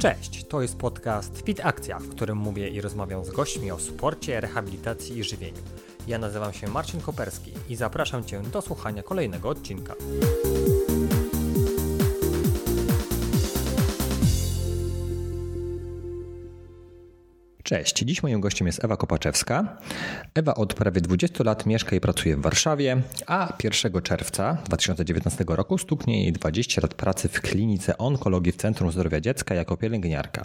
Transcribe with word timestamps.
Cześć, 0.00 0.44
to 0.44 0.62
jest 0.62 0.76
podcast 0.78 1.42
Fit 1.46 1.60
Akcja, 1.64 1.98
w 1.98 2.08
którym 2.08 2.38
mówię 2.38 2.68
i 2.68 2.80
rozmawiam 2.80 3.24
z 3.24 3.30
gośćmi 3.30 3.70
o 3.70 3.78
sporcie, 3.78 4.40
rehabilitacji 4.40 5.18
i 5.18 5.24
żywieniu. 5.24 5.62
Ja 6.06 6.18
nazywam 6.18 6.52
się 6.52 6.68
Marcin 6.68 7.00
Koperski 7.00 7.52
i 7.68 7.76
zapraszam 7.76 8.24
Cię 8.24 8.40
do 8.40 8.62
słuchania 8.62 9.02
kolejnego 9.02 9.48
odcinka. 9.48 9.94
Cześć, 17.70 18.04
dziś 18.04 18.22
moim 18.22 18.40
gościem 18.40 18.66
jest 18.66 18.84
Ewa 18.84 18.96
Kopaczewska. 18.96 19.76
Ewa 20.34 20.54
od 20.54 20.74
prawie 20.74 21.00
20 21.00 21.44
lat 21.44 21.66
mieszka 21.66 21.96
i 21.96 22.00
pracuje 22.00 22.36
w 22.36 22.40
Warszawie, 22.40 23.02
a 23.26 23.52
1 23.64 24.02
czerwca 24.02 24.58
2019 24.64 25.44
roku 25.48 25.78
stuknie 25.78 26.22
jej 26.22 26.32
20 26.32 26.80
lat 26.80 26.94
pracy 26.94 27.28
w 27.28 27.40
klinice 27.40 27.98
onkologii 27.98 28.52
w 28.52 28.56
Centrum 28.56 28.92
Zdrowia 28.92 29.20
Dziecka 29.20 29.54
jako 29.54 29.76
pielęgniarka. 29.76 30.42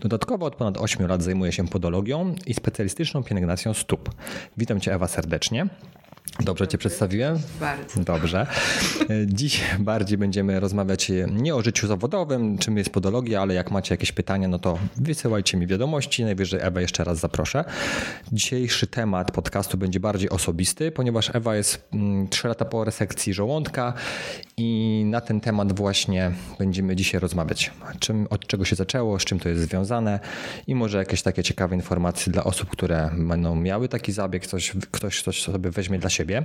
Dodatkowo 0.00 0.46
od 0.46 0.56
ponad 0.56 0.78
8 0.78 1.06
lat 1.06 1.22
zajmuje 1.22 1.52
się 1.52 1.68
podologią 1.68 2.34
i 2.46 2.54
specjalistyczną 2.54 3.22
pielęgnacją 3.22 3.74
stóp. 3.74 4.10
Witam 4.56 4.80
Cię 4.80 4.94
Ewa 4.94 5.08
serdecznie. 5.08 5.66
Dobrze 6.40 6.68
Cię 6.68 6.78
przedstawiłem? 6.78 7.38
Bardzo. 7.60 8.00
Dobrze. 8.00 8.46
Dziś 9.26 9.60
bardziej 9.78 10.18
będziemy 10.18 10.60
rozmawiać 10.60 11.12
nie 11.32 11.54
o 11.54 11.62
życiu 11.62 11.86
zawodowym, 11.86 12.58
czym 12.58 12.78
jest 12.78 12.90
podologia, 12.90 13.42
ale 13.42 13.54
jak 13.54 13.70
macie 13.70 13.94
jakieś 13.94 14.12
pytania, 14.12 14.48
no 14.48 14.58
to 14.58 14.78
wysyłajcie 14.96 15.56
mi 15.56 15.66
wiadomości. 15.66 16.24
Najwyżej 16.24 16.53
Ewę 16.62 16.82
jeszcze 16.82 17.04
raz 17.04 17.18
zaproszę. 17.18 17.64
Dzisiejszy 18.32 18.86
temat 18.86 19.30
podcastu 19.30 19.78
będzie 19.78 20.00
bardziej 20.00 20.30
osobisty, 20.30 20.90
ponieważ 20.90 21.34
Ewa 21.34 21.56
jest 21.56 21.88
3 22.30 22.48
lata 22.48 22.64
po 22.64 22.84
resekcji 22.84 23.34
żołądka 23.34 23.92
i 24.56 25.02
na 25.06 25.20
ten 25.20 25.40
temat 25.40 25.72
właśnie 25.72 26.32
będziemy 26.58 26.96
dzisiaj 26.96 27.20
rozmawiać. 27.20 27.72
Czym, 27.98 28.26
od 28.30 28.46
czego 28.46 28.64
się 28.64 28.76
zaczęło, 28.76 29.18
z 29.18 29.24
czym 29.24 29.38
to 29.38 29.48
jest 29.48 29.62
związane 29.62 30.20
i 30.66 30.74
może 30.74 30.98
jakieś 30.98 31.22
takie 31.22 31.42
ciekawe 31.42 31.74
informacje 31.74 32.32
dla 32.32 32.44
osób, 32.44 32.70
które 32.70 33.10
będą 33.18 33.56
miały 33.56 33.88
taki 33.88 34.12
zabieg, 34.12 34.46
coś, 34.46 34.72
ktoś 34.90 35.22
coś 35.22 35.42
sobie 35.42 35.70
weźmie 35.70 35.98
dla 35.98 36.10
siebie. 36.10 36.44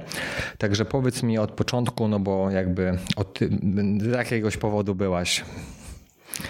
Także 0.57 0.85
powiedz 0.85 1.23
mi 1.23 1.38
od 1.38 1.51
początku, 1.51 2.07
no 2.07 2.19
bo 2.19 2.51
jakby 2.51 2.97
od 3.16 3.39
z 4.01 4.05
jakiegoś 4.05 4.57
powodu 4.57 4.95
byłaś. 4.95 5.44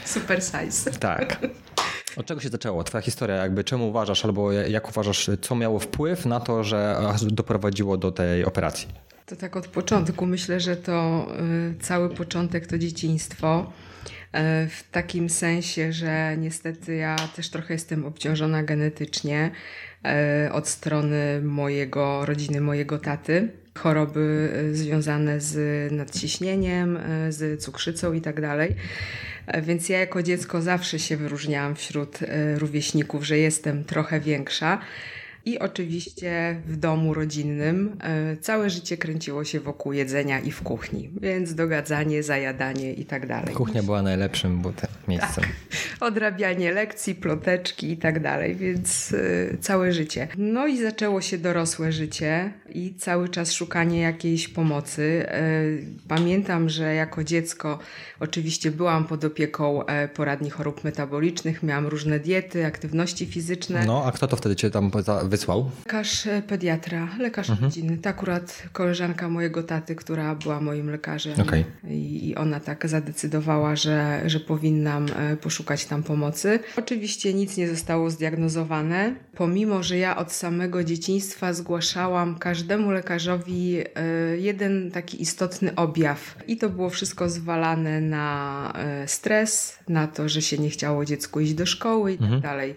Super 0.06 0.44
size. 0.44 0.92
Tak. 0.92 1.40
Od 2.20 2.26
czego 2.26 2.42
się 2.42 2.50
zaczęło? 2.50 2.84
Twoja 2.84 3.02
historia, 3.02 3.36
jakby 3.36 3.64
czemu 3.64 3.90
uważasz, 3.90 4.26
albo 4.26 4.52
jak 4.52 4.90
uważasz, 4.90 5.30
co 5.42 5.56
miało 5.56 5.80
wpływ 5.80 6.26
na 6.26 6.40
to, 6.40 6.64
że 6.64 7.02
doprowadziło 7.22 7.98
do 7.98 8.12
tej 8.12 8.46
operacji? 8.46 8.88
To 9.26 9.36
tak 9.36 9.56
od 9.56 9.68
początku. 9.68 10.26
Myślę, 10.26 10.60
że 10.60 10.76
to 10.76 11.28
y, 11.72 11.80
cały 11.80 12.10
początek 12.10 12.68
to 12.68 12.78
dzieciństwo. 12.78 13.72
Y, 14.06 14.70
w 14.70 14.84
takim 14.92 15.30
sensie, 15.30 15.94
że 15.94 16.38
niestety 16.38 16.96
ja 16.96 17.16
też 17.36 17.50
trochę 17.50 17.74
jestem 17.74 18.06
obciążona 18.06 18.64
genetycznie 18.64 19.52
y, 20.48 20.52
od 20.54 20.68
strony 20.68 21.42
mojego 21.42 22.26
rodziny, 22.26 22.62
mojego 22.62 23.00
taty. 23.00 23.52
Choroby 23.80 24.50
związane 24.74 25.42
z 25.42 25.92
nadciśnieniem, 25.92 27.00
z 27.30 27.64
cukrzycą 27.64 28.14
i 28.14 28.22
tak 28.22 28.42
dalej. 28.42 28.76
Więc 29.64 29.90
ja 29.90 30.00
jako 30.00 30.24
dziecko 30.24 30.62
zawsze 30.62 31.00
się 31.00 31.18
wyróżniałam 31.18 31.76
wśród 31.76 32.20
rówieśników, 32.58 33.24
że 33.24 33.38
jestem 33.38 33.84
trochę 33.84 34.20
większa. 34.20 34.82
I 35.46 35.60
oczywiście 35.60 36.62
w 36.68 36.78
domu 36.78 37.14
rodzinnym 37.14 37.98
e, 38.02 38.38
całe 38.38 38.70
życie 38.70 38.98
kręciło 38.98 39.44
się 39.44 39.60
wokół 39.60 39.94
jedzenia 39.94 40.40
i 40.40 40.52
w 40.52 40.62
kuchni, 40.62 41.10
więc 41.22 41.56
dogadzanie, 41.56 42.24
zajadanie 42.24 42.94
i 42.94 43.06
tak 43.06 43.28
dalej. 43.28 43.56
Kuchnia 43.56 43.84
była 43.84 44.02
najlepszym 44.02 44.62
miejscem. 45.08 45.44
Tak. 45.44 45.54
Odrabianie 46.00 46.72
lekcji, 46.72 47.16
ploteczki 47.16 47.92
i 47.92 47.98
tak 47.98 48.22
dalej, 48.22 48.56
więc 48.56 49.14
e, 49.54 49.58
całe 49.58 49.94
życie. 49.94 50.28
No 50.38 50.68
i 50.68 50.82
zaczęło 50.82 51.22
się 51.22 51.38
dorosłe 51.38 51.92
życie 51.92 52.54
i 52.70 52.94
cały 52.96 53.30
czas 53.30 53.52
szukanie 53.52 54.00
jakiejś 54.02 54.48
pomocy. 54.48 55.26
E, 55.28 55.42
pamiętam, 56.08 56.70
że 56.70 56.94
jako 56.96 57.24
dziecko 57.24 57.80
oczywiście 58.20 58.72
byłam 58.72 59.08
pod 59.08 59.26
opieką 59.26 59.82
poradni 60.14 60.50
chorób 60.50 60.84
metabolicznych, 60.84 61.64
miałam 61.64 61.88
różne 61.88 62.20
diety, 62.20 62.66
aktywności 62.66 63.26
fizyczne. 63.26 63.86
No, 63.86 64.04
a 64.06 64.12
kto 64.12 64.28
to 64.28 64.36
wtedy 64.36 64.56
cię 64.56 64.72
tam 64.72 64.92
wysłał? 65.30 65.72
Lekarz 65.86 66.28
e, 66.28 66.42
pediatra, 66.42 67.10
lekarz 67.20 67.50
mhm. 67.50 67.66
rodzinny. 67.66 67.98
To 67.98 68.10
akurat 68.10 68.64
koleżanka 68.72 69.30
mojego 69.30 69.64
taty, 69.64 69.96
która 69.96 70.36
była 70.36 70.62
moim 70.62 70.90
lekarzem. 70.90 71.42
Okay. 71.42 71.66
I, 71.88 72.30
I 72.30 72.36
ona 72.36 72.60
tak 72.60 72.88
zadecydowała, 72.88 73.76
że, 73.76 74.22
że 74.26 74.40
powinnam 74.40 75.06
e, 75.16 75.38
poszukać 75.38 75.86
tam 75.86 76.04
pomocy. 76.04 76.60
Oczywiście 76.78 77.34
nic 77.34 77.58
nie 77.58 77.68
zostało 77.68 78.10
zdiagnozowane, 78.10 79.16
pomimo, 79.36 79.84
że 79.84 79.98
ja 79.98 80.18
od 80.18 80.32
samego 80.32 80.84
dzieciństwa 80.84 81.54
zgłaszałam 81.54 82.40
każdemu 82.40 82.92
lekarzowi 82.92 83.78
e, 83.78 83.84
jeden 84.38 84.92
taki 84.92 85.22
istotny 85.22 85.76
objaw. 85.76 86.38
I 86.48 86.58
to 86.58 86.70
było 86.70 86.90
wszystko 86.90 87.30
zwalane 87.30 88.02
na 88.02 88.30
stres, 89.06 89.80
na 89.90 90.08
to, 90.08 90.30
że 90.30 90.42
się 90.42 90.58
nie 90.58 90.70
chciało 90.70 91.06
dziecku 91.06 91.40
iść 91.40 91.54
do 91.54 91.66
szkoły 91.66 92.14
i 92.14 92.18
tak 92.18 92.24
mhm. 92.24 92.42
dalej. 92.42 92.76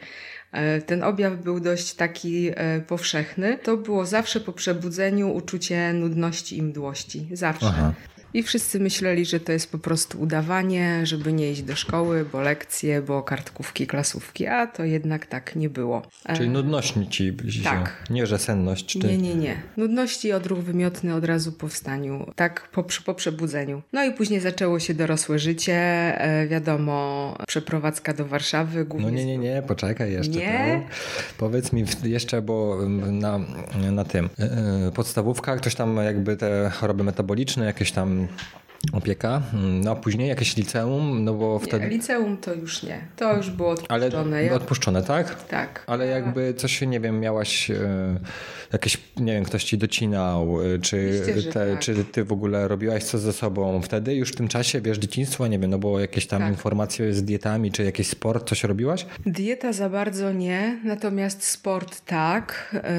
E, 0.52 0.80
ten 0.80 1.02
objaw 1.02 1.42
był 1.42 1.60
dość 1.60 1.94
taki 1.94 2.50
e, 2.54 2.80
powszechny. 2.80 3.58
To 3.58 3.76
było 3.76 4.06
zawsze 4.06 4.40
po 4.40 4.52
przebudzeniu 4.52 5.34
uczucie 5.34 5.92
nudności 5.92 6.58
i 6.58 6.62
mdłości. 6.62 7.28
Zawsze. 7.32 7.66
Aha. 7.66 7.92
I 8.34 8.42
wszyscy 8.42 8.80
myśleli, 8.80 9.26
że 9.26 9.40
to 9.40 9.52
jest 9.52 9.72
po 9.72 9.78
prostu 9.78 10.20
udawanie, 10.20 11.06
żeby 11.06 11.32
nie 11.32 11.50
iść 11.50 11.62
do 11.62 11.76
szkoły, 11.76 12.24
bo 12.32 12.40
lekcje, 12.40 13.02
bo 13.02 13.22
kartkówki, 13.22 13.86
klasówki, 13.86 14.46
a 14.46 14.66
to 14.66 14.84
jednak 14.84 15.26
tak 15.26 15.56
nie 15.56 15.70
było. 15.70 16.02
Czyli 16.36 16.48
nudność 16.48 16.94
ci 17.10 17.36
tak. 17.64 18.04
nie 18.10 18.26
że 18.26 18.38
senność. 18.38 18.86
Czy... 18.86 18.98
Nie, 18.98 19.18
nie, 19.18 19.34
nie. 19.34 19.56
Nudności 19.76 20.28
i 20.28 20.32
odruch 20.32 20.58
wymiotny 20.58 21.14
od 21.14 21.24
razu 21.24 21.52
po 21.52 21.68
wstaniu, 21.68 22.32
tak 22.36 22.68
po, 22.68 22.84
po 23.04 23.14
przebudzeniu. 23.14 23.82
No 23.92 24.04
i 24.04 24.12
później 24.12 24.40
zaczęło 24.40 24.80
się 24.80 24.94
dorosłe 24.94 25.38
życie, 25.38 25.74
e, 25.74 26.46
wiadomo, 26.46 27.36
przeprowadzka 27.46 28.14
do 28.14 28.26
Warszawy. 28.26 28.86
No 28.98 29.10
nie, 29.10 29.24
nie, 29.24 29.38
nie, 29.38 29.62
poczekaj 29.66 30.12
jeszcze. 30.12 30.38
Nie? 30.38 30.86
Powiedz 31.38 31.72
mi 31.72 31.84
jeszcze, 32.04 32.42
bo 32.42 32.78
na, 33.10 33.40
na 33.92 34.04
tym, 34.04 34.28
e, 34.38 34.42
e, 34.86 34.92
podstawówka, 34.92 35.56
ktoś 35.56 35.74
tam 35.74 35.96
jakby 35.96 36.36
te 36.36 36.70
choroby 36.70 37.04
metaboliczne, 37.04 37.64
jakieś 37.64 37.92
tam 37.92 38.21
opieka, 38.92 39.42
no 39.52 39.90
a 39.90 39.94
później 39.94 40.28
jakieś 40.28 40.56
liceum, 40.56 41.24
no 41.24 41.34
bo 41.34 41.58
wtedy... 41.58 41.84
Nie, 41.84 41.90
liceum 41.90 42.36
to 42.36 42.54
już 42.54 42.82
nie, 42.82 43.00
to 43.16 43.36
już 43.36 43.50
było 43.50 43.70
odpuszczone. 43.70 44.36
Ale 44.38 44.54
odpuszczone, 44.54 45.02
tak? 45.02 45.44
Tak. 45.44 45.84
Ale 45.86 46.06
jakby 46.06 46.54
coś, 46.54 46.80
nie 46.80 47.00
wiem, 47.00 47.20
miałaś 47.20 47.70
e, 47.70 47.74
jakieś, 48.72 48.98
nie 49.16 49.32
wiem, 49.32 49.44
ktoś 49.44 49.64
ci 49.64 49.78
docinał, 49.78 50.62
e, 50.62 50.78
czy, 50.78 51.22
te, 51.44 51.52
tak. 51.52 51.78
czy 51.78 52.04
ty 52.04 52.24
w 52.24 52.32
ogóle 52.32 52.68
robiłaś 52.68 53.04
co 53.04 53.18
ze 53.18 53.32
sobą 53.32 53.82
wtedy, 53.82 54.14
już 54.14 54.32
w 54.32 54.36
tym 54.36 54.48
czasie, 54.48 54.80
wiesz, 54.80 54.98
dzieciństwo, 54.98 55.46
nie 55.46 55.58
wiem, 55.58 55.70
no 55.70 55.78
było 55.78 56.00
jakieś 56.00 56.26
tam 56.26 56.42
tak. 56.42 56.50
informacje 56.50 57.14
z 57.14 57.24
dietami, 57.24 57.72
czy 57.72 57.84
jakiś 57.84 58.06
sport, 58.08 58.48
coś 58.48 58.64
robiłaś? 58.64 59.06
Dieta 59.26 59.72
za 59.72 59.88
bardzo 59.88 60.32
nie, 60.32 60.80
natomiast 60.84 61.44
sport 61.44 62.00
tak. 62.06 62.76
E, 62.84 62.90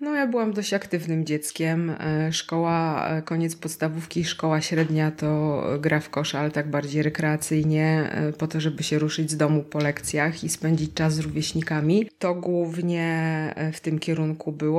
no 0.00 0.14
ja 0.14 0.26
byłam 0.26 0.52
dość 0.52 0.74
aktywnym 0.74 1.26
dzieckiem. 1.26 1.92
Szkoła, 2.30 3.08
koniec 3.24 3.56
podstawówki, 3.56 4.24
szkoła 4.24 4.60
średnia 4.60 4.88
dnia 4.88 5.10
to 5.10 5.62
gra 5.80 6.00
w 6.00 6.10
kosza, 6.10 6.40
ale 6.40 6.50
tak 6.50 6.70
bardziej 6.70 7.02
rekreacyjnie, 7.02 8.10
po 8.38 8.46
to, 8.46 8.60
żeby 8.60 8.82
się 8.82 8.98
ruszyć 8.98 9.30
z 9.30 9.36
domu 9.36 9.62
po 9.62 9.78
lekcjach 9.78 10.44
i 10.44 10.48
spędzić 10.48 10.94
czas 10.94 11.14
z 11.14 11.18
rówieśnikami. 11.18 12.10
To 12.18 12.34
głównie 12.34 13.54
w 13.72 13.80
tym 13.80 13.98
kierunku 13.98 14.52
było. 14.52 14.77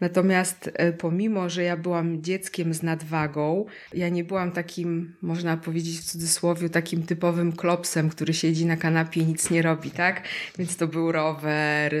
Natomiast 0.00 0.70
e, 0.74 0.92
pomimo, 0.92 1.50
że 1.50 1.62
ja 1.62 1.76
byłam 1.76 2.22
dzieckiem 2.22 2.74
z 2.74 2.82
nadwagą, 2.82 3.66
ja 3.94 4.08
nie 4.08 4.24
byłam 4.24 4.52
takim, 4.52 5.14
można 5.22 5.56
powiedzieć 5.56 5.98
w 5.98 6.04
cudzysłowie, 6.04 6.68
takim 6.68 7.02
typowym 7.02 7.52
klopsem, 7.52 8.08
który 8.08 8.34
siedzi 8.34 8.66
na 8.66 8.76
kanapie 8.76 9.20
i 9.20 9.26
nic 9.26 9.50
nie 9.50 9.62
robi, 9.62 9.90
tak? 9.90 10.22
Więc 10.58 10.76
to 10.76 10.86
był 10.86 11.12
rower, 11.12 11.94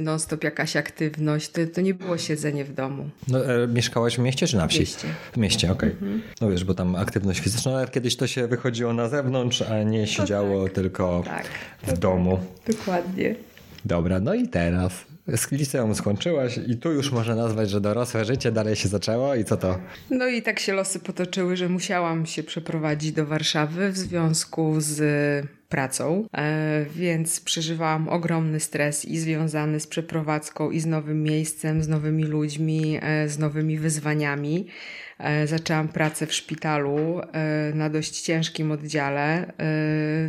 non-stop 0.00 0.44
jakaś 0.44 0.76
aktywność. 0.76 1.48
To, 1.48 1.60
to 1.74 1.80
nie 1.80 1.94
było 1.94 2.18
siedzenie 2.18 2.64
w 2.64 2.72
domu. 2.72 3.10
No, 3.28 3.54
e, 3.54 3.68
mieszkałaś 3.68 4.16
w 4.16 4.18
mieście 4.18 4.46
czy 4.46 4.56
na 4.56 4.68
wsi? 4.68 4.78
W 4.78 4.80
mieście. 4.80 5.08
W 5.32 5.36
mieście, 5.36 5.72
okej. 5.72 5.88
Okay. 5.88 6.08
Mhm. 6.08 6.22
No 6.40 6.50
wiesz, 6.50 6.64
bo 6.64 6.74
tam 6.74 6.96
aktywność 6.96 7.40
fizyczna, 7.40 7.76
ale 7.76 7.88
kiedyś 7.88 8.16
to 8.16 8.26
się 8.26 8.46
wychodziło 8.46 8.92
na 8.92 9.08
zewnątrz, 9.08 9.62
a 9.62 9.82
nie 9.82 10.06
siedziało 10.06 10.64
tak, 10.64 10.72
tylko 10.72 11.22
tak, 11.26 11.46
w 11.82 11.86
tak. 11.86 11.98
domu. 11.98 12.38
Dokładnie. 12.66 13.34
Dobra, 13.84 14.20
no 14.20 14.34
i 14.34 14.48
teraz 14.48 15.04
z 15.34 15.50
liceum 15.52 15.94
skończyłaś 15.94 16.58
i 16.66 16.76
tu 16.76 16.92
już 16.92 17.12
można 17.12 17.34
nazwać, 17.34 17.70
że 17.70 17.80
dorosłe 17.80 18.24
życie 18.24 18.52
dalej 18.52 18.76
się 18.76 18.88
zaczęło 18.88 19.34
i 19.34 19.44
co 19.44 19.56
to? 19.56 19.78
No 20.10 20.26
i 20.26 20.42
tak 20.42 20.58
się 20.60 20.72
losy 20.72 21.00
potoczyły, 21.00 21.56
że 21.56 21.68
musiałam 21.68 22.26
się 22.26 22.42
przeprowadzić 22.42 23.12
do 23.12 23.26
Warszawy 23.26 23.92
w 23.92 23.98
związku 23.98 24.74
z 24.78 25.46
pracą, 25.68 26.26
e, 26.36 26.84
więc 26.94 27.40
przeżywałam 27.40 28.08
ogromny 28.08 28.60
stres 28.60 29.04
i 29.04 29.18
związany 29.18 29.80
z 29.80 29.86
przeprowadzką, 29.86 30.70
i 30.70 30.80
z 30.80 30.86
nowym 30.86 31.22
miejscem, 31.22 31.82
z 31.82 31.88
nowymi 31.88 32.24
ludźmi, 32.24 32.98
e, 33.02 33.28
z 33.28 33.38
nowymi 33.38 33.78
wyzwaniami. 33.78 34.66
E, 35.18 35.46
zaczęłam 35.46 35.88
pracę 35.88 36.26
w 36.26 36.34
szpitalu 36.34 37.20
na 37.74 37.90
dość 37.90 38.20
ciężkim 38.20 38.72
oddziale. 38.72 39.52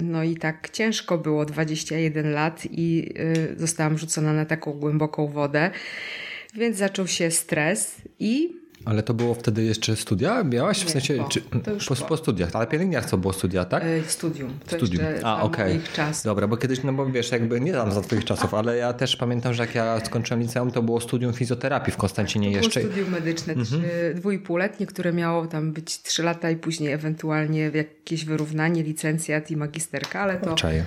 No 0.01 0.23
i 0.23 0.37
tak 0.37 0.69
ciężko 0.69 1.17
było 1.17 1.45
21 1.45 2.31
lat 2.31 2.63
i 2.71 3.13
zostałam 3.57 3.97
rzucona 3.97 4.33
na 4.33 4.45
taką 4.45 4.71
głęboką 4.71 5.27
wodę. 5.27 5.71
Więc 6.53 6.77
zaczął 6.77 7.07
się 7.07 7.31
stres 7.31 7.95
i 8.19 8.66
ale 8.87 9.03
to 9.03 9.13
było 9.13 9.33
wtedy 9.33 9.63
jeszcze 9.63 9.95
studia? 9.95 10.43
Miałaś 10.43 10.85
w 10.85 10.89
sensie. 10.89 11.17
po, 11.17 11.23
czy, 11.23 11.41
po. 11.87 12.05
po, 12.07 12.17
studiach, 12.17 12.49
ale 12.53 12.67
pielęgniarstwo 12.67 13.17
było 13.17 13.33
studia, 13.33 13.65
tak? 13.65 13.83
Yy, 13.83 14.03
studium. 14.07 14.59
To 14.67 14.77
studium. 14.77 15.05
A, 15.23 15.41
okej. 15.41 15.79
Okay. 15.93 16.11
Dobra, 16.23 16.47
bo 16.47 16.57
kiedyś, 16.57 16.83
no 16.83 16.93
bo 16.93 17.05
wiesz, 17.05 17.31
jakby 17.31 17.61
nie 17.61 17.71
znam 17.71 17.91
za 17.91 18.01
twoich 18.01 18.25
czasów, 18.25 18.53
ale 18.53 18.77
ja 18.77 18.93
też 18.93 19.15
pamiętam, 19.15 19.53
że 19.53 19.63
jak 19.63 19.75
ja 19.75 20.05
skończyłem 20.05 20.41
liceum, 20.41 20.71
to 20.71 20.83
było 20.83 21.01
studium 21.01 21.33
fizjoterapii 21.33 21.93
w 21.93 21.97
Konstancinie 21.97 22.53
tak, 22.53 22.63
jeszcze. 22.63 22.81
Studium 22.81 23.09
medyczne, 23.09 23.53
mhm. 23.53 23.83
dwójpółletnie, 24.15 24.85
które 24.85 25.13
miało 25.13 25.47
tam 25.47 25.71
być 25.73 26.01
trzy 26.01 26.23
lata 26.23 26.49
i 26.49 26.55
później 26.55 26.93
ewentualnie 26.93 27.71
jakieś 27.73 28.25
wyrównanie, 28.25 28.83
licencjat 28.83 29.51
i 29.51 29.57
magisterka, 29.57 30.19
ale 30.19 30.37
to 30.37 30.55
Czaję. 30.55 30.83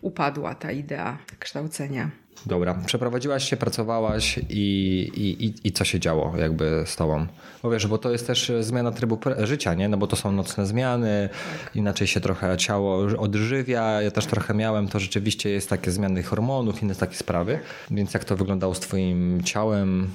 Upadła 0.00 0.54
ta 0.54 0.72
idea 0.72 1.18
kształcenia. 1.38 2.10
Dobra, 2.46 2.74
przeprowadziłaś 2.86 3.50
się, 3.50 3.56
pracowałaś 3.56 4.38
i, 4.48 5.10
i, 5.14 5.44
i, 5.46 5.68
i, 5.68 5.72
co 5.72 5.84
się 5.84 6.00
działo 6.00 6.32
jakby 6.38 6.82
z 6.86 6.96
tobą? 6.96 7.26
Bo 7.62 7.70
wiesz, 7.70 7.86
bo 7.86 7.98
to 7.98 8.10
jest 8.10 8.26
też 8.26 8.52
zmiana 8.60 8.92
trybu 8.92 9.18
życia, 9.42 9.74
nie? 9.74 9.88
No 9.88 9.96
bo 9.96 10.06
to 10.06 10.16
są 10.16 10.32
nocne 10.32 10.66
zmiany, 10.66 11.28
tak. 11.64 11.76
inaczej 11.76 12.06
się 12.06 12.20
trochę 12.20 12.56
ciało 12.56 13.06
odżywia. 13.18 14.02
Ja 14.02 14.10
też 14.10 14.26
trochę 14.26 14.54
miałem, 14.54 14.88
to 14.88 15.00
rzeczywiście 15.00 15.50
jest 15.50 15.70
takie 15.70 15.90
zmiany 15.90 16.22
hormonów, 16.22 16.82
inne 16.82 16.94
takie 16.94 17.16
sprawy. 17.16 17.58
Więc 17.90 18.14
jak 18.14 18.24
to 18.24 18.36
wyglądało 18.36 18.74
z 18.74 18.80
twoim 18.80 19.42
ciałem, 19.44 20.10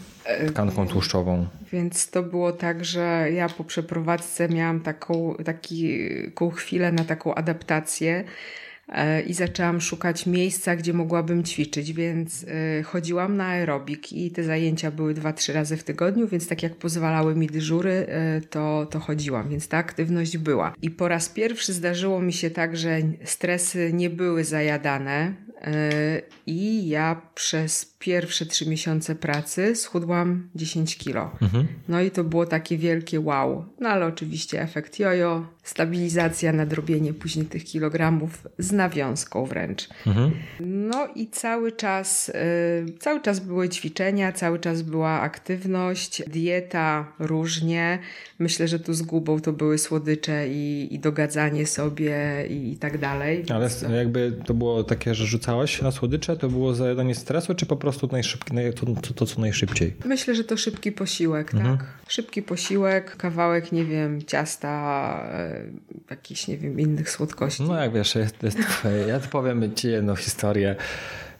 tkanką 0.47 0.87
tłuszczową? 0.87 1.47
Więc 1.71 2.09
to 2.09 2.23
było 2.23 2.51
tak, 2.51 2.85
że 2.85 3.27
ja 3.33 3.49
po 3.49 3.63
przeprowadzce 3.63 4.49
miałam 4.49 4.79
taką, 4.79 5.35
taką 5.45 6.49
chwilę 6.49 6.91
na 6.91 7.03
taką 7.03 7.35
adaptację 7.35 8.23
E, 8.23 8.70
i 9.27 9.33
zaczęłam 9.33 9.81
szukać 9.81 10.25
miejsca, 10.25 10.75
gdzie 10.75 10.93
mogłabym 10.93 11.43
ćwiczyć, 11.43 11.93
więc 11.93 12.45
e, 12.79 12.83
chodziłam 12.83 13.37
na 13.37 13.45
aerobik 13.45 14.13
i 14.13 14.31
te 14.31 14.43
zajęcia 14.43 14.91
były 14.91 15.13
dwa, 15.13 15.33
trzy 15.33 15.53
razy 15.53 15.77
w 15.77 15.83
tygodniu, 15.83 16.27
więc 16.27 16.47
tak 16.47 16.63
jak 16.63 16.75
pozwalały 16.75 17.35
mi 17.35 17.47
dyżury, 17.47 17.91
e, 17.91 18.41
to, 18.41 18.87
to 18.91 18.99
chodziłam, 18.99 19.49
więc 19.49 19.67
ta 19.67 19.77
aktywność 19.77 20.37
była. 20.37 20.73
I 20.81 20.89
po 20.89 21.07
raz 21.07 21.29
pierwszy 21.29 21.73
zdarzyło 21.73 22.21
mi 22.21 22.33
się 22.33 22.49
tak, 22.49 22.77
że 22.77 22.99
stresy 23.23 23.91
nie 23.93 24.09
były 24.09 24.43
zajadane 24.43 25.33
i 26.45 26.87
ja 26.87 27.21
przez 27.35 27.90
pierwsze 28.01 28.45
trzy 28.45 28.69
miesiące 28.69 29.15
pracy 29.15 29.75
schudłam 29.75 30.49
10 30.55 30.97
kilo. 30.97 31.31
Mhm. 31.41 31.67
No 31.87 32.01
i 32.01 32.11
to 32.11 32.23
było 32.23 32.45
takie 32.45 32.77
wielkie 32.77 33.19
wow. 33.19 33.65
No 33.79 33.89
ale 33.89 34.05
oczywiście 34.05 34.61
efekt 34.61 34.99
jojo, 34.99 35.45
stabilizacja, 35.63 36.53
nadrobienie 36.53 37.13
później 37.13 37.45
tych 37.45 37.63
kilogramów 37.63 38.47
z 38.57 38.71
nawiązką 38.71 39.45
wręcz. 39.45 39.89
Mhm. 40.07 40.31
No 40.59 41.07
i 41.15 41.27
cały 41.27 41.71
czas, 41.71 42.29
y, 42.29 42.33
cały 42.99 43.21
czas 43.21 43.39
były 43.39 43.69
ćwiczenia, 43.69 44.31
cały 44.31 44.59
czas 44.59 44.81
była 44.81 45.21
aktywność, 45.21 46.23
dieta 46.27 47.13
różnie. 47.19 47.99
Myślę, 48.39 48.67
że 48.67 48.79
tu 48.79 48.93
z 48.93 49.01
gubą 49.01 49.39
to 49.39 49.53
były 49.53 49.77
słodycze 49.77 50.47
i, 50.49 50.87
i 50.91 50.99
dogadzanie 50.99 51.65
sobie 51.65 52.45
i, 52.49 52.71
i 52.71 52.77
tak 52.77 52.97
dalej. 52.97 53.45
Ale 53.49 53.97
jakby 53.97 54.39
to 54.45 54.53
było 54.53 54.83
takie, 54.83 55.15
że 55.15 55.25
rzucałaś 55.25 55.81
na 55.81 55.91
słodycze, 55.91 56.37
to 56.37 56.49
było 56.49 56.73
zajadanie 56.73 57.15
stresu, 57.15 57.55
czy 57.55 57.65
po 57.65 57.77
prostu 57.77 57.90
prostu 57.91 58.07
najszybki, 58.11 58.51
to, 58.75 58.85
to, 59.01 59.13
to, 59.13 59.25
co 59.25 59.41
najszybciej. 59.41 59.95
Myślę, 60.05 60.35
że 60.35 60.43
to 60.43 60.57
szybki 60.57 60.91
posiłek, 60.91 61.53
mhm. 61.53 61.77
tak? 61.77 61.87
Szybki 62.07 62.41
posiłek, 62.41 63.15
kawałek, 63.15 63.71
nie 63.71 63.85
wiem, 63.85 64.21
ciasta, 64.25 65.23
e, 65.31 65.61
jakichś, 66.09 66.47
nie 66.47 66.57
wiem, 66.57 66.79
innych 66.79 67.09
słodkości. 67.09 67.63
No 67.63 67.81
jak 67.81 67.93
wiesz, 67.93 68.15
jest, 68.15 68.43
jest, 68.43 68.57
ja 69.07 69.19
powiem 69.19 69.75
Ci 69.75 69.87
jedną 69.87 70.15
historię 70.15 70.75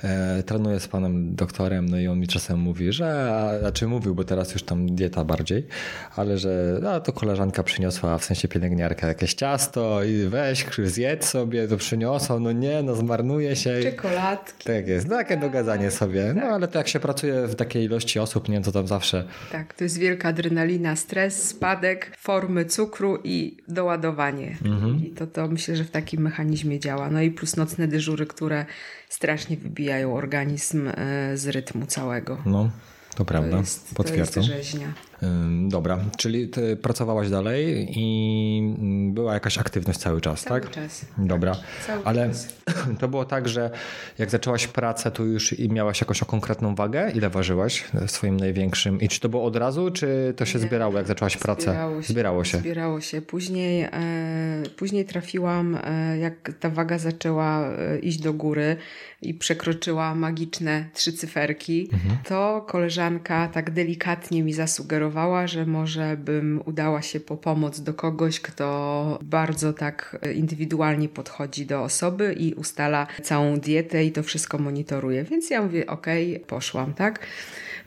e, 0.04 0.44
trenuję 0.44 0.80
z 0.80 0.88
panem 0.88 1.36
doktorem, 1.36 1.90
no 1.90 2.00
i 2.00 2.08
on 2.08 2.20
mi 2.20 2.28
czasem 2.28 2.60
mówi, 2.60 2.94
że, 2.94 3.36
a, 3.36 3.60
znaczy 3.60 3.88
mówił, 3.88 4.16
bo 4.16 4.24
teraz 4.24 4.54
już 4.54 4.64
tam 4.64 4.96
dieta 4.96 5.24
bardziej, 5.24 5.68
ale 6.16 6.38
że 6.38 6.82
a, 6.90 7.00
to 7.00 7.14
koleżanka 7.14 7.64
przyniosła, 7.64 8.18
w 8.18 8.26
sensie 8.26 8.48
pielęgniarka, 8.48 9.08
jakieś 9.08 9.34
ciasto 9.34 10.04
i 10.04 10.28
weź, 10.28 10.66
zjedz 10.84 11.26
sobie, 11.26 11.68
to 11.68 11.78
przyniosą, 11.78 12.40
no 12.40 12.52
nie, 12.52 12.84
no 12.84 12.96
zmarnuje 12.96 13.56
się. 13.56 13.80
Czekoladki. 13.84 14.64
Tak 14.64 14.88
jest, 14.88 15.08
no, 15.08 15.16
takie 15.16 15.38
dogadzanie 15.38 15.92
sobie. 15.92 16.34
No 16.36 16.42
tak. 16.42 16.52
ale 16.52 16.68
to 16.68 16.78
jak 16.78 16.88
się 16.88 17.00
pracuje 17.00 17.48
w 17.48 17.56
takiej 17.56 17.86
ilości 17.86 18.20
osób, 18.20 18.50
nie, 18.50 18.62
to 18.62 18.72
tam 18.72 18.88
zawsze... 18.88 19.24
Tak, 19.52 19.74
to 19.74 19.84
jest 19.84 19.98
wielka 19.98 20.30
adrenalina, 20.30 20.96
stres, 20.96 21.44
spadek 21.50 22.12
formy 22.18 22.66
cukru 22.66 23.20
i 23.24 23.58
doładowanie. 23.68 24.58
Mhm. 24.66 25.06
I 25.06 25.10
to, 25.10 25.28
to 25.28 25.48
myślę, 25.48 25.76
że 25.76 25.84
w 25.84 25.92
takim 25.92 26.22
mechanizmie 26.22 26.80
działa. 26.80 27.10
No 27.10 27.22
i 27.22 27.32
plus 27.32 27.58
nocne 27.58 27.88
dyżury, 27.88 28.26
które 28.26 28.66
strasznie 29.10 29.58
wybijają 29.58 29.91
organizm 30.14 30.88
e, 30.88 30.94
z 31.38 31.48
rytmu 31.48 31.86
całego. 31.86 32.38
No, 32.46 32.70
to 33.16 33.26
prawda. 33.26 33.52
To 33.52 33.58
jest, 33.58 33.96
Potwierdzam. 33.96 34.44
To 34.44 34.52
jest 34.52 34.70
rzeźnia. 34.72 34.94
Dobra, 35.68 36.00
czyli 36.18 36.48
ty 36.48 36.76
pracowałaś 36.76 37.30
dalej 37.30 37.88
i 38.00 38.76
mm, 38.80 39.14
była 39.14 39.34
jakaś 39.34 39.58
aktywność 39.58 40.00
cały 40.00 40.22
czas, 40.22 40.44
cały 40.44 40.62
tak? 40.62 40.72
Czas. 40.72 41.06
Dobra, 41.18 41.56
cały 41.88 42.06
ale 42.06 42.28
czas. 42.28 42.48
to 43.00 43.08
było 43.08 43.26
tak, 43.26 43.50
że 43.50 43.72
jak 44.18 44.30
zaczęłaś 44.30 44.68
pracę, 44.68 45.12
to 45.12 45.24
już 45.24 45.56
miałaś 45.60 46.02
jakąś 46.02 46.20
konkretną 46.20 46.76
wagę? 46.76 47.12
Ile 47.12 47.30
ważyłaś 47.30 47.84
w 48.08 48.12
swoim 48.12 48.38
największym? 48.38 49.02
I 49.02 49.08
czy 49.08 49.20
to 49.20 49.30
było 49.30 49.44
od 49.44 49.56
razu, 49.56 49.92
czy 49.92 50.34
to 50.38 50.46
się 50.46 50.60
Nie. 50.60 50.66
zbierało, 50.66 50.98
jak 50.98 51.08
zaczęłaś 51.08 51.38
pracę? 51.38 51.62
Zbierało 51.64 52.02
się. 52.02 52.08
Zbierało 52.14 52.44
się. 52.44 52.58
Zbierało 52.58 53.02
się. 53.02 53.22
Później, 53.22 53.82
e, 53.82 53.90
później 54.78 55.06
trafiłam, 55.06 55.78
e, 55.84 56.18
jak 56.18 56.52
ta 56.60 56.70
waga 56.70 56.98
zaczęła 56.98 57.68
e, 57.68 58.00
iść 58.00 58.20
do 58.20 58.34
góry 58.34 58.78
i 59.22 59.34
przekroczyła 59.34 60.16
magiczne 60.16 60.86
trzy 60.94 61.14
cyferki, 61.14 61.90
mhm. 61.94 62.18
to 62.24 62.66
koleżanka 62.68 63.48
tak 63.48 63.72
delikatnie 63.72 64.44
mi 64.44 64.54
zasugerowała, 64.54 65.11
że 65.46 65.66
może 65.66 66.18
bym 66.18 66.62
udała 66.66 67.02
się 67.02 67.20
po 67.20 67.38
pomoc 67.38 67.80
do 67.80 67.94
kogoś, 67.94 68.40
kto 68.40 69.20
bardzo 69.22 69.74
tak 69.74 70.18
indywidualnie 70.36 71.10
podchodzi 71.10 71.66
do 71.66 71.84
osoby 71.84 72.34
i 72.34 72.54
ustala 72.54 73.08
całą 73.24 73.58
dietę 73.60 74.06
i 74.06 74.12
to 74.12 74.24
wszystko 74.24 74.58
monitoruje. 74.58 75.24
Więc 75.24 75.50
ja 75.50 75.62
mówię, 75.62 75.88
okay, 75.88 76.40
poszłam, 76.48 76.94
tak? 76.94 77.20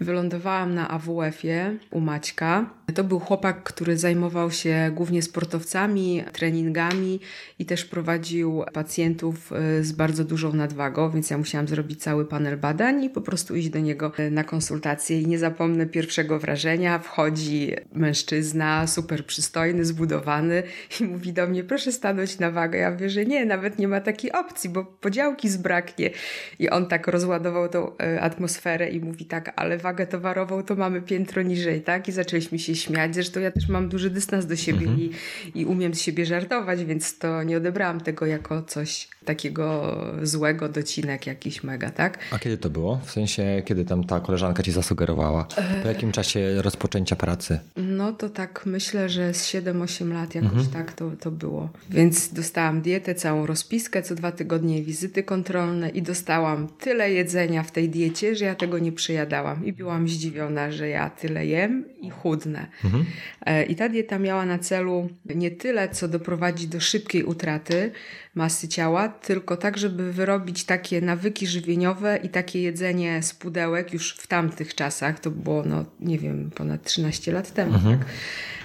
Wylądowałam 0.00 0.75
na 0.75 0.91
AWF-ie 0.91 1.76
u 1.91 2.00
Maćka. 2.00 2.71
To 2.94 3.04
był 3.04 3.20
chłopak, 3.20 3.62
który 3.62 3.98
zajmował 3.98 4.50
się 4.50 4.90
głównie 4.94 5.23
sportowcami, 5.23 6.25
treningami 6.32 7.20
i 7.59 7.66
też 7.66 7.85
prowadził 7.85 8.64
pacjentów 8.73 9.52
y, 9.52 9.85
z 9.85 9.92
bardzo 9.92 10.25
dużą 10.25 10.52
nadwagą, 10.52 11.11
więc 11.11 11.30
ja 11.30 11.38
musiałam 11.38 11.68
zrobić 11.68 12.02
cały 12.02 12.25
panel 12.25 12.56
badań 12.56 13.04
i 13.04 13.11
po 13.11 13.20
prostu 13.20 13.56
iść 13.56 13.68
do 13.68 13.78
niego 13.78 14.12
na 14.30 14.44
konsultację. 14.44 15.20
I 15.20 15.26
nie 15.26 15.38
zapomnę 15.38 15.87
pierwszego 15.87 16.38
wrażenia. 16.38 16.99
Wchodzi 16.99 17.73
mężczyzna, 17.92 18.87
super 18.87 19.26
przystojny, 19.26 19.85
zbudowany 19.85 20.62
i 21.00 21.04
mówi 21.04 21.32
do 21.32 21.47
mnie, 21.47 21.64
proszę 21.64 21.92
stanąć 21.92 22.38
na 22.38 22.50
wagę. 22.50 22.78
Ja 22.78 22.90
mówię, 22.90 23.11
że 23.11 23.25
nie, 23.25 23.47
nawet 23.47 23.78
nie 23.78 23.88
ma 23.88 24.00
takiej 24.00 24.32
opcji, 24.32 24.70
bo 24.70 24.85
podziałki 24.85 25.49
zbraknie. 25.49 26.11
I 26.59 26.70
on 26.70 26.87
tak 26.87 27.09
rozładował 27.09 27.68
tą 27.68 27.88
y, 27.88 28.20
atmosferę 28.20 28.90
i 28.90 29.00
mówi 29.00 29.25
tak, 29.25 29.52
ale 29.56 29.78
wagę 29.78 30.06
towarową 30.06 30.62
to 30.62 30.75
mamy 30.75 31.02
piętro 31.02 31.42
niżej, 31.42 31.82
tak? 31.82 32.09
I 32.09 32.12
zaczęliśmy 32.12 32.59
się 32.59 32.74
śmiać. 32.76 33.14
Zresztą 33.14 33.40
ja 33.40 33.50
też 33.50 33.69
mam 33.69 33.88
duży 33.88 34.11
dystans 34.11 34.47
do 34.47 34.57
siebie 34.57 34.87
mhm. 34.87 35.00
i, 35.00 35.11
i 35.54 35.66
umiem 35.66 35.95
z 35.95 36.00
siebie 36.00 36.26
żartować, 36.26 36.85
więc 36.85 37.19
to 37.19 37.43
nie 37.43 37.57
odebrałam 37.57 38.00
tego 38.00 38.26
jako 38.26 38.62
coś 38.62 39.09
takiego 39.25 39.97
złego, 40.23 40.69
docinek 40.69 41.26
jakiś 41.26 41.62
mega, 41.62 41.90
tak? 41.90 42.19
A 42.31 42.38
kiedy 42.38 42.59
to 42.59 42.71
było? 42.71 43.00
W 43.04 43.11
sensie, 43.11 43.62
kiedy 43.64 43.85
tam 43.85 44.04
ta 44.04 44.21
koleżanka 44.21 44.62
ci 44.62 44.73
zasugerowała? 44.73 45.47
Po 45.83 45.88
jakim 45.88 46.12
czasie 46.12 46.62
rozpoczęcia 46.62 47.16
pracy? 47.16 47.61
No 47.76 48.12
to 48.12 48.28
tak 48.28 48.62
myślę, 48.66 49.09
że 49.09 49.35
z 49.35 49.49
7-8 49.49 50.12
lat 50.12 50.35
jakoś 50.35 50.50
mhm. 50.50 50.66
tak 50.66 50.93
to, 50.93 51.11
to 51.21 51.31
było. 51.31 51.69
Więc 51.90 52.33
dostałam 52.33 52.81
dietę, 52.81 53.14
całą 53.14 53.47
rozpiskę, 53.47 54.02
co 54.02 54.14
dwa 54.14 54.33
tygodnie 54.33 54.83
wizyty 54.83 55.23
kontrolne 55.23 55.88
i 55.88 56.02
dostałam 56.02 56.69
tyle 56.69 57.12
jedzenia 57.12 57.62
w 57.62 57.71
tej 57.71 57.88
diecie, 57.88 58.37
że 58.37 58.45
ja 58.45 58.54
tego 58.54 58.78
nie 58.78 58.93
przejadałam 58.93 59.66
i 59.66 59.73
byłam 59.73 60.09
zdziwiona, 60.09 60.73
że 60.73 60.88
ja 60.88 61.11
tyle 61.11 61.47
jem 61.47 61.85
i 62.00 62.11
chudnę. 62.11 62.66
Mhm. 62.85 63.04
E, 63.47 63.64
I 63.64 63.76
ta 63.76 63.88
dieta 63.88 64.19
miała 64.19 64.47
na 64.47 64.59
celu 64.59 65.09
nie 65.35 65.50
tyle, 65.50 65.88
co 65.88 66.09
doprowadzić 66.09 66.66
do 66.66 66.81
szybkiej 66.81 67.25
utraty 67.25 67.93
masy 68.35 68.69
ciała, 68.69 69.09
tylko 69.23 69.56
tak, 69.56 69.78
żeby 69.78 70.12
wyrobić 70.12 70.64
takie 70.64 71.00
nawyki 71.00 71.47
żywieniowe 71.47 72.18
i 72.23 72.28
takie 72.28 72.62
jedzenie 72.62 73.23
z 73.23 73.35
pudełek 73.35 73.92
już 73.92 74.16
w 74.16 74.26
tamtych 74.26 74.75
czasach, 74.75 75.21
to 75.21 75.30
było, 75.30 75.62
no 75.62 75.85
nie 76.00 76.18
wiem, 76.18 76.50
ponad 76.54 76.85
13 76.85 77.33
lat 77.33 77.52
temu, 77.52 77.75
mhm. 77.75 77.99
tak? 77.99 78.09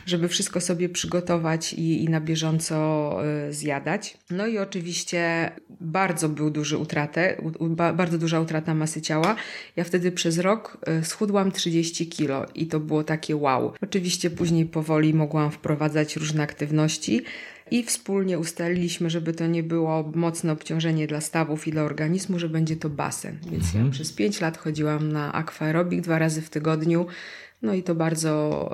żeby 0.09 0.27
wszystko 0.27 0.61
sobie 0.61 0.89
przygotować 0.89 1.73
i, 1.73 2.03
i 2.03 2.09
na 2.09 2.21
bieżąco 2.21 3.17
y, 3.49 3.53
zjadać. 3.53 4.17
No 4.29 4.47
i 4.47 4.57
oczywiście 4.57 5.51
bardzo 5.81 6.29
był 6.29 6.49
duży 6.49 6.77
utratę, 6.77 7.41
bardzo 7.93 8.17
duża 8.17 8.39
utrata 8.39 8.75
masy 8.75 9.01
ciała. 9.01 9.35
Ja 9.75 9.83
wtedy 9.83 10.11
przez 10.11 10.37
rok 10.37 10.77
y, 11.01 11.05
schudłam 11.05 11.51
30 11.51 12.07
kilo 12.07 12.45
i 12.55 12.67
to 12.67 12.79
było 12.79 13.03
takie 13.03 13.35
wow. 13.35 13.73
Oczywiście 13.81 14.29
później 14.29 14.65
powoli 14.65 15.13
mogłam 15.13 15.51
wprowadzać 15.51 16.15
różne 16.15 16.43
aktywności 16.43 17.23
i 17.71 17.83
wspólnie 17.83 18.39
ustaliliśmy, 18.39 19.09
żeby 19.09 19.33
to 19.33 19.47
nie 19.47 19.63
było 19.63 20.11
mocne 20.15 20.51
obciążenie 20.51 21.07
dla 21.07 21.21
stawów 21.21 21.67
i 21.67 21.71
dla 21.71 21.83
organizmu, 21.83 22.39
że 22.39 22.49
będzie 22.49 22.75
to 22.75 22.89
basen. 22.89 23.37
Więc 23.51 23.65
mhm. 23.65 23.85
ja 23.85 23.91
przez 23.91 24.13
5 24.13 24.41
lat 24.41 24.57
chodziłam 24.57 25.11
na 25.11 25.33
aquaerobik 25.33 26.01
dwa 26.01 26.19
razy 26.19 26.41
w 26.41 26.49
tygodniu. 26.49 27.05
No 27.61 27.73
i 27.73 27.83
to 27.83 27.95
bardzo, 27.95 28.73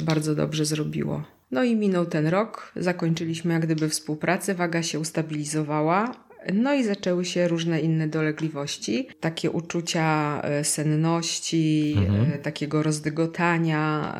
e, 0.00 0.04
bardzo 0.04 0.34
dobrze 0.34 0.64
zrobiło. 0.64 1.22
No 1.50 1.64
i 1.64 1.76
minął 1.76 2.06
ten 2.06 2.26
rok, 2.26 2.72
zakończyliśmy 2.76 3.52
jak 3.52 3.62
gdyby 3.62 3.88
współpracę, 3.88 4.54
waga 4.54 4.82
się 4.82 5.00
ustabilizowała, 5.00 6.26
no 6.54 6.74
i 6.74 6.84
zaczęły 6.84 7.24
się 7.24 7.48
różne 7.48 7.80
inne 7.80 8.08
dolegliwości, 8.08 9.08
takie 9.20 9.50
uczucia 9.50 10.40
e, 10.42 10.64
senności, 10.64 11.94
mhm. 11.98 12.32
E, 12.32 12.38
takiego 12.38 12.82
rozdygotania. 12.82 14.16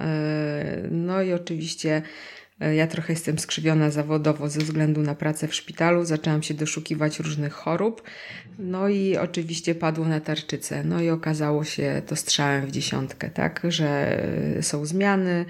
No 0.91 1.23
i 1.23 1.33
oczywiście 1.33 2.03
ja 2.61 2.87
trochę 2.87 3.13
jestem 3.13 3.39
skrzywiona 3.39 3.91
zawodowo 3.91 4.49
ze 4.49 4.61
względu 4.61 5.03
na 5.03 5.15
pracę 5.15 5.49
w 5.49 5.55
szpitalu. 5.55 6.05
Zaczęłam 6.05 6.43
się 6.43 6.55
doszukiwać 6.55 7.21
różnych 7.21 7.53
chorób. 7.53 8.03
No 8.59 8.89
i 8.89 9.17
oczywiście 9.17 9.75
padło 9.75 10.05
na 10.05 10.21
tarczycę. 10.21 10.85
No 10.85 11.01
i 11.01 11.11
okazało 11.11 11.65
się 11.65 12.03
to 12.07 12.17
strzałem 12.17 12.67
w 12.67 12.71
dziesiątkę, 12.71 13.31
tak, 13.31 13.63
że 13.69 14.21
są 14.61 14.87
zmiany. 14.87 15.45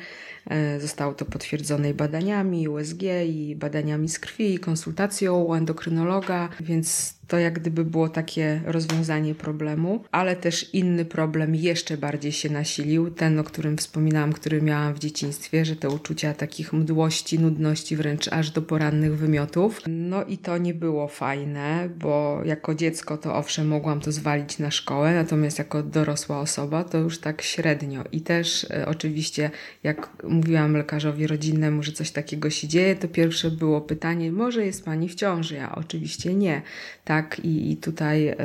E, 0.50 0.80
zostało 0.80 1.14
to 1.14 1.24
potwierdzone 1.24 1.94
badaniami 1.94 2.68
USG, 2.68 3.02
i 3.26 3.56
badaniami 3.56 4.08
z 4.08 4.18
krwi, 4.18 4.54
i 4.54 4.58
konsultacją 4.58 5.42
u 5.42 5.54
endokrynologa, 5.54 6.48
więc 6.60 7.15
to 7.28 7.38
jak 7.38 7.58
gdyby 7.58 7.84
było 7.84 8.08
takie 8.08 8.60
rozwiązanie 8.64 9.34
problemu, 9.34 10.04
ale 10.12 10.36
też 10.36 10.74
inny 10.74 11.04
problem 11.04 11.54
jeszcze 11.54 11.96
bardziej 11.96 12.32
się 12.32 12.50
nasilił, 12.50 13.10
ten, 13.10 13.38
o 13.38 13.44
którym 13.44 13.76
wspominałam, 13.76 14.32
który 14.32 14.62
miałam 14.62 14.94
w 14.94 14.98
dzieciństwie, 14.98 15.64
że 15.64 15.76
te 15.76 15.88
uczucia 15.88 16.34
takich 16.34 16.72
mdłości, 16.72 17.38
nudności, 17.38 17.96
wręcz 17.96 18.28
aż 18.28 18.50
do 18.50 18.62
porannych 18.62 19.16
wymiotów. 19.16 19.80
No 19.88 20.24
i 20.24 20.38
to 20.38 20.58
nie 20.58 20.74
było 20.74 21.08
fajne, 21.08 21.88
bo 21.98 22.40
jako 22.44 22.74
dziecko 22.74 23.18
to 23.18 23.34
owszem 23.34 23.68
mogłam 23.68 24.00
to 24.00 24.12
zwalić 24.12 24.58
na 24.58 24.70
szkołę, 24.70 25.14
natomiast 25.14 25.58
jako 25.58 25.82
dorosła 25.82 26.40
osoba 26.40 26.84
to 26.84 26.98
już 26.98 27.18
tak 27.18 27.42
średnio. 27.42 28.04
I 28.12 28.20
też 28.20 28.66
e, 28.70 28.86
oczywiście, 28.86 29.50
jak 29.82 30.24
mówiłam 30.24 30.76
lekarzowi 30.76 31.26
rodzinnemu, 31.26 31.82
że 31.82 31.92
coś 31.92 32.10
takiego 32.10 32.50
się 32.50 32.68
dzieje, 32.68 32.96
to 32.96 33.08
pierwsze 33.08 33.50
było 33.50 33.80
pytanie, 33.80 34.32
może 34.32 34.66
jest 34.66 34.84
pani 34.84 35.08
w 35.08 35.14
ciąży? 35.14 35.54
Ja 35.54 35.74
oczywiście 35.74 36.34
nie. 36.34 36.62
Tak 37.04 37.15
tak? 37.16 37.38
I, 37.38 37.72
i 37.72 37.76
tutaj 37.76 38.28
e, 38.28 38.36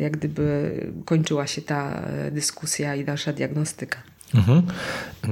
jak 0.00 0.12
gdyby 0.16 0.76
kończyła 1.04 1.46
się 1.46 1.62
ta 1.62 1.80
e, 1.90 2.30
dyskusja 2.30 2.94
i 2.94 3.04
dalsza 3.04 3.32
diagnostyka. 3.32 3.98
Mhm. 4.34 4.62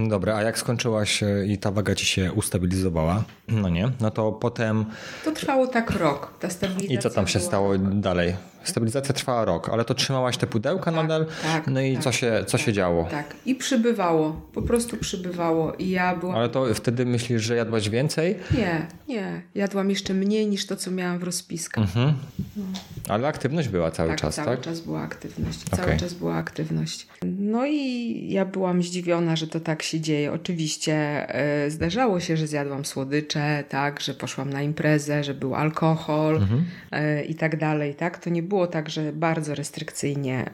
Dobra, 0.09 0.37
a 0.37 0.43
jak 0.43 0.59
skończyłaś 0.59 1.23
i 1.47 1.59
ta 1.59 1.71
waga 1.71 1.95
ci 1.95 2.07
się 2.07 2.33
ustabilizowała, 2.33 3.25
no 3.49 3.69
nie, 3.69 3.91
no 4.01 4.11
to 4.11 4.33
potem... 4.33 4.85
To 5.25 5.33
trwało 5.33 5.67
tak 5.67 5.91
rok, 5.91 6.39
ta 6.41 6.51
stabilizacja. 6.51 6.99
I 6.99 7.03
co 7.03 7.11
tam 7.11 7.27
się 7.27 7.39
była... 7.39 7.49
stało 7.49 7.79
dalej? 7.79 8.35
Stabilizacja 8.65 9.15
trwała 9.15 9.45
rok, 9.45 9.69
ale 9.69 9.85
to 9.85 9.95
trzymałaś 9.95 10.37
te 10.37 10.47
pudełka 10.47 10.85
tak, 10.85 10.95
nadal? 10.95 11.27
Tak, 11.43 11.67
no 11.67 11.81
i 11.81 11.95
tak, 11.95 12.03
co, 12.05 12.13
się, 12.13 12.45
co 12.47 12.59
tak, 12.59 12.67
się 12.67 12.73
działo? 12.73 13.05
Tak, 13.11 13.35
i 13.47 13.55
przybywało, 13.55 14.49
po 14.53 14.63
prostu 14.63 14.97
przybywało 14.97 15.73
i 15.75 15.91
ja 15.91 16.17
byłam... 16.17 16.37
Ale 16.37 16.49
to 16.49 16.75
wtedy 16.75 17.07
myślisz, 17.07 17.43
że 17.43 17.57
jadłaś 17.57 17.89
więcej? 17.89 18.37
Nie, 18.59 18.87
nie. 19.09 19.43
Jadłam 19.55 19.91
jeszcze 19.91 20.15
mniej 20.15 20.47
niż 20.47 20.67
to, 20.67 20.77
co 20.77 20.91
miałam 20.91 21.19
w 21.19 21.23
rozpiskach. 21.23 21.85
Mhm. 21.85 22.15
No. 22.57 22.65
Ale 23.09 23.29
aktywność 23.29 23.69
była 23.69 23.91
cały 23.91 24.09
tak, 24.09 24.21
czas, 24.21 24.35
cały 24.35 24.47
tak? 24.47 24.65
cały 24.65 24.75
czas 24.75 24.85
była 24.85 25.03
aktywność. 25.03 25.67
Okay. 25.73 25.87
Cały 25.87 25.99
czas 25.99 26.15
była 26.15 26.35
aktywność. 26.35 27.07
No 27.23 27.67
i 27.67 28.27
ja 28.29 28.45
byłam 28.45 28.83
zdziwiona, 28.83 29.37
że 29.37 29.47
to 29.47 29.61
tak 29.61 29.83
się 29.83 30.01
dzieje. 30.01 30.33
Oczywiście 30.33 31.27
y, 31.67 31.71
zdarzało 31.71 32.21
się, 32.21 32.37
że 32.37 32.47
zjadłam 32.47 32.85
słodycze, 32.85 33.65
tak, 33.69 34.01
że 34.01 34.15
poszłam 34.15 34.51
na 34.51 34.63
imprezę, 34.63 35.25
że 35.25 35.35
był 35.35 35.55
alkohol 35.55 36.37
mhm. 36.37 36.65
y, 36.95 37.25
i 37.25 37.35
tak 37.35 37.57
dalej, 37.57 37.95
tak? 37.95 38.19
To 38.19 38.31
nie 38.31 38.43
było 38.51 38.67
tak, 38.67 38.91
że 38.91 39.13
bardzo 39.13 39.55
restrykcyjnie. 39.55 40.51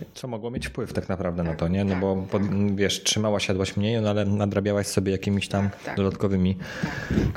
Y, 0.00 0.04
Co 0.14 0.28
mogło 0.28 0.50
mieć 0.50 0.66
wpływ 0.66 0.92
tak 0.92 1.08
naprawdę 1.08 1.42
tak, 1.42 1.52
na 1.52 1.56
to, 1.58 1.68
nie? 1.68 1.84
No 1.84 1.90
tak, 1.90 2.00
bo 2.00 2.16
pod, 2.16 2.42
tak. 2.42 2.76
wiesz, 2.76 3.02
trzymałaś, 3.02 3.48
jadłaś 3.48 3.76
mniej, 3.76 4.00
no 4.02 4.10
ale 4.10 4.24
nadrabiałaś 4.24 4.86
sobie 4.86 5.12
jakimiś 5.12 5.48
tam 5.48 5.70
tak, 5.70 5.82
tak. 5.82 5.96
dodatkowymi. 5.96 6.56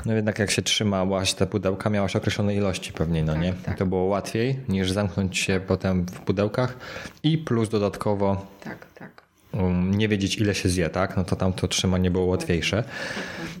No 0.06 0.12
jednak 0.12 0.38
jak 0.38 0.50
się 0.50 0.62
trzymałaś 0.62 1.34
te 1.34 1.46
pudełka, 1.46 1.90
miałaś 1.90 2.16
określone 2.16 2.54
ilości 2.54 2.92
pewnie, 2.92 3.24
no 3.24 3.36
nie? 3.36 3.54
I 3.74 3.78
to 3.78 3.86
było 3.86 4.04
łatwiej 4.04 4.60
niż 4.68 4.90
zamknąć 4.90 5.38
się 5.38 5.60
potem 5.66 6.06
w 6.06 6.20
pudełkach 6.20 6.76
i 7.22 7.38
plus 7.38 7.68
dodatkowo. 7.68 8.46
Tak, 8.64 8.86
tak 8.94 9.22
um, 9.52 9.94
nie 9.94 10.08
wiedzieć 10.08 10.36
ile 10.36 10.54
się 10.54 10.68
zje, 10.68 10.90
tak? 10.90 11.16
No 11.16 11.24
to 11.24 11.36
tam 11.36 11.52
to 11.52 11.68
trzymanie 11.68 12.10
było 12.10 12.24
łatwiejsze 12.24 12.84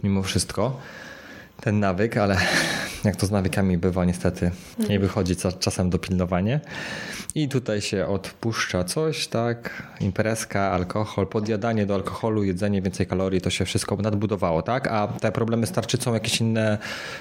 mimo 0.02 0.22
wszystko 0.22 0.80
ten 1.64 1.80
nawyk, 1.80 2.16
ale 2.16 2.36
jak 3.04 3.16
to 3.16 3.26
z 3.26 3.30
nawykami 3.30 3.78
bywa, 3.78 4.04
niestety 4.04 4.50
nie 4.88 4.98
wychodzi 4.98 5.36
czasem 5.58 5.90
dopilnowanie. 5.90 6.60
I 7.34 7.48
tutaj 7.48 7.80
się 7.80 8.06
odpuszcza 8.06 8.84
coś, 8.84 9.26
tak? 9.26 9.82
Imprezka, 10.00 10.60
alkohol, 10.60 11.26
podjadanie 11.26 11.86
do 11.86 11.94
alkoholu, 11.94 12.44
jedzenie 12.44 12.82
więcej 12.82 13.06
kalorii, 13.06 13.40
to 13.40 13.50
się 13.50 13.64
wszystko 13.64 13.96
nadbudowało, 13.96 14.62
tak? 14.62 14.86
A 14.86 15.08
te 15.08 15.32
problemy 15.32 15.66
z 15.66 15.72
tarczycą, 15.72 16.14
jakieś 16.14 16.40
inne 16.40 16.78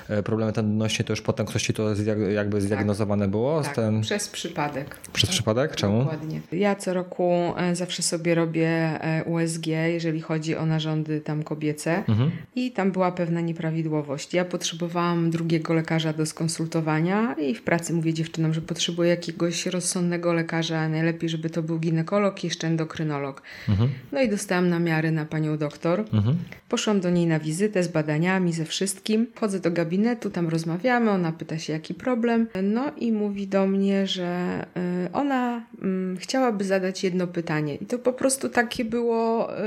e, 0.09 0.23
problemy 0.23 0.53
tendonności, 0.53 1.03
to 1.03 1.13
już 1.13 1.21
potem 1.21 1.45
ktoś 1.45 1.63
ci 1.63 1.73
to 1.73 1.89
jakby 2.33 2.61
zdiagnozowane 2.61 3.25
tak, 3.25 3.31
było? 3.31 3.61
Tak, 3.61 3.75
ten... 3.75 4.01
przez 4.01 4.29
przypadek. 4.29 4.97
Przez 5.13 5.29
przypadek? 5.29 5.75
Czemu? 5.75 5.99
Dokładnie. 5.99 6.41
Ja 6.51 6.75
co 6.75 6.93
roku 6.93 7.53
e, 7.57 7.75
zawsze 7.75 8.03
sobie 8.03 8.35
robię 8.35 8.69
e, 8.69 9.23
USG, 9.23 9.67
jeżeli 9.67 10.21
chodzi 10.21 10.55
o 10.55 10.65
narządy 10.65 11.21
tam 11.21 11.43
kobiece 11.43 11.97
mhm. 12.07 12.31
i 12.55 12.71
tam 12.71 12.91
była 12.91 13.11
pewna 13.11 13.41
nieprawidłowość. 13.41 14.32
Ja 14.33 14.45
potrzebowałam 14.45 15.31
drugiego 15.31 15.73
lekarza 15.73 16.13
do 16.13 16.25
skonsultowania 16.25 17.33
i 17.33 17.55
w 17.55 17.61
pracy 17.61 17.93
mówię 17.93 18.13
dziewczynom, 18.13 18.53
że 18.53 18.61
potrzebuję 18.61 19.09
jakiegoś 19.09 19.65
rozsądnego 19.65 20.33
lekarza, 20.33 20.89
najlepiej, 20.89 21.29
żeby 21.29 21.49
to 21.49 21.63
był 21.63 21.79
ginekolog 21.79 22.43
i 22.43 22.47
jeszcze 22.47 22.67
endokrynolog. 22.67 23.41
Mhm. 23.69 23.89
No 24.11 24.21
i 24.21 24.29
dostałam 24.29 24.69
namiary 24.69 25.11
na 25.11 25.25
panią 25.25 25.57
doktor. 25.57 25.99
Mhm. 26.13 26.37
Poszłam 26.69 26.99
do 26.99 27.09
niej 27.09 27.27
na 27.27 27.39
wizytę 27.39 27.83
z 27.83 27.87
badaniami, 27.87 28.53
ze 28.53 28.65
wszystkim. 28.65 29.27
Wchodzę 29.35 29.59
do 29.59 29.71
gabinetu, 29.71 30.29
tam 30.29 30.49
rozmawiamy, 30.49 31.11
ona 31.11 31.31
pyta 31.31 31.59
się 31.59 31.73
jaki 31.73 31.93
problem. 31.93 32.47
No 32.63 32.91
i 32.97 33.11
mówi 33.11 33.47
do 33.47 33.67
mnie, 33.67 34.07
że 34.07 34.65
y, 35.07 35.11
ona 35.11 35.63
mm, 35.81 36.17
chciałaby 36.17 36.63
zadać 36.63 37.03
jedno 37.03 37.27
pytanie. 37.27 37.75
I 37.75 37.85
to 37.85 37.99
po 37.99 38.13
prostu 38.13 38.49
takie 38.49 38.85
było 38.85 39.57
y, 39.59 39.63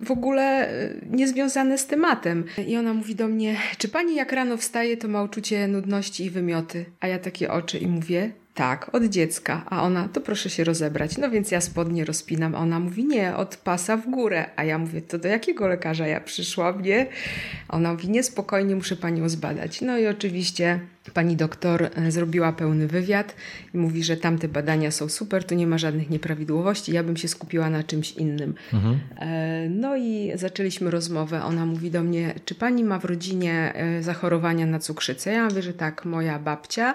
w 0.00 0.10
ogóle 0.10 0.72
y, 0.72 1.00
niezwiązane 1.10 1.78
z 1.78 1.86
tematem. 1.86 2.44
I 2.66 2.76
ona 2.76 2.94
mówi 2.94 3.14
do 3.14 3.28
mnie, 3.28 3.56
czy 3.78 3.88
pani 3.88 4.14
jak 4.14 4.32
rano 4.32 4.56
wstaje, 4.56 4.96
to 4.96 5.08
ma 5.08 5.22
uczucie 5.22 5.68
nudności 5.68 6.24
i 6.24 6.30
wymioty? 6.30 6.84
A 7.00 7.06
ja 7.06 7.18
takie 7.18 7.52
oczy 7.52 7.78
i 7.78 7.86
mówię, 7.86 8.32
tak, 8.54 8.94
od 8.94 9.04
dziecka. 9.04 9.64
A 9.66 9.82
ona, 9.82 10.08
to 10.08 10.20
proszę 10.20 10.50
się 10.50 10.64
rozebrać. 10.64 11.18
No 11.18 11.30
więc 11.30 11.50
ja 11.50 11.60
spodnie 11.60 12.04
rozpinam, 12.04 12.54
a 12.54 12.58
ona 12.58 12.80
mówi, 12.80 13.04
nie, 13.04 13.36
od 13.36 13.56
pasa 13.56 13.96
w 13.96 14.10
górę. 14.10 14.50
A 14.56 14.64
ja 14.64 14.78
mówię, 14.78 15.02
to 15.02 15.18
do 15.18 15.28
jakiego 15.28 15.68
lekarza 15.68 16.06
ja 16.06 16.20
przyszłam, 16.20 16.82
nie? 16.82 17.06
A 17.68 17.76
ona 17.76 17.92
mówi, 17.92 18.10
nie, 18.10 18.22
spokojnie, 18.22 18.76
muszę 18.76 18.96
panią 18.96 19.28
zbadać. 19.28 19.80
No 19.80 19.98
i 19.98 20.06
oczywiście 20.06 20.80
pani 21.14 21.36
doktor 21.36 21.90
e, 21.94 22.10
zrobiła 22.10 22.52
pełny 22.52 22.86
wywiad 22.86 23.34
i 23.74 23.78
mówi, 23.78 24.04
że 24.04 24.16
tamte 24.16 24.48
badania 24.48 24.90
są 24.90 25.08
super, 25.08 25.44
tu 25.44 25.54
nie 25.54 25.66
ma 25.66 25.78
żadnych 25.78 26.10
nieprawidłowości, 26.10 26.92
ja 26.92 27.02
bym 27.02 27.16
się 27.16 27.28
skupiła 27.28 27.70
na 27.70 27.82
czymś 27.82 28.12
innym. 28.12 28.54
Mhm. 28.72 29.00
E, 29.18 29.68
no 29.68 29.96
i 29.96 30.32
zaczęliśmy 30.34 30.90
rozmowę. 30.90 31.44
Ona 31.44 31.66
mówi 31.66 31.90
do 31.90 32.02
mnie, 32.02 32.34
czy 32.44 32.54
pani 32.54 32.84
ma 32.84 32.98
w 32.98 33.04
rodzinie 33.04 33.72
e, 33.74 34.02
zachorowania 34.02 34.66
na 34.66 34.78
cukrzycę? 34.78 35.32
Ja 35.32 35.44
mówię, 35.44 35.62
że 35.62 35.72
tak, 35.72 36.04
moja 36.04 36.38
babcia 36.38 36.94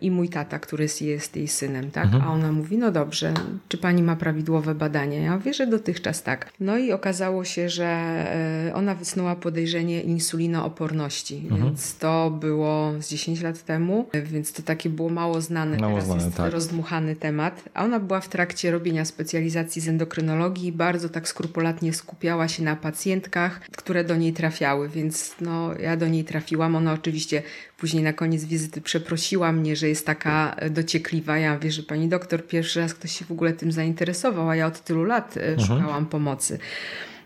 i 0.00 0.10
mój 0.10 0.28
tata, 0.28 0.58
który 0.58 0.84
jest 1.00 1.36
jej 1.36 1.48
synem, 1.48 1.90
tak? 1.90 2.04
Mhm. 2.04 2.22
A 2.22 2.32
ona 2.32 2.52
mówi, 2.52 2.78
no 2.78 2.90
dobrze, 2.90 3.34
czy 3.68 3.78
pani 3.78 4.02
ma 4.02 4.16
prawidłowe 4.16 4.74
badania? 4.74 5.20
Ja 5.20 5.36
mówię, 5.36 5.54
że 5.54 5.66
dotychczas 5.66 6.22
tak. 6.22 6.52
No 6.60 6.78
i 6.78 6.92
okazało 6.92 7.44
się, 7.44 7.68
że 7.68 7.86
e, 7.86 8.74
ona 8.74 8.94
wysnuła 8.94 9.36
podejrzenie 9.36 10.02
insulinooporności, 10.02 11.36
mhm. 11.36 11.62
więc 11.62 11.98
to 11.98 12.30
było 12.30 12.92
z 13.00 13.08
10 13.08 13.42
lat 13.42 13.64
temu, 13.64 14.08
więc 14.24 14.52
to 14.52 14.62
takie 14.62 14.90
było 14.90 15.08
mało 15.08 15.40
znane, 15.40 15.76
mało 15.76 15.92
teraz 15.92 16.06
znane, 16.06 16.24
jest 16.24 16.36
tak. 16.36 16.52
rozdmuchany 16.52 17.16
temat. 17.16 17.62
A 17.74 17.84
ona 17.84 18.00
była 18.00 18.20
w 18.20 18.28
trakcie 18.28 18.70
robienia 18.70 19.04
specjalizacji 19.04 19.82
z 19.82 19.88
endokrynologii 19.88 20.68
i 20.68 20.72
bardzo 20.72 21.08
tak 21.08 21.28
skrupulatnie 21.28 21.92
skupiała 21.94 22.48
się 22.48 22.62
na 22.62 22.76
pacjentkach, 22.76 23.60
które 23.76 24.04
do 24.04 24.16
niej 24.16 24.32
trafiały, 24.32 24.88
więc 24.88 25.34
no 25.40 25.74
ja 25.78 25.96
do 25.96 26.08
niej 26.08 26.24
trafiłam. 26.24 26.76
Ona 26.76 26.92
oczywiście 26.92 27.42
Później 27.76 28.02
na 28.02 28.12
koniec 28.12 28.44
wizyty 28.44 28.80
przeprosiła 28.80 29.52
mnie, 29.52 29.76
że 29.76 29.88
jest 29.88 30.06
taka 30.06 30.56
dociekliwa. 30.70 31.38
Ja 31.38 31.54
mówię, 31.54 31.70
że 31.70 31.82
pani 31.82 32.08
doktor, 32.08 32.46
pierwszy 32.46 32.80
raz 32.80 32.94
ktoś 32.94 33.18
się 33.18 33.24
w 33.24 33.30
ogóle 33.30 33.52
tym 33.52 33.72
zainteresował, 33.72 34.50
a 34.50 34.56
ja 34.56 34.66
od 34.66 34.84
tylu 34.84 35.04
lat 35.04 35.36
e, 35.36 35.48
mhm. 35.48 35.60
szukałam 35.60 36.06
pomocy. 36.06 36.58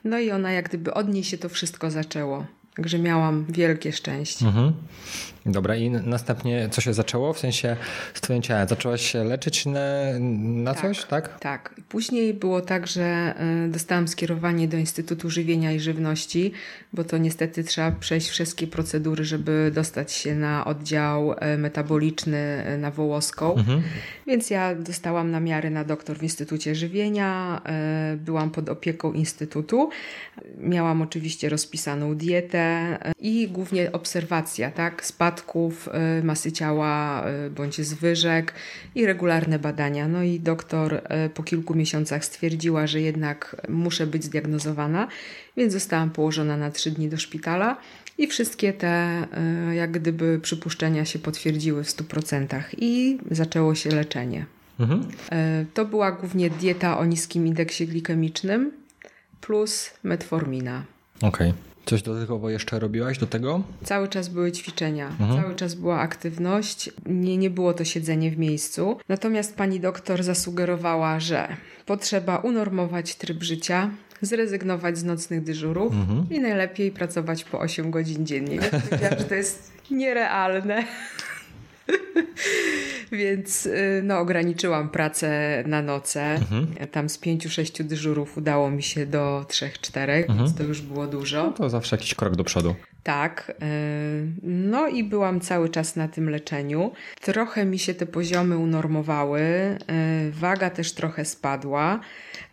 No 0.05 0.19
i 0.19 0.31
ona 0.31 0.53
jak 0.53 0.69
gdyby 0.69 0.95
od 0.95 1.09
niej 1.09 1.25
się 1.25 1.39
to 1.39 1.49
wszystko 1.49 1.91
zaczęło. 1.91 2.47
Także 2.75 2.99
miałam 2.99 3.45
wielkie 3.49 3.93
szczęście. 3.93 4.47
Mhm. 4.47 4.73
Dobra, 5.47 5.77
i 5.77 5.91
następnie 5.91 6.69
co 6.71 6.81
się 6.81 6.95
zaczęło? 6.95 7.33
W 7.33 7.39
sensie 7.39 7.77
ciałem 8.43 8.69
zaczęłaś 8.69 9.13
się 9.13 9.25
leczyć 9.25 9.67
na, 9.67 9.81
na 10.41 10.75
tak, 10.75 10.83
coś, 10.83 11.05
tak? 11.05 11.39
Tak. 11.39 11.75
Później 11.89 12.35
było 12.35 12.61
tak, 12.61 12.87
że 12.87 13.03
e, 13.03 13.69
dostałam 13.69 14.09
skierowanie 14.09 14.69
do 14.69 14.77
Instytutu 14.77 15.31
Żywienia 15.31 15.73
i 15.73 15.81
Żywności, 15.81 16.53
bo 16.93 17.05
to 17.05 17.19
niestety 17.19 17.65
trzeba 17.65 17.93
przejść 17.93 18.29
wszystkie 18.29 18.67
procedury, 18.67 19.25
żeby 19.25 19.71
dostać 19.75 20.13
się 20.13 20.35
na 20.35 20.65
oddział 20.65 21.33
e, 21.33 21.57
metaboliczny 21.57 22.37
e, 22.37 22.79
na 22.79 22.91
Wołoską. 22.91 23.55
Mhm. 23.55 23.83
Więc 24.27 24.51
ja 24.51 24.75
dostałam 24.75 25.31
namiary 25.31 25.71
na 25.71 25.85
doktor 25.85 26.19
w 26.19 26.23
Instytucie 26.23 26.75
Żywienia, 26.75 27.63
byłam 28.17 28.51
pod 28.51 28.69
opieką 28.69 29.13
Instytutu. 29.13 29.91
Miałam 30.59 31.03
oczywiście 31.03 31.49
rozpisaną 31.49 32.15
dietę 32.15 32.99
i 33.19 33.49
głównie 33.49 33.93
obserwacja, 33.93 34.71
tak? 34.71 35.07
Przypadków 35.31 35.89
y, 36.21 36.25
masy 36.25 36.53
ciała 36.53 37.25
y, 37.47 37.51
bądź 37.51 37.81
zwyżek 37.81 38.55
i 38.95 39.07
regularne 39.07 39.59
badania. 39.59 40.09
No 40.09 40.23
i 40.23 40.41
doktor 40.41 40.95
y, 40.95 41.31
po 41.35 41.43
kilku 41.43 41.75
miesiącach 41.75 42.25
stwierdziła, 42.25 42.87
że 42.87 43.01
jednak 43.01 43.57
muszę 43.69 44.07
być 44.07 44.25
zdiagnozowana, 44.25 45.09
więc 45.57 45.73
zostałam 45.73 46.11
położona 46.11 46.57
na 46.57 46.71
trzy 46.71 46.91
dni 46.91 47.09
do 47.09 47.17
szpitala. 47.17 47.77
I 48.19 48.27
wszystkie 48.27 48.73
te 48.73 49.27
jak 49.73 49.91
gdyby 49.91 50.41
przypuszczenia 50.43 51.05
się 51.05 51.19
potwierdziły 51.19 51.85
w 51.85 51.89
100% 51.89 52.63
i 52.79 53.19
zaczęło 53.31 53.75
się 53.75 53.91
leczenie. 53.91 54.47
Mhm. 54.81 55.09
To 55.75 55.85
była 55.85 56.13
głównie 56.13 56.51
dieta 56.51 56.99
o 56.99 57.05
niskim 57.05 57.47
indeksie 57.47 57.87
glikemicznym 57.87 58.73
plus 59.41 59.91
metformina. 60.03 60.85
Okej. 61.23 61.51
Okay. 61.51 61.70
Coś 61.91 62.03
dodatkowo 62.03 62.51
jeszcze 62.51 62.79
robiłaś 62.79 63.19
do 63.19 63.27
tego? 63.27 63.63
Cały 63.85 64.09
czas 64.09 64.29
były 64.29 64.53
ćwiczenia, 64.53 65.09
mhm. 65.09 65.43
cały 65.43 65.55
czas 65.55 65.75
była 65.75 66.01
aktywność. 66.01 66.91
Nie, 67.07 67.37
nie 67.37 67.51
było 67.51 67.75
to 67.75 67.85
siedzenie 67.85 68.31
w 68.31 68.39
miejscu. 68.39 68.97
Natomiast 69.09 69.57
pani 69.57 69.81
doktor 69.81 70.23
zasugerowała, 70.23 71.21
że 71.21 71.49
potrzeba 71.87 72.37
unormować 72.37 73.15
tryb 73.15 73.43
życia, 73.43 73.91
zrezygnować 74.23 74.99
z 74.99 75.05
nocnych 75.05 75.45
dyżurów 75.45 75.93
mhm. 75.93 76.27
i 76.31 76.41
najlepiej 76.41 76.91
pracować 76.91 77.45
po 77.45 77.61
8 77.61 77.91
godzin 77.91 78.27
dziennie. 78.27 78.57
Ja 78.57 78.81
powiedziałam, 78.81 79.19
że 79.19 79.25
to 79.25 79.35
jest 79.35 79.73
nierealne. 79.91 80.85
Więc 83.13 83.67
y, 83.67 84.01
no, 84.05 84.19
ograniczyłam 84.19 84.89
pracę 84.89 85.63
na 85.67 85.83
noce. 85.83 86.23
Mhm. 86.23 86.67
Tam 86.89 87.09
z 87.09 87.19
pięciu, 87.19 87.51
sześciu 87.51 87.85
dyżurów 87.85 88.39
udało 88.39 88.71
mi 88.71 88.83
się 88.83 89.07
do 89.07 89.45
trzech, 89.49 89.81
czterech, 89.81 90.31
mhm. 90.31 90.39
więc 90.39 90.59
to 90.59 90.63
już 90.63 90.81
było 90.81 91.07
dużo. 91.07 91.45
No 91.45 91.53
to 91.53 91.71
zawsze 91.71 91.97
jakiś 91.97 92.15
krok 92.15 92.37
do 92.37 92.45
przodu. 92.45 92.75
Tak. 93.03 93.53
Y, 93.63 94.27
no 94.43 94.89
i 94.89 95.05
byłam 95.05 95.41
cały 95.41 95.69
czas 95.69 95.97
na 95.97 96.09
tym 96.09 96.31
leczeniu. 96.31 96.93
Trochę 97.21 97.65
mi 97.65 97.79
się 97.79 97.95
te 97.95 98.07
poziomy 98.07 98.59
unormowały. 98.59 99.41
Y, 99.41 99.77
waga 100.31 100.71
też 100.71 100.93
trochę 100.93 101.25
spadła. 101.25 102.01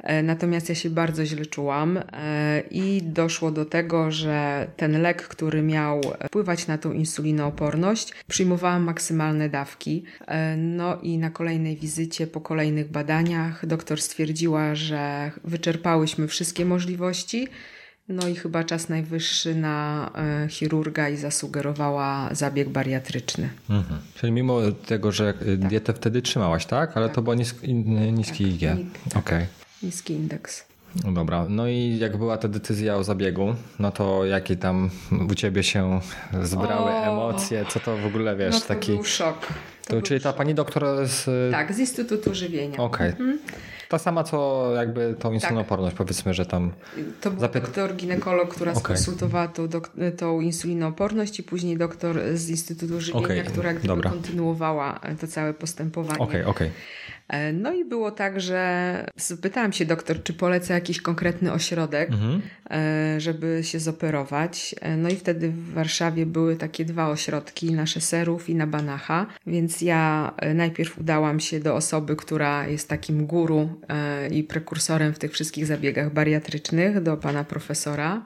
E, 0.03 0.23
natomiast 0.23 0.69
ja 0.69 0.75
się 0.75 0.89
bardzo 0.89 1.25
źle 1.25 1.45
czułam 1.45 1.97
e, 1.97 2.63
i 2.71 3.01
doszło 3.03 3.51
do 3.51 3.65
tego, 3.65 4.11
że 4.11 4.67
ten 4.77 5.01
lek, 5.01 5.27
który 5.27 5.61
miał 5.61 6.01
wpływać 6.27 6.67
na 6.67 6.77
tą 6.77 6.91
insulinooporność, 6.91 8.13
przyjmowałam 8.27 8.83
maksymalne 8.83 9.49
dawki. 9.49 10.03
E, 10.27 10.57
no 10.57 10.97
i 11.01 11.17
na 11.17 11.29
kolejnej 11.29 11.77
wizycie, 11.77 12.27
po 12.27 12.41
kolejnych 12.41 12.91
badaniach, 12.91 13.65
doktor 13.65 14.01
stwierdziła, 14.01 14.75
że 14.75 15.31
wyczerpałyśmy 15.43 16.27
wszystkie 16.27 16.65
możliwości. 16.65 17.47
No 18.09 18.27
i 18.27 18.35
chyba 18.35 18.63
czas 18.63 18.89
najwyższy 18.89 19.55
na 19.55 20.09
chirurga 20.49 21.09
i 21.09 21.17
zasugerowała 21.17 22.29
zabieg 22.35 22.69
bariatryczny. 22.69 23.49
Mhm. 23.69 23.99
Czyli 24.15 24.31
mimo 24.31 24.59
tego, 24.85 25.11
że 25.11 25.33
tak. 25.33 25.57
dietę 25.57 25.93
wtedy 25.93 26.21
trzymałaś, 26.21 26.65
tak? 26.65 26.97
Ale 26.97 27.05
tak. 27.05 27.15
to 27.15 27.21
było 27.21 27.35
niski, 27.35 27.73
niski 27.73 28.43
tak, 28.43 28.53
IG. 28.53 28.87
Okej. 29.07 29.19
Okay 29.19 29.47
niski 29.83 30.13
indeks. 30.13 30.65
No 31.05 31.11
dobra, 31.11 31.45
no 31.49 31.67
i 31.67 31.97
jak 31.97 32.17
była 32.17 32.37
ta 32.37 32.47
decyzja 32.47 32.95
o 32.95 33.03
zabiegu, 33.03 33.55
no 33.79 33.91
to 33.91 34.25
jakie 34.25 34.55
tam 34.55 34.89
u 35.31 35.35
ciebie 35.35 35.63
się 35.63 35.99
zbrały 36.43 36.91
o, 36.91 37.05
emocje, 37.05 37.65
co 37.69 37.79
to 37.79 37.97
w 37.97 38.05
ogóle 38.05 38.35
wiesz, 38.35 38.53
no 38.53 38.59
to 38.59 38.67
taki. 38.67 38.91
Był 38.91 39.03
szok. 39.03 39.47
To, 39.85 39.93
to 39.93 40.01
czyli 40.01 40.21
ta 40.21 40.33
pani 40.33 40.55
doktor 40.55 41.07
z. 41.07 41.51
Tak, 41.51 41.73
z 41.73 41.79
Instytutu 41.79 42.33
Żywienia. 42.33 42.77
Okej. 42.77 43.13
Okay. 43.13 43.25
Mhm. 43.25 43.39
Ta 43.89 43.97
sama 43.97 44.23
co 44.23 44.71
jakby 44.75 45.15
tą 45.19 45.31
insulinoporność, 45.31 45.93
tak. 45.93 45.97
powiedzmy, 45.97 46.33
że 46.33 46.45
tam. 46.45 46.71
To 47.21 47.31
był 47.31 47.39
zapy... 47.39 47.61
doktor 47.61 47.95
ginekolog, 47.95 48.55
która 48.55 48.71
okay. 48.71 48.83
skonsultowała 48.83 49.47
tą, 49.47 49.67
tą 50.17 50.41
insulinoporność 50.41 51.39
i 51.39 51.43
później 51.43 51.77
doktor 51.77 52.19
z 52.33 52.49
Instytutu 52.49 53.01
Żywienia, 53.01 53.25
okay. 53.25 53.43
która 53.43 53.73
kontynuowała 54.09 54.99
to 55.21 55.27
całe 55.27 55.53
postępowanie. 55.53 56.19
Okej, 56.19 56.41
okay, 56.41 56.51
okej. 56.51 56.67
Okay. 56.67 57.06
E, 57.29 57.53
no 57.53 57.73
i 57.73 57.85
było 57.85 58.11
tak, 58.11 58.41
że 58.41 59.05
zapytałam 59.15 59.73
się 59.73 59.85
doktor, 59.85 60.23
czy 60.23 60.33
poleca 60.33 60.73
jakiś 60.73 61.01
konkretny 61.01 61.53
ośrodek, 61.53 62.09
mhm. 62.09 62.41
E, 62.71 63.19
żeby 63.19 63.59
się 63.63 63.79
zoperować. 63.79 64.75
E, 64.81 64.97
no 64.97 65.09
i 65.09 65.15
wtedy 65.15 65.49
w 65.49 65.73
Warszawie 65.73 66.25
były 66.25 66.55
takie 66.55 66.85
dwa 66.85 67.09
ośrodki, 67.09 67.73
na 67.73 67.85
Szeserów 67.85 68.49
i 68.49 68.55
na 68.55 68.67
Banacha, 68.67 69.25
więc 69.47 69.81
ja 69.81 70.33
najpierw 70.55 70.99
udałam 70.99 71.39
się 71.39 71.59
do 71.59 71.75
osoby, 71.75 72.15
która 72.15 72.67
jest 72.67 72.89
takim 72.89 73.25
guru 73.25 73.69
i 74.31 74.43
prekursorem 74.43 75.13
w 75.13 75.19
tych 75.19 75.31
wszystkich 75.31 75.65
zabiegach 75.65 76.13
bariatrycznych, 76.13 77.03
do 77.03 77.17
pana 77.17 77.43
profesora. 77.43 78.25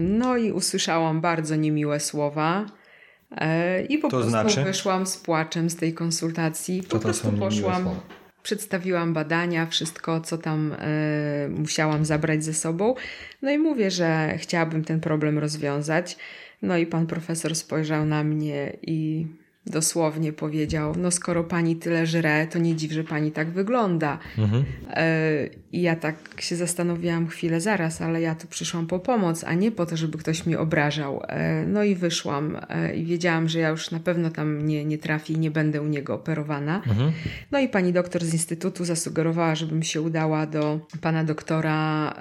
No 0.00 0.36
i 0.36 0.52
usłyszałam 0.52 1.20
bardzo 1.20 1.56
niemiłe 1.56 2.00
słowa. 2.00 2.66
I 3.88 3.98
po 3.98 4.08
to 4.08 4.16
prostu 4.16 4.30
znaczy? 4.30 4.64
wyszłam 4.64 5.06
z 5.06 5.16
płaczem 5.16 5.70
z 5.70 5.76
tej 5.76 5.94
konsultacji. 5.94 6.82
Po 6.82 6.88
to 6.88 7.00
prostu 7.00 7.32
poszłam. 7.32 7.88
Przedstawiłam 8.42 9.12
badania, 9.12 9.66
wszystko, 9.66 10.20
co 10.20 10.38
tam 10.38 10.72
y, 10.72 11.48
musiałam 11.48 12.04
zabrać 12.04 12.44
ze 12.44 12.54
sobą. 12.54 12.94
No 13.42 13.50
i 13.50 13.58
mówię, 13.58 13.90
że 13.90 14.38
chciałabym 14.38 14.84
ten 14.84 15.00
problem 15.00 15.38
rozwiązać. 15.38 16.16
No 16.62 16.76
i 16.76 16.86
pan 16.86 17.06
profesor 17.06 17.54
spojrzał 17.54 18.06
na 18.06 18.24
mnie 18.24 18.76
i 18.82 19.26
dosłownie 19.70 20.32
powiedział: 20.32 20.94
No, 20.98 21.10
skoro 21.10 21.44
pani 21.44 21.76
tyle 21.76 22.06
żre, 22.06 22.46
to 22.46 22.58
nie 22.58 22.76
dziw, 22.76 22.92
że 22.92 23.04
pani 23.04 23.32
tak 23.32 23.50
wygląda. 23.50 24.18
Mhm. 24.38 24.64
E, 24.90 25.46
I 25.72 25.82
ja 25.82 25.96
tak 25.96 26.16
się 26.38 26.56
zastanowiłam 26.56 27.26
chwilę 27.26 27.60
zaraz, 27.60 28.02
ale 28.02 28.20
ja 28.20 28.34
tu 28.34 28.46
przyszłam 28.46 28.86
po 28.86 28.98
pomoc, 28.98 29.44
a 29.44 29.54
nie 29.54 29.72
po 29.72 29.86
to, 29.86 29.96
żeby 29.96 30.18
ktoś 30.18 30.46
mnie 30.46 30.58
obrażał. 30.58 31.22
E, 31.28 31.64
no 31.66 31.84
i 31.84 31.94
wyszłam 31.94 32.56
e, 32.68 32.96
i 32.96 33.04
wiedziałam, 33.04 33.48
że 33.48 33.58
ja 33.58 33.68
już 33.68 33.90
na 33.90 34.00
pewno 34.00 34.30
tam 34.30 34.66
nie, 34.66 34.84
nie 34.84 34.98
trafię 34.98 35.34
i 35.34 35.38
nie 35.38 35.50
będę 35.50 35.82
u 35.82 35.86
niego 35.86 36.14
operowana. 36.14 36.76
Mhm. 36.76 37.12
No 37.50 37.58
i 37.58 37.68
pani 37.68 37.92
doktor 37.92 38.24
z 38.24 38.32
instytutu 38.32 38.84
zasugerowała, 38.84 39.54
żebym 39.54 39.82
się 39.82 40.02
udała 40.02 40.46
do 40.46 40.80
pana 41.00 41.24
doktora 41.24 42.14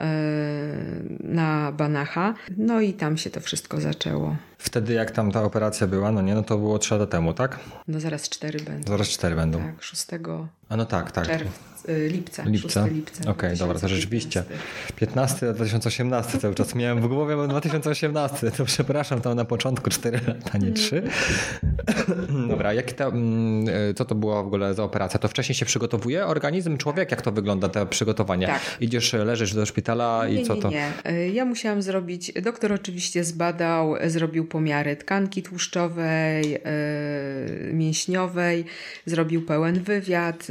na 1.24 1.72
Banacha. 1.72 2.34
No 2.58 2.82
i 2.82 2.94
tam 2.94 3.18
się 3.18 3.30
to 3.30 3.40
wszystko 3.40 3.82
zaczęło. 3.82 4.49
Wtedy 4.60 4.94
jak 4.94 5.12
tam 5.12 5.32
ta 5.32 5.44
operacja 5.44 5.88
była, 5.88 6.12
no 6.12 6.22
nie, 6.22 6.36
no 6.36 6.44
to 6.44 6.58
było 6.58 6.80
trzy 6.80 6.94
lata 6.96 7.12
temu, 7.12 7.34
tak? 7.34 7.60
No 7.88 8.00
zaraz 8.00 8.30
cztery 8.30 8.60
będą. 8.60 8.92
Zaraz 8.92 9.08
cztery 9.08 9.36
będą. 9.36 9.60
Tak, 9.60 9.84
6 9.84 10.06
a 10.70 10.76
no 10.78 10.86
tak, 10.86 11.12
tak. 11.12 11.26
Czerw, 11.28 11.46
y, 11.48 11.79
lipca. 12.10 12.44
Lipca. 12.44 12.88
lipca 12.88 13.22
Okej, 13.22 13.32
okay, 13.32 13.56
dobra, 13.56 13.80
to 13.80 13.88
rzeczywiście. 13.88 14.44
15 14.96 15.54
2018 15.54 16.38
cały 16.38 16.56
czas 16.56 16.76
miałem 16.76 17.02
w 17.02 17.08
głowie, 17.08 17.36
bo 17.36 17.48
2018. 17.48 18.52
To 18.52 18.66
przepraszam, 18.66 19.22
tam 19.22 19.36
na 19.36 19.46
początku 19.46 19.90
4 19.90 20.20
lata, 20.28 20.58
nie 20.58 20.72
3. 20.72 21.04
dobra, 22.50 22.74
jaki 22.74 22.94
to, 22.94 23.08
mm, 23.08 23.70
y, 23.90 23.94
co 23.94 24.06
to 24.06 24.16
była 24.16 24.44
w 24.44 24.48
ogóle 24.48 24.74
za 24.74 24.84
operacja? 24.84 25.20
To 25.20 25.28
wcześniej 25.28 25.56
się 25.56 25.66
przygotowuje 25.66 26.26
organizm, 26.26 26.78
człowiek? 26.78 27.12
Jak 27.12 27.22
to 27.22 27.32
wygląda, 27.32 27.70
to 27.70 27.86
przygotowanie? 27.86 28.48
Tak. 28.48 28.62
Idziesz, 28.82 29.14
leżysz 29.14 29.54
do 29.54 29.66
szpitala 29.66 30.28
i 30.28 30.36
nie, 30.36 30.46
co 30.46 30.56
to? 30.56 30.70
Nie, 30.70 30.92
nie, 31.06 31.12
y, 31.12 31.30
ja 31.30 31.46
musiałam 31.46 31.82
zrobić, 31.82 32.32
doktor 32.44 32.74
oczywiście 32.74 33.24
zbadał, 33.24 33.96
zrobił 34.08 34.48
pomiary 34.48 34.96
tkanki 34.96 35.44
tłuszczowej, 35.44 36.58
mięśniowej, 37.74 38.66
zrobił 39.06 39.46
pełen 39.46 39.84
wywiad, 39.84 40.48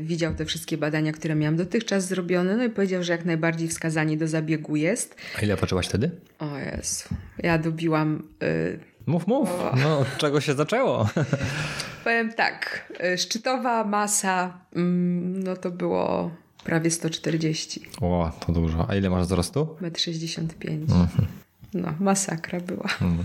widział 0.00 0.34
te 0.34 0.44
wszystkie 0.44 0.65
badania, 0.72 1.12
które 1.12 1.34
miałam 1.34 1.56
dotychczas 1.56 2.06
zrobione, 2.06 2.56
no 2.56 2.64
i 2.64 2.70
powiedział, 2.70 3.02
że 3.02 3.12
jak 3.12 3.24
najbardziej 3.24 3.68
wskazanie 3.68 4.16
do 4.16 4.28
zabiegu 4.28 4.76
jest. 4.76 5.16
A 5.38 5.40
ile 5.40 5.56
poczęłaś 5.56 5.86
wtedy? 5.86 6.10
O 6.38 6.58
Jezu, 6.58 7.04
ja 7.38 7.58
dobiłam... 7.58 8.22
Y, 8.42 8.78
mów, 9.06 9.26
mów. 9.26 9.50
O... 9.50 9.74
No, 9.76 9.98
od 9.98 10.16
czego 10.16 10.40
się 10.40 10.54
zaczęło? 10.54 11.08
Powiem 12.04 12.32
tak, 12.32 12.92
y, 13.14 13.18
szczytowa 13.18 13.84
masa, 13.84 14.58
mm, 14.76 15.42
no 15.42 15.56
to 15.56 15.70
było 15.70 16.30
prawie 16.64 16.90
140. 16.90 17.80
O, 18.00 18.32
to 18.46 18.52
dużo. 18.52 18.86
A 18.90 18.94
ile 18.94 19.10
masz 19.10 19.26
wzrostu? 19.26 19.76
1,65 19.82 20.46
m. 20.68 20.82
Mhm. 20.82 21.26
No, 21.74 21.94
masakra 22.00 22.60
była. 22.60 22.84
Mhm. 22.84 23.24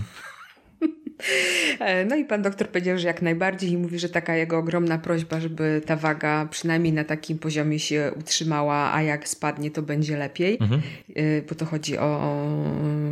E, 1.80 2.04
no 2.04 2.16
i 2.16 2.24
pan 2.24 2.42
doktor 2.42 2.68
powiedział, 2.68 2.98
że 2.98 3.06
jak 3.06 3.22
najbardziej 3.22 3.70
i 3.70 3.78
mówi, 3.78 3.98
że 3.98 4.08
taka 4.08 4.36
jego 4.36 4.58
ogromna 4.58 4.98
prośba, 4.98 5.40
żeby 5.40 5.82
ta 5.86 5.96
waga 5.96 6.48
przynajmniej 6.50 6.92
na 6.92 7.04
takim 7.04 7.38
poziomie 7.38 7.78
się 7.78 8.12
utrzymała, 8.18 8.94
a 8.94 9.02
jak 9.02 9.28
spadnie, 9.28 9.70
to 9.70 9.82
będzie 9.82 10.16
lepiej, 10.16 10.58
mhm. 10.60 10.82
E, 11.14 11.42
bo 11.42 11.54
to 11.54 11.66
chodzi 11.66 11.98
o 11.98 12.32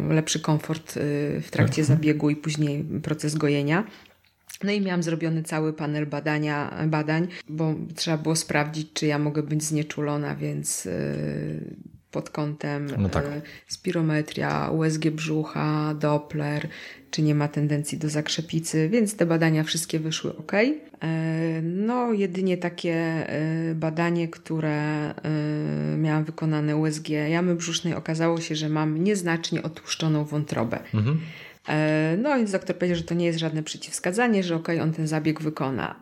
lepszy 0.09 0.41
komfort 0.41 0.97
e, 0.97 1.01
w 1.41 1.51
trakcie 1.51 1.83
mhm. 1.83 1.99
zabiegu 1.99 2.31
i 2.31 2.37
później 2.37 2.85
proces 3.03 3.35
gojenia. 3.35 3.85
No 4.65 4.73
i 4.73 4.81
miałam 4.81 5.03
zrobiony 5.03 5.43
cały 5.43 5.73
panel 5.73 6.07
badania, 6.07 6.87
badań, 6.87 7.29
bo 7.49 7.75
trzeba 7.97 8.19
było 8.19 8.37
sprawdzić, 8.37 8.93
czy 8.93 9.07
ja 9.07 9.19
mogę 9.19 9.43
być 9.43 9.65
znieczulona, 9.65 10.37
więc 10.37 10.89
pod 12.11 12.31
kątem 12.31 12.87
no 12.99 13.09
tak. 13.09 13.25
spirometria, 13.69 14.71
USG 14.71 15.11
brzucha, 15.11 15.95
Doppler, 15.95 16.69
czy 17.11 17.23
nie 17.23 17.35
ma 17.35 17.49
tendencji 17.49 17.99
do 17.99 18.09
zakrzepicy, 18.09 18.89
więc 18.89 19.17
te 19.17 19.27
badania 19.27 19.65
wszystkie 19.65 20.01
wyszły 20.01 20.37
ok. 20.37 20.53
E, 20.53 21.63
no, 21.63 22.13
jedynie 22.13 22.57
takie 22.57 22.95
e, 22.95 23.75
badanie, 23.75 24.29
które 24.29 25.11
e, 25.11 25.15
miałam 25.99 26.25
wykonane 26.25 26.77
USG 26.77 27.09
jamy 27.09 27.55
brzusznej, 27.55 27.95
okazało 27.95 28.41
się, 28.41 28.57
że 28.57 28.69
mam 28.69 29.05
nieznacznie 29.05 29.63
otłuszczoną 29.63 30.25
wątrobę. 30.25 30.79
Mhm. 30.95 31.21
No 32.19 32.37
więc 32.37 32.51
doktor 32.51 32.77
powiedział, 32.77 32.97
że 32.97 33.03
to 33.03 33.15
nie 33.15 33.27
jest 33.27 33.39
żadne 33.39 33.63
przeciwwskazanie, 33.63 34.43
że 34.43 34.57
okej, 34.57 34.77
okay, 34.77 34.89
on 34.89 34.95
ten 34.95 35.07
zabieg 35.07 35.43
wykona. 35.43 35.95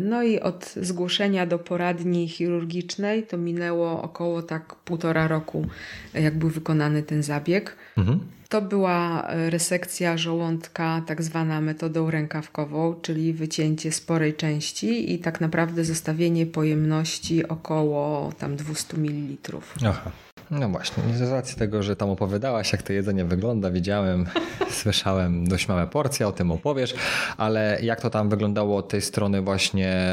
No 0.00 0.22
i 0.22 0.40
od 0.40 0.74
zgłoszenia 0.82 1.46
do 1.46 1.58
poradni 1.58 2.28
chirurgicznej 2.28 3.22
to 3.22 3.38
minęło 3.38 4.02
około 4.02 4.42
tak 4.42 4.74
półtora 4.74 5.28
roku, 5.28 5.66
jak 6.14 6.38
był 6.38 6.48
wykonany 6.48 7.02
ten 7.02 7.22
zabieg. 7.22 7.76
Mhm. 7.96 8.20
To 8.48 8.62
była 8.62 9.28
e, 9.28 9.50
resekcja 9.50 10.16
żołądka, 10.16 11.02
tak 11.06 11.22
zwana 11.22 11.60
metodą 11.60 12.10
rękawkową, 12.10 12.94
czyli 13.02 13.32
wycięcie 13.32 13.92
sporej 13.92 14.34
części 14.34 15.14
i 15.14 15.18
tak 15.18 15.40
naprawdę 15.40 15.84
zostawienie 15.84 16.46
pojemności 16.46 17.48
około 17.48 18.32
tam 18.38 18.56
200 18.56 18.96
ml. 18.96 19.58
Aha. 19.88 20.10
No 20.50 20.68
właśnie, 20.68 21.02
z 21.14 21.30
racji 21.32 21.56
tego, 21.56 21.82
że 21.82 21.96
tam 21.96 22.10
opowiadałaś, 22.10 22.72
jak 22.72 22.82
to 22.82 22.92
jedzenie 22.92 23.24
wygląda, 23.24 23.70
widziałem, 23.70 24.26
słyszałem 24.82 25.48
dość 25.48 25.68
małe 25.68 25.86
porcje, 25.86 26.28
o 26.28 26.32
tym 26.32 26.50
opowiesz, 26.50 26.94
ale 27.36 27.78
jak 27.82 28.00
to 28.00 28.10
tam 28.10 28.28
wyglądało 28.28 28.76
od 28.76 28.88
tej 28.88 29.02
strony 29.02 29.42
właśnie 29.42 30.06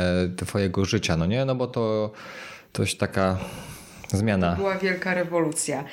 twojego 0.45 0.85
życia, 0.85 1.17
no 1.17 1.25
nie? 1.25 1.45
No 1.45 1.55
bo 1.55 1.67
to 1.67 2.11
coś 2.73 2.95
taka 2.95 3.37
zmiana. 4.07 4.51
To 4.51 4.57
była 4.57 4.77
wielka 4.77 5.13
rewolucja. 5.13 5.83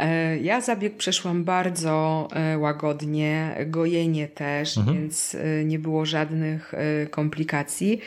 E, 0.00 0.38
ja 0.38 0.60
zabieg 0.60 0.96
przeszłam 0.96 1.44
bardzo 1.44 2.28
e, 2.32 2.58
łagodnie, 2.58 3.56
gojenie 3.66 4.28
też, 4.28 4.78
mhm. 4.78 4.96
więc 4.98 5.34
e, 5.34 5.64
nie 5.64 5.78
było 5.78 6.06
żadnych 6.06 6.72
komplikacji. 7.10 8.00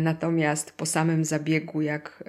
Natomiast 0.00 0.72
po 0.72 0.86
samym 0.86 1.24
zabiegu, 1.24 1.82
jak 1.82 2.24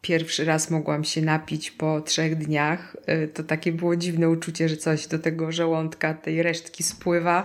pierwszy 0.00 0.44
raz 0.44 0.70
mogłam 0.70 1.04
się 1.04 1.22
napić 1.22 1.70
po 1.70 2.00
trzech 2.00 2.36
dniach, 2.36 2.96
to 3.34 3.44
takie 3.44 3.72
było 3.72 3.96
dziwne 3.96 4.28
uczucie, 4.28 4.68
że 4.68 4.76
coś 4.76 5.06
do 5.06 5.18
tego 5.18 5.52
żołądka, 5.52 6.14
tej 6.14 6.42
resztki 6.42 6.82
spływa. 6.82 7.44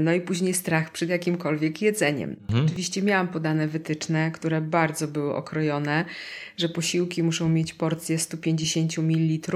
No 0.00 0.12
i 0.12 0.20
później 0.20 0.54
strach 0.54 0.92
przed 0.92 1.08
jakimkolwiek 1.08 1.82
jedzeniem. 1.82 2.36
Mhm. 2.48 2.66
Oczywiście 2.66 3.02
miałam 3.02 3.28
podane 3.28 3.68
wytyczne, 3.68 4.30
które 4.30 4.60
bardzo 4.60 5.08
były 5.08 5.34
okrojone, 5.34 6.04
że 6.56 6.68
posiłki 6.68 7.22
muszą 7.22 7.48
mieć 7.48 7.74
porcję 7.74 8.18
150 8.18 8.98
ml 8.98 9.50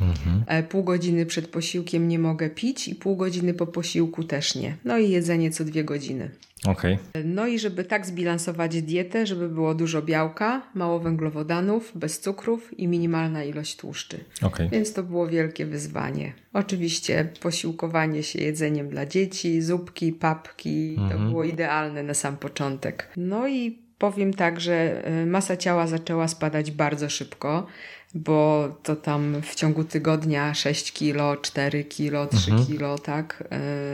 Mhm. 0.00 0.64
Pół 0.64 0.84
godziny 0.84 1.26
przed 1.26 1.48
posiłkiem 1.48 2.08
nie 2.08 2.18
mogę 2.18 2.50
pić 2.50 2.88
i 2.88 2.94
pół 2.94 3.16
godziny 3.16 3.54
po 3.54 3.66
posiłku 3.66 4.24
też 4.24 4.54
nie. 4.54 4.76
No 4.84 4.98
i 4.98 5.10
jedzenie 5.10 5.50
co 5.50 5.64
dwie 5.64 5.84
godziny. 5.84 6.30
Okay. 6.66 6.98
No 7.24 7.46
i 7.46 7.58
żeby 7.58 7.84
tak 7.84 8.06
zbilansować 8.06 8.82
dietę, 8.82 9.26
żeby 9.26 9.48
było 9.48 9.74
dużo 9.74 10.02
białka, 10.02 10.62
mało 10.74 11.00
węglowodanów, 11.00 11.92
bez 11.94 12.20
cukrów 12.20 12.78
i 12.78 12.88
minimalna 12.88 13.44
ilość 13.44 13.76
tłuszczy. 13.76 14.24
Okay. 14.42 14.68
Więc 14.68 14.92
to 14.92 15.02
było 15.02 15.26
wielkie 15.26 15.66
wyzwanie. 15.66 16.32
Oczywiście 16.52 17.28
posiłkowanie 17.40 18.22
się 18.22 18.38
jedzeniem 18.38 18.88
dla 18.88 19.06
dzieci, 19.06 19.62
zupki, 19.62 20.12
papki, 20.12 20.96
to 20.96 21.02
mhm. 21.02 21.28
było 21.28 21.44
idealne 21.44 22.02
na 22.02 22.14
sam 22.14 22.36
początek. 22.36 23.08
No 23.16 23.48
i 23.48 23.78
powiem 23.98 24.34
tak, 24.34 24.60
że 24.60 25.04
e, 25.04 25.26
masa 25.26 25.56
ciała 25.56 25.86
zaczęła 25.86 26.28
spadać 26.28 26.70
bardzo 26.70 27.10
szybko 27.10 27.66
bo 28.14 28.68
to 28.82 28.96
tam 28.96 29.42
w 29.42 29.54
ciągu 29.54 29.84
tygodnia 29.84 30.54
6 30.54 30.92
kilo, 30.92 31.36
4 31.36 31.84
kilo, 31.84 32.26
3 32.26 32.50
mhm. 32.50 32.66
kilo, 32.66 32.98
tak? 32.98 33.44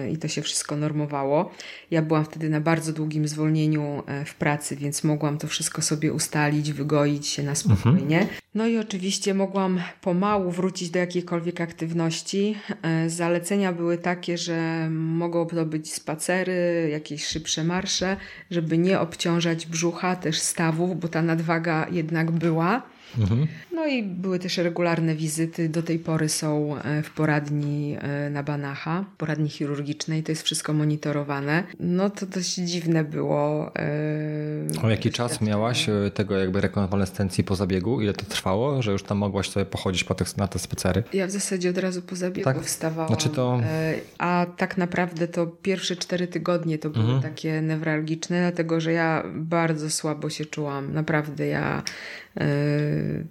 Yy, 0.05 0.11
I 0.11 0.17
to 0.17 0.29
się 0.29 0.43
wszystko 0.43 0.77
normowało. 0.77 1.51
Ja 1.91 2.03
byłam 2.03 2.25
wtedy 2.25 2.49
na 2.49 2.61
bardzo 2.61 2.93
długim 2.93 3.29
zwolnieniu 3.29 4.03
e, 4.07 4.25
w 4.25 4.35
pracy, 4.35 4.77
więc 4.77 5.05
mogłam 5.05 5.39
to 5.39 5.47
wszystko 5.47 5.83
sobie 5.83 6.13
ustalić, 6.13 6.73
wygoić 6.73 7.27
się 7.27 7.43
na 7.43 7.55
spokojnie. 7.55 8.21
Mhm. 8.21 8.41
No 8.55 8.67
i 8.67 8.79
oczywiście 8.79 9.35
mogłam 9.35 9.81
pomału 10.01 10.51
wrócić 10.51 10.91
do 10.91 10.99
jakiejkolwiek 10.99 11.61
aktywności. 11.61 12.57
Yy, 13.03 13.11
zalecenia 13.11 13.73
były 13.73 13.99
takie, 13.99 14.39
że 14.39 14.89
mogą 14.91 15.47
to 15.47 15.67
być 15.67 15.93
spacery, 15.93 16.89
jakieś 16.93 17.27
szybsze 17.27 17.65
marsze, 17.65 18.17
żeby 18.51 18.79
nie 18.79 19.01
obciążać 19.01 19.67
brzucha, 19.67 20.17
też 20.17 20.39
stawów, 20.39 21.01
bo 21.01 21.09
ta 21.09 21.23
nadwaga 21.23 21.87
jednak 21.91 22.31
była. 22.31 22.96
Mhm. 23.19 23.47
No 23.73 23.87
i 23.87 24.03
były 24.03 24.39
też 24.39 24.59
regularne 24.59 25.15
wizyty. 25.15 25.69
Do 25.69 25.83
tej 25.83 25.99
pory 25.99 26.29
są 26.29 26.77
e, 26.77 27.03
w 27.03 27.11
poradni 27.11 27.97
e, 28.01 28.31
na 28.31 28.43
Banacha, 28.43 29.05
poradni 29.19 29.49
chirurgicznej. 29.49 30.23
To 30.23 30.33
jest 30.33 30.43
wszystko 30.43 30.73
monitorowane. 30.73 31.65
No 31.81 32.11
to 32.11 32.27
dość 32.27 32.55
dziwne 32.55 33.05
było. 33.05 33.73
E, 33.77 34.83
o 34.83 34.91
jaki 34.91 35.11
czas 35.11 35.41
miałaś 35.41 35.87
tego 36.15 36.39
jakby 36.39 36.61
rekonwalescencji 36.61 37.45
po 37.45 37.57
zabiegu? 37.57 38.01
Ile 38.01 38.13
to 38.13 38.25
trwało, 38.25 38.83
że 38.83 38.93
już 38.93 39.03
tam 39.03 39.19
mogłaś 39.19 39.51
sobie 39.51 39.67
pochodzić 39.67 40.05
po 40.05 40.15
tych, 40.15 40.37
na 40.37 40.49
te 40.49 40.59
spacery? 40.59 41.03
Ja 41.13 41.27
w 41.27 41.31
zasadzie 41.31 41.71
od 41.71 41.79
razu 41.79 42.03
po 42.03 42.17
zabiegu 42.17 42.45
tak? 42.45 42.63
wstawałam. 42.63 43.09
Znaczy 43.09 43.29
to... 43.29 43.61
A 44.19 44.47
tak 44.57 44.79
naprawdę 44.79 45.29
to 45.29 45.47
pierwsze 45.47 45.97
cztery 45.97 46.27
tygodnie 46.27 46.79
to 46.79 46.91
były 46.91 47.05
mhm. 47.05 47.23
takie 47.23 47.63
newralgiczne, 47.63 48.41
dlatego 48.41 48.81
że 48.81 48.93
ja 48.93 49.23
bardzo 49.35 49.91
słabo 49.91 50.31
się 50.31 50.45
czułam. 50.45 50.93
Naprawdę 50.93 51.47
ja 51.47 51.83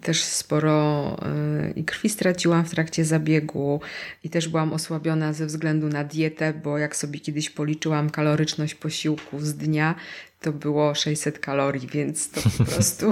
też 0.02 0.24
sporo 0.24 1.18
y, 1.68 1.74
i 1.76 1.84
krwi 1.84 2.10
straciłam 2.10 2.66
w 2.66 2.70
trakcie 2.70 3.06
zabiegu 3.06 3.82
i 4.24 4.30
też 4.30 4.48
byłam 4.48 4.74
osłabiona 4.74 5.34
ze 5.34 5.46
względu 5.46 5.90
na 5.90 6.04
dietę, 6.04 6.54
bo 6.54 6.78
jak 6.78 6.96
sobie 6.96 7.20
kiedyś 7.20 7.50
policzyłam 7.50 8.10
kaloryczność 8.10 8.76
posiłku 8.76 9.40
z 9.40 9.54
dnia, 9.54 9.96
to 10.42 10.52
było 10.52 10.96
600 10.96 11.40
kalorii, 11.40 11.88
więc 11.88 12.32
to 12.32 12.42
po 12.58 12.66
prostu... 12.74 13.12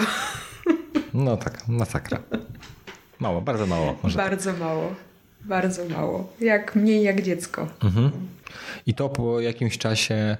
No 1.13 1.37
tak, 1.37 1.67
masakra. 1.67 2.19
Mało, 3.19 3.41
bardzo 3.41 3.67
mało. 3.67 3.97
Może 4.03 4.17
bardzo 4.17 4.51
tak. 4.51 4.59
mało. 4.59 4.95
Bardzo 5.41 5.85
mało. 5.85 6.33
Jak 6.41 6.75
mniej 6.75 7.03
jak 7.03 7.21
dziecko. 7.21 7.67
Mhm. 7.83 8.11
I 8.85 8.93
to 8.93 9.09
po 9.09 9.41
jakimś 9.41 9.77
czasie 9.77 10.37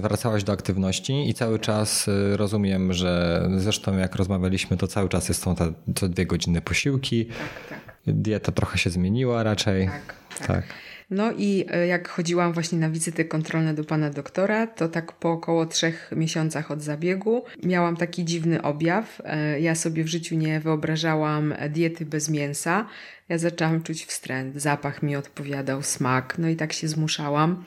wracałaś 0.00 0.44
do 0.44 0.52
aktywności 0.52 1.28
i 1.28 1.34
cały 1.34 1.58
czas 1.58 2.08
y, 2.08 2.36
rozumiem, 2.36 2.92
że 2.92 3.42
zresztą 3.56 3.98
jak 3.98 4.16
rozmawialiśmy, 4.16 4.76
to 4.76 4.86
cały 4.86 5.08
czas 5.08 5.28
jest 5.28 5.42
są 5.42 5.54
te 5.54 5.72
co 5.94 6.08
dwie 6.08 6.26
godziny 6.26 6.60
posiłki. 6.60 7.26
Tak, 7.26 7.68
tak. 7.68 7.96
Dieta 8.06 8.52
trochę 8.52 8.78
się 8.78 8.90
zmieniła 8.90 9.42
raczej. 9.42 9.86
Tak, 9.86 10.14
tak. 10.38 10.46
tak. 10.46 10.64
No 11.10 11.32
i 11.32 11.66
e, 11.70 11.86
jak 11.86 12.08
chodziłam 12.08 12.52
właśnie 12.52 12.78
na 12.78 12.90
wizyty 12.90 13.24
kontrolne 13.24 13.74
do 13.74 13.84
pana 13.84 14.10
doktora, 14.10 14.66
to 14.66 14.88
tak 14.88 15.12
po 15.12 15.30
około 15.32 15.66
trzech 15.66 16.10
miesiącach 16.16 16.70
od 16.70 16.82
zabiegu 16.82 17.44
miałam 17.62 17.96
taki 17.96 18.24
dziwny 18.24 18.62
objaw. 18.62 19.22
Ja 19.60 19.74
sobie 19.74 20.04
w 20.04 20.06
życiu 20.06 20.34
nie 20.34 20.60
wyobrażałam 20.60 21.54
diety 21.70 22.06
bez 22.06 22.28
mięsa. 22.28 22.86
Ja 23.30 23.38
zaczęłam 23.38 23.82
czuć 23.82 24.04
wstręt, 24.04 24.56
zapach 24.56 25.02
mi 25.02 25.16
odpowiadał, 25.16 25.82
smak, 25.82 26.34
no 26.38 26.48
i 26.48 26.56
tak 26.56 26.72
się 26.72 26.88
zmuszałam. 26.88 27.64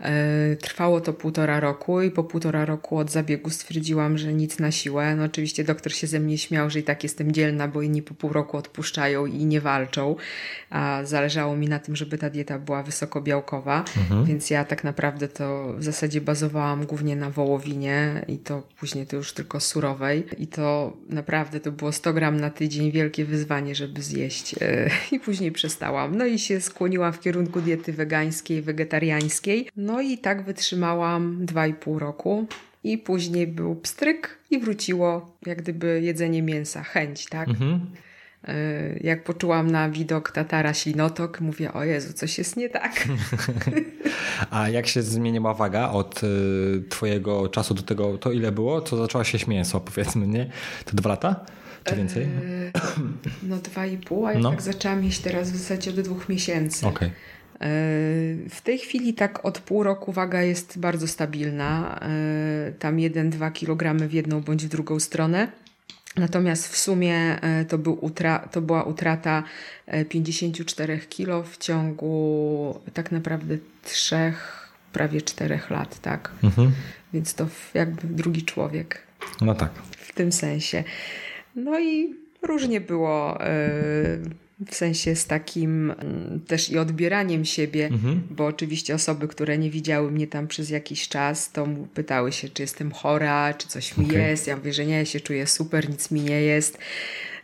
E, 0.00 0.56
trwało 0.56 1.00
to 1.00 1.12
półtora 1.12 1.60
roku 1.60 2.02
i 2.02 2.10
po 2.10 2.24
półtora 2.24 2.64
roku 2.64 2.98
od 2.98 3.10
zabiegu 3.10 3.50
stwierdziłam, 3.50 4.18
że 4.18 4.32
nic 4.32 4.58
na 4.58 4.70
siłę. 4.70 5.16
No 5.16 5.24
oczywiście 5.24 5.64
doktor 5.64 5.92
się 5.92 6.06
ze 6.06 6.20
mnie 6.20 6.38
śmiał, 6.38 6.70
że 6.70 6.78
i 6.78 6.82
tak 6.82 7.02
jestem 7.02 7.32
dzielna, 7.32 7.68
bo 7.68 7.82
inni 7.82 8.02
po 8.02 8.14
pół 8.14 8.32
roku 8.32 8.56
odpuszczają 8.56 9.26
i 9.26 9.44
nie 9.44 9.60
walczą. 9.60 10.16
A 10.70 11.00
zależało 11.04 11.56
mi 11.56 11.68
na 11.68 11.78
tym, 11.78 11.96
żeby 11.96 12.18
ta 12.18 12.30
dieta 12.30 12.58
była 12.58 12.82
wysokobiałkowa, 12.82 13.84
mhm. 13.96 14.24
więc 14.24 14.50
ja 14.50 14.64
tak 14.64 14.84
naprawdę 14.84 15.28
to 15.28 15.74
w 15.78 15.84
zasadzie 15.84 16.20
bazowałam 16.20 16.86
głównie 16.86 17.16
na 17.16 17.30
wołowinie 17.30 18.24
i 18.28 18.38
to 18.38 18.62
później 18.80 19.06
to 19.06 19.16
już 19.16 19.32
tylko 19.32 19.60
surowej. 19.60 20.26
I 20.38 20.46
to 20.46 20.96
naprawdę 21.08 21.60
to 21.60 21.72
było 21.72 21.92
100 21.92 22.12
gram 22.12 22.40
na 22.40 22.50
tydzień, 22.50 22.92
wielkie 22.92 23.24
wyzwanie, 23.24 23.74
żeby 23.74 24.02
zjeść. 24.02 24.54
E, 24.98 25.14
I 25.16 25.20
później 25.20 25.52
przestałam. 25.52 26.16
No 26.16 26.26
i 26.26 26.38
się 26.38 26.60
skłoniłam 26.60 27.12
w 27.12 27.20
kierunku 27.20 27.60
diety 27.60 27.92
wegańskiej, 27.92 28.62
wegetariańskiej. 28.62 29.68
No 29.76 30.00
i 30.00 30.18
tak 30.18 30.44
wytrzymałam 30.44 31.46
2,5 31.46 31.98
roku. 31.98 32.46
I 32.84 32.98
później 32.98 33.46
był 33.46 33.76
pstryk 33.76 34.38
i 34.50 34.58
wróciło 34.58 35.36
jak 35.46 35.62
gdyby 35.62 36.00
jedzenie 36.02 36.42
mięsa, 36.42 36.82
chęć, 36.82 37.26
tak? 37.26 37.48
Mhm. 37.48 37.80
Jak 39.00 39.24
poczułam 39.24 39.70
na 39.70 39.90
widok 39.90 40.30
Tatara 40.30 40.74
ślinotok, 40.74 41.40
mówię, 41.40 41.72
o 41.72 41.84
Jezu, 41.84 42.12
coś 42.12 42.38
jest 42.38 42.56
nie 42.56 42.68
tak. 42.68 43.08
A 44.50 44.68
jak 44.68 44.86
się 44.86 45.02
zmieniła 45.02 45.54
waga 45.54 45.90
od 45.90 46.20
twojego 46.88 47.48
czasu 47.48 47.74
do 47.74 47.82
tego, 47.82 48.18
to 48.18 48.32
ile 48.32 48.52
było? 48.52 48.80
To 48.80 48.96
zaczęła 48.96 49.24
się 49.24 49.38
mięso, 49.48 49.80
powiedzmy, 49.80 50.26
nie? 50.26 50.50
To 50.84 50.96
dwa 50.96 51.08
lata? 51.10 51.44
Czy 51.84 51.96
więcej? 51.96 52.28
No 53.42 53.56
dwa 53.56 53.86
i 53.86 53.96
pół, 53.96 54.26
a 54.26 54.32
ja 54.32 54.38
no. 54.38 54.50
tak 54.50 54.62
zaczęłam 54.62 55.04
jeść 55.04 55.18
teraz 55.18 55.50
w 55.50 55.56
zasadzie 55.56 55.92
do 55.92 56.02
dwóch 56.02 56.28
miesięcy. 56.28 56.86
Okay. 56.86 57.10
W 58.50 58.60
tej 58.64 58.78
chwili 58.78 59.14
tak 59.14 59.44
od 59.44 59.58
pół 59.58 59.82
roku 59.82 60.12
waga 60.12 60.42
jest 60.42 60.78
bardzo 60.78 61.08
stabilna. 61.08 62.00
Tam 62.78 62.96
1-2 62.96 63.52
kg 63.52 64.08
w 64.08 64.12
jedną 64.12 64.40
bądź 64.40 64.66
w 64.66 64.68
drugą 64.68 65.00
stronę. 65.00 65.48
Natomiast 66.18 66.72
w 66.72 66.76
sumie 66.76 67.40
e, 67.42 67.64
to, 67.64 67.78
był 67.78 68.04
utra 68.04 68.38
to 68.38 68.60
była 68.60 68.82
utrata 68.82 69.42
54 70.08 70.94
e, 70.94 70.98
kg 70.98 71.48
w 71.50 71.58
ciągu 71.58 72.80
tak 72.94 73.12
naprawdę 73.12 73.58
3, 73.84 74.32
prawie 74.92 75.22
4 75.22 75.60
lat, 75.70 76.00
tak? 76.00 76.30
Mhm. 76.42 76.72
Więc 77.12 77.34
to 77.34 77.46
jakby 77.74 78.08
drugi 78.08 78.42
człowiek. 78.42 79.02
No 79.40 79.54
tak. 79.54 79.70
W 79.90 80.12
tym 80.12 80.32
sensie. 80.32 80.84
No 81.58 81.80
i 81.80 82.14
różnie 82.42 82.80
było. 82.80 83.38
Yy 83.40 84.48
w 84.66 84.74
sensie 84.74 85.16
z 85.16 85.26
takim 85.26 85.90
mm, 85.90 86.40
też 86.46 86.70
i 86.70 86.78
odbieraniem 86.78 87.44
siebie, 87.44 87.86
mhm. 87.86 88.22
bo 88.30 88.46
oczywiście 88.46 88.94
osoby, 88.94 89.28
które 89.28 89.58
nie 89.58 89.70
widziały 89.70 90.10
mnie 90.10 90.26
tam 90.26 90.48
przez 90.48 90.70
jakiś 90.70 91.08
czas, 91.08 91.52
to 91.52 91.68
pytały 91.94 92.32
się, 92.32 92.48
czy 92.48 92.62
jestem 92.62 92.90
chora, 92.90 93.54
czy 93.54 93.68
coś 93.68 93.96
mi 93.96 94.06
okay. 94.06 94.18
jest. 94.18 94.46
Ja 94.46 94.56
mówię, 94.56 94.72
że 94.72 94.86
nie, 94.86 94.96
ja 94.96 95.04
się 95.04 95.20
czuję 95.20 95.46
super, 95.46 95.90
nic 95.90 96.10
mi 96.10 96.20
nie 96.20 96.42
jest. 96.42 96.78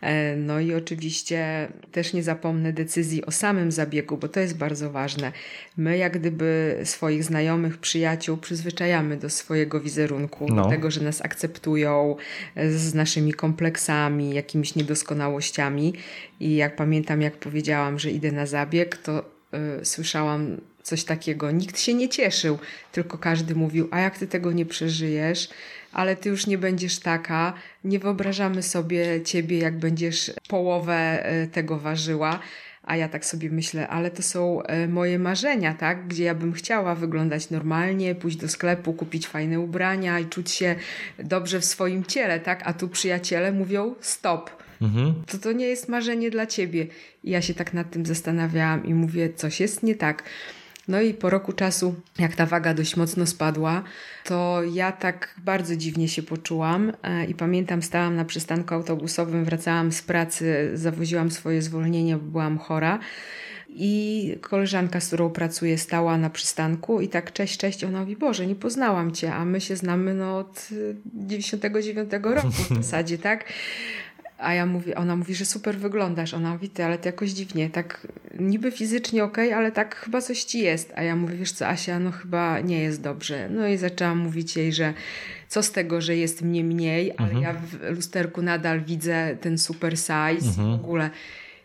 E, 0.05 0.35
no 0.35 0.59
i 0.59 0.73
oczywiście 0.73 1.67
też 1.91 2.13
nie 2.13 2.23
zapomnę 2.23 2.73
decyzji 2.73 3.25
o 3.25 3.31
samym 3.31 3.71
zabiegu, 3.71 4.17
bo 4.17 4.27
to 4.27 4.39
jest 4.39 4.57
bardzo 4.57 4.91
ważne. 4.91 5.31
My 5.77 5.97
jak 5.97 6.19
gdyby 6.19 6.79
swoich 6.83 7.23
znajomych, 7.23 7.77
przyjaciół 7.77 8.37
przyzwyczajamy 8.37 9.17
do 9.17 9.29
swojego 9.29 9.79
wizerunku, 9.79 10.47
no. 10.49 10.63
do 10.63 10.69
tego, 10.69 10.91
że 10.91 11.01
nas 11.01 11.21
akceptują 11.21 12.15
e, 12.55 12.71
z 12.71 12.93
naszymi 12.93 13.33
kompleksami, 13.33 14.33
jakimiś 14.33 14.75
niedoskonałościami. 14.75 15.93
I 16.39 16.55
jak 16.55 16.75
pamiętam, 16.75 17.21
jak 17.21 17.37
powiedziałam, 17.37 17.99
że 17.99 18.11
idę 18.11 18.31
na 18.31 18.45
zabieg, 18.45 18.97
to 18.97 19.25
y, 19.81 19.85
słyszałam 19.85 20.57
coś 20.83 21.03
takiego. 21.03 21.51
Nikt 21.51 21.79
się 21.79 21.93
nie 21.93 22.09
cieszył, 22.09 22.57
tylko 22.91 23.17
każdy 23.17 23.55
mówił: 23.55 23.87
A 23.91 23.99
jak 23.99 24.17
ty 24.17 24.27
tego 24.27 24.51
nie 24.51 24.65
przeżyjesz? 24.65 25.49
Ale 25.95 26.15
ty 26.15 26.29
już 26.29 26.47
nie 26.47 26.57
będziesz 26.57 26.99
taka. 26.99 27.53
Nie 27.83 27.99
wyobrażamy 27.99 28.63
sobie 28.63 29.21
ciebie, 29.23 29.57
jak 29.57 29.79
będziesz 29.79 30.31
połowę 30.47 31.25
e, 31.25 31.47
tego 31.47 31.79
ważyła. 31.79 32.39
A 32.83 32.95
ja 32.95 33.09
tak 33.09 33.25
sobie 33.25 33.49
myślę, 33.49 33.87
ale 33.87 34.11
to 34.11 34.21
są 34.21 34.63
e, 34.63 34.87
moje 34.87 35.19
marzenia, 35.19 35.73
tak? 35.73 36.07
Gdzie 36.07 36.23
ja 36.23 36.35
bym 36.35 36.53
chciała 36.53 36.95
wyglądać 36.95 37.49
normalnie, 37.49 38.15
pójść 38.15 38.37
do 38.37 38.47
sklepu, 38.47 38.93
kupić 38.93 39.27
fajne 39.27 39.59
ubrania 39.59 40.19
i 40.19 40.25
czuć 40.25 40.51
się 40.51 40.75
dobrze 41.19 41.59
w 41.59 41.65
swoim 41.65 42.03
ciele, 42.03 42.39
tak? 42.39 42.61
A 42.65 42.73
tu 42.73 42.87
przyjaciele 42.89 43.51
mówią 43.51 43.95
stop. 44.01 44.51
Mhm. 44.81 45.13
To 45.27 45.37
to 45.37 45.51
nie 45.51 45.65
jest 45.65 45.89
marzenie 45.89 46.31
dla 46.31 46.45
ciebie. 46.45 46.87
I 47.23 47.31
ja 47.31 47.41
się 47.41 47.53
tak 47.53 47.73
nad 47.73 47.91
tym 47.91 48.05
zastanawiałam 48.05 48.85
i 48.85 48.93
mówię, 48.93 49.33
coś 49.33 49.59
jest 49.59 49.83
nie 49.83 49.95
tak. 49.95 50.23
No 50.87 51.01
i 51.01 51.13
po 51.13 51.29
roku 51.29 51.53
czasu, 51.53 51.95
jak 52.19 52.35
ta 52.35 52.45
waga 52.45 52.73
dość 52.73 52.95
mocno 52.95 53.25
spadła, 53.25 53.83
to 54.23 54.61
ja 54.73 54.91
tak 54.91 55.35
bardzo 55.37 55.75
dziwnie 55.75 56.07
się 56.07 56.23
poczułam 56.23 56.93
e, 57.03 57.25
i 57.25 57.35
pamiętam, 57.35 57.81
stałam 57.81 58.15
na 58.15 58.25
przystanku 58.25 58.73
autobusowym, 58.73 59.45
wracałam 59.45 59.91
z 59.91 60.01
pracy, 60.01 60.71
zawoziłam 60.73 61.31
swoje 61.31 61.61
zwolnienie, 61.61 62.17
bo 62.17 62.31
byłam 62.31 62.57
chora. 62.57 62.99
I 63.77 64.35
koleżanka, 64.41 64.99
z 64.99 65.07
którą 65.07 65.29
pracuję, 65.29 65.77
stała 65.77 66.17
na 66.17 66.29
przystanku 66.29 67.01
i 67.01 67.07
tak 67.07 67.33
cześć, 67.33 67.57
cześć. 67.57 67.83
Ona 67.83 67.99
mówi, 67.99 68.15
Boże, 68.15 68.47
nie 68.47 68.55
poznałam 68.55 69.11
cię, 69.11 69.33
a 69.33 69.45
my 69.45 69.61
się 69.61 69.75
znamy 69.75 70.13
no, 70.13 70.37
od 70.37 70.67
99 71.13 72.11
roku 72.23 72.47
w 72.49 72.75
zasadzie, 72.83 73.17
tak? 73.17 73.45
A 74.37 74.53
ja 74.53 74.65
mówię, 74.65 74.95
ona 74.95 75.15
mówi, 75.15 75.35
że 75.35 75.45
super 75.45 75.77
wyglądasz. 75.77 76.33
Ona 76.33 76.53
mówi, 76.53 76.69
ty, 76.69 76.85
ale 76.85 76.97
ty 76.97 77.09
jakoś 77.09 77.29
dziwnie, 77.29 77.69
tak 77.69 78.07
niby 78.39 78.71
fizycznie 78.71 79.23
okej, 79.23 79.47
okay, 79.47 79.57
ale 79.57 79.71
tak 79.71 79.95
chyba 79.95 80.21
coś 80.21 80.43
ci 80.43 80.59
jest. 80.59 80.93
A 80.95 81.03
ja 81.03 81.15
mówię, 81.15 81.35
wiesz 81.35 81.51
co, 81.51 81.67
Asia, 81.67 81.99
no 81.99 82.11
chyba 82.11 82.59
nie 82.59 82.79
jest 82.79 83.01
dobrze. 83.01 83.49
No 83.49 83.67
i 83.67 83.77
zaczęłam 83.77 84.17
mówić 84.17 84.57
jej, 84.57 84.73
że 84.73 84.93
co 85.47 85.63
z 85.63 85.71
tego, 85.71 86.01
że 86.01 86.15
jest 86.15 86.41
mnie 86.41 86.63
mniej, 86.63 87.13
ale 87.17 87.31
mhm. 87.31 87.43
ja 87.43 87.53
w 87.53 87.95
lusterku 87.95 88.41
nadal 88.41 88.81
widzę 88.81 89.37
ten 89.41 89.57
super 89.57 89.97
size 89.97 90.49
mhm. 90.49 90.71
w 90.71 90.73
ogóle. 90.73 91.09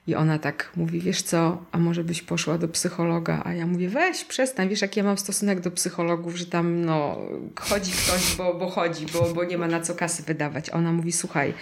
I 0.06 0.14
ona 0.14 0.38
tak 0.38 0.72
mówi, 0.76 1.00
wiesz 1.00 1.22
co, 1.22 1.64
a 1.72 1.78
może 1.78 2.04
byś 2.04 2.22
poszła 2.22 2.58
do 2.58 2.68
psychologa? 2.68 3.42
A 3.44 3.52
ja 3.52 3.66
mówię, 3.66 3.88
weź, 3.88 4.24
przestań, 4.24 4.68
wiesz 4.68 4.82
jaki 4.82 5.00
ja 5.00 5.04
mam 5.04 5.18
stosunek 5.18 5.60
do 5.60 5.70
psychologów, 5.70 6.36
że 6.36 6.46
tam 6.46 6.84
no 6.84 7.18
chodzi 7.60 7.92
ktoś, 7.92 8.36
bo, 8.36 8.54
bo 8.54 8.68
chodzi, 8.68 9.06
bo, 9.12 9.34
bo 9.34 9.44
nie 9.44 9.58
ma 9.58 9.66
na 9.68 9.80
co 9.80 9.94
kasy 9.94 10.22
wydawać. 10.22 10.70
Ona 10.70 10.92
mówi, 10.92 11.12
słuchaj, 11.12 11.54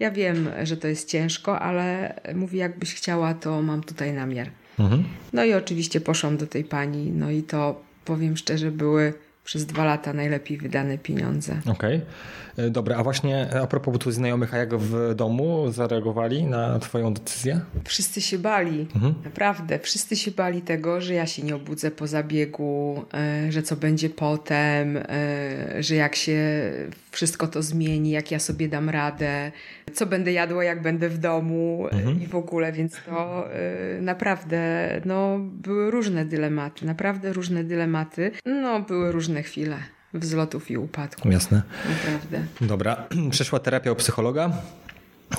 ja 0.00 0.10
wiem, 0.10 0.50
że 0.62 0.76
to 0.76 0.88
jest 0.88 1.08
ciężko, 1.08 1.60
ale 1.60 2.14
mówi, 2.34 2.58
jakbyś 2.58 2.94
chciała, 2.94 3.34
to 3.34 3.62
mam 3.62 3.82
tutaj 3.82 4.12
namiar. 4.12 4.50
Mhm. 4.78 5.04
No 5.32 5.44
i 5.44 5.54
oczywiście 5.54 6.00
poszłam 6.00 6.36
do 6.36 6.46
tej 6.46 6.64
pani, 6.64 7.10
no 7.10 7.30
i 7.30 7.42
to 7.42 7.80
powiem 8.04 8.36
szczerze, 8.36 8.70
były 8.70 9.12
przez 9.44 9.66
dwa 9.66 9.84
lata 9.84 10.12
najlepiej 10.12 10.58
wydane 10.58 10.98
pieniądze. 10.98 11.60
Okej. 11.60 11.96
Okay. 11.96 12.00
E, 12.58 12.70
dobra, 12.70 12.96
a 12.96 13.02
właśnie 13.02 13.60
a 13.62 13.66
propos 13.66 13.98
tu 13.98 14.10
znajomych, 14.12 14.54
a 14.54 14.56
jak 14.56 14.74
w 14.74 15.14
domu 15.14 15.72
zareagowali 15.72 16.44
na 16.44 16.78
twoją 16.78 17.14
decyzję? 17.14 17.60
Wszyscy 17.84 18.20
się 18.20 18.38
bali, 18.38 18.86
mhm. 18.94 19.14
naprawdę. 19.24 19.78
Wszyscy 19.78 20.16
się 20.16 20.30
bali 20.30 20.62
tego, 20.62 21.00
że 21.00 21.14
ja 21.14 21.26
się 21.26 21.42
nie 21.42 21.54
obudzę 21.54 21.90
po 21.90 22.06
zabiegu, 22.06 23.04
e, 23.14 23.52
że 23.52 23.62
co 23.62 23.76
będzie 23.76 24.10
potem, 24.10 24.96
e, 24.96 25.82
że 25.82 25.94
jak 25.94 26.16
się 26.16 26.38
wszystko 27.10 27.46
to 27.46 27.62
zmieni, 27.62 28.10
jak 28.10 28.30
ja 28.30 28.38
sobie 28.38 28.68
dam 28.68 28.90
radę, 28.90 29.52
co 29.94 30.06
będę 30.06 30.32
jadła, 30.32 30.64
jak 30.64 30.82
będę 30.82 31.08
w 31.08 31.18
domu 31.18 31.88
mhm. 31.92 32.22
i 32.22 32.26
w 32.26 32.34
ogóle, 32.34 32.72
więc 32.72 32.96
to 33.06 33.44
naprawdę 34.00 34.88
no, 35.04 35.38
były 35.38 35.90
różne 35.90 36.24
dylematy, 36.24 36.86
naprawdę 36.86 37.32
różne 37.32 37.64
dylematy. 37.64 38.30
No, 38.46 38.80
były 38.80 39.12
różne 39.12 39.42
chwile 39.42 39.76
wzlotów 40.14 40.70
i 40.70 40.76
upadków. 40.76 41.32
Jasne. 41.32 41.62
Naprawdę. 41.88 42.46
Dobra. 42.60 43.08
Przeszła 43.30 43.58
terapia 43.58 43.92
u 43.92 43.96
psychologa. 43.96 44.52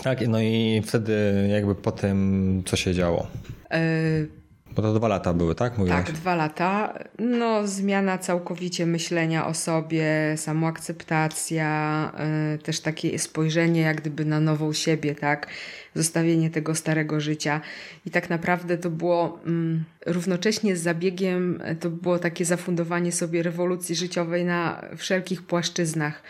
Tak, 0.04 0.28
no 0.28 0.42
i 0.42 0.82
wtedy 0.86 1.48
jakby 1.52 1.76
po 1.76 1.92
tym, 1.92 2.64
co 2.66 2.76
się 2.76 2.94
działo? 2.94 3.28
Y 3.74 4.39
bo 4.82 4.88
to 4.88 4.94
dwa 4.94 5.08
lata 5.08 5.34
były, 5.34 5.56
tak? 5.56 5.78
Mówiłaś? 5.78 6.06
Tak, 6.06 6.16
dwa 6.16 6.36
lata. 6.36 6.94
No, 7.20 7.68
zmiana 7.68 8.18
całkowicie 8.18 8.86
myślenia 8.86 9.48
o 9.48 9.54
sobie, 9.54 10.34
samoakceptacja, 10.38 12.12
yy, 12.52 12.58
też 12.58 12.80
takie 12.80 13.20
spojrzenie 13.20 13.82
jak 13.82 14.02
gdyby 14.02 14.26
na 14.26 14.40
nową 14.40 14.74
siebie, 14.74 15.16
tak? 15.16 15.48
Zostawienie 15.96 16.50
tego 16.50 16.76
starego 16.76 17.20
życia. 17.20 17.62
I 18.06 18.12
tak 18.12 18.30
naprawdę 18.30 18.78
to 18.78 18.90
było 18.90 19.40
mm, 19.46 19.84
równocześnie 20.06 20.76
z 20.76 20.82
zabiegiem, 20.82 21.62
to 21.80 21.90
było 21.90 22.20
takie 22.20 22.46
zafundowanie 22.46 23.12
sobie 23.12 23.44
rewolucji 23.44 23.96
życiowej 23.96 24.46
na 24.46 24.82
wszelkich 24.98 25.42
płaszczyznach. 25.42 26.24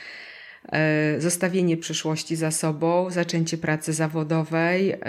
E, 0.67 1.21
zostawienie 1.21 1.77
przyszłości 1.77 2.35
za 2.35 2.51
sobą, 2.51 3.09
zaczęcie 3.09 3.57
pracy 3.57 3.93
zawodowej, 3.93 4.91
e, 4.91 4.99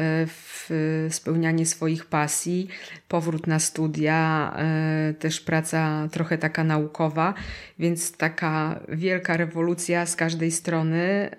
spełnianie 1.11 1.67
swoich 1.67 2.07
pasji, 2.07 2.69
powrót 3.09 3.47
na 3.47 3.59
studia, 3.59 4.53
e, 4.59 5.15
też 5.15 5.41
praca 5.41 6.09
trochę 6.13 6.39
taka 6.39 6.65
naukowa, 6.65 7.35
więc 7.79 8.13
taka 8.17 8.81
wielka 8.89 9.37
rewolucja 9.37 10.07
z 10.07 10.17
każdej 10.17 10.51
strony. 10.51 11.31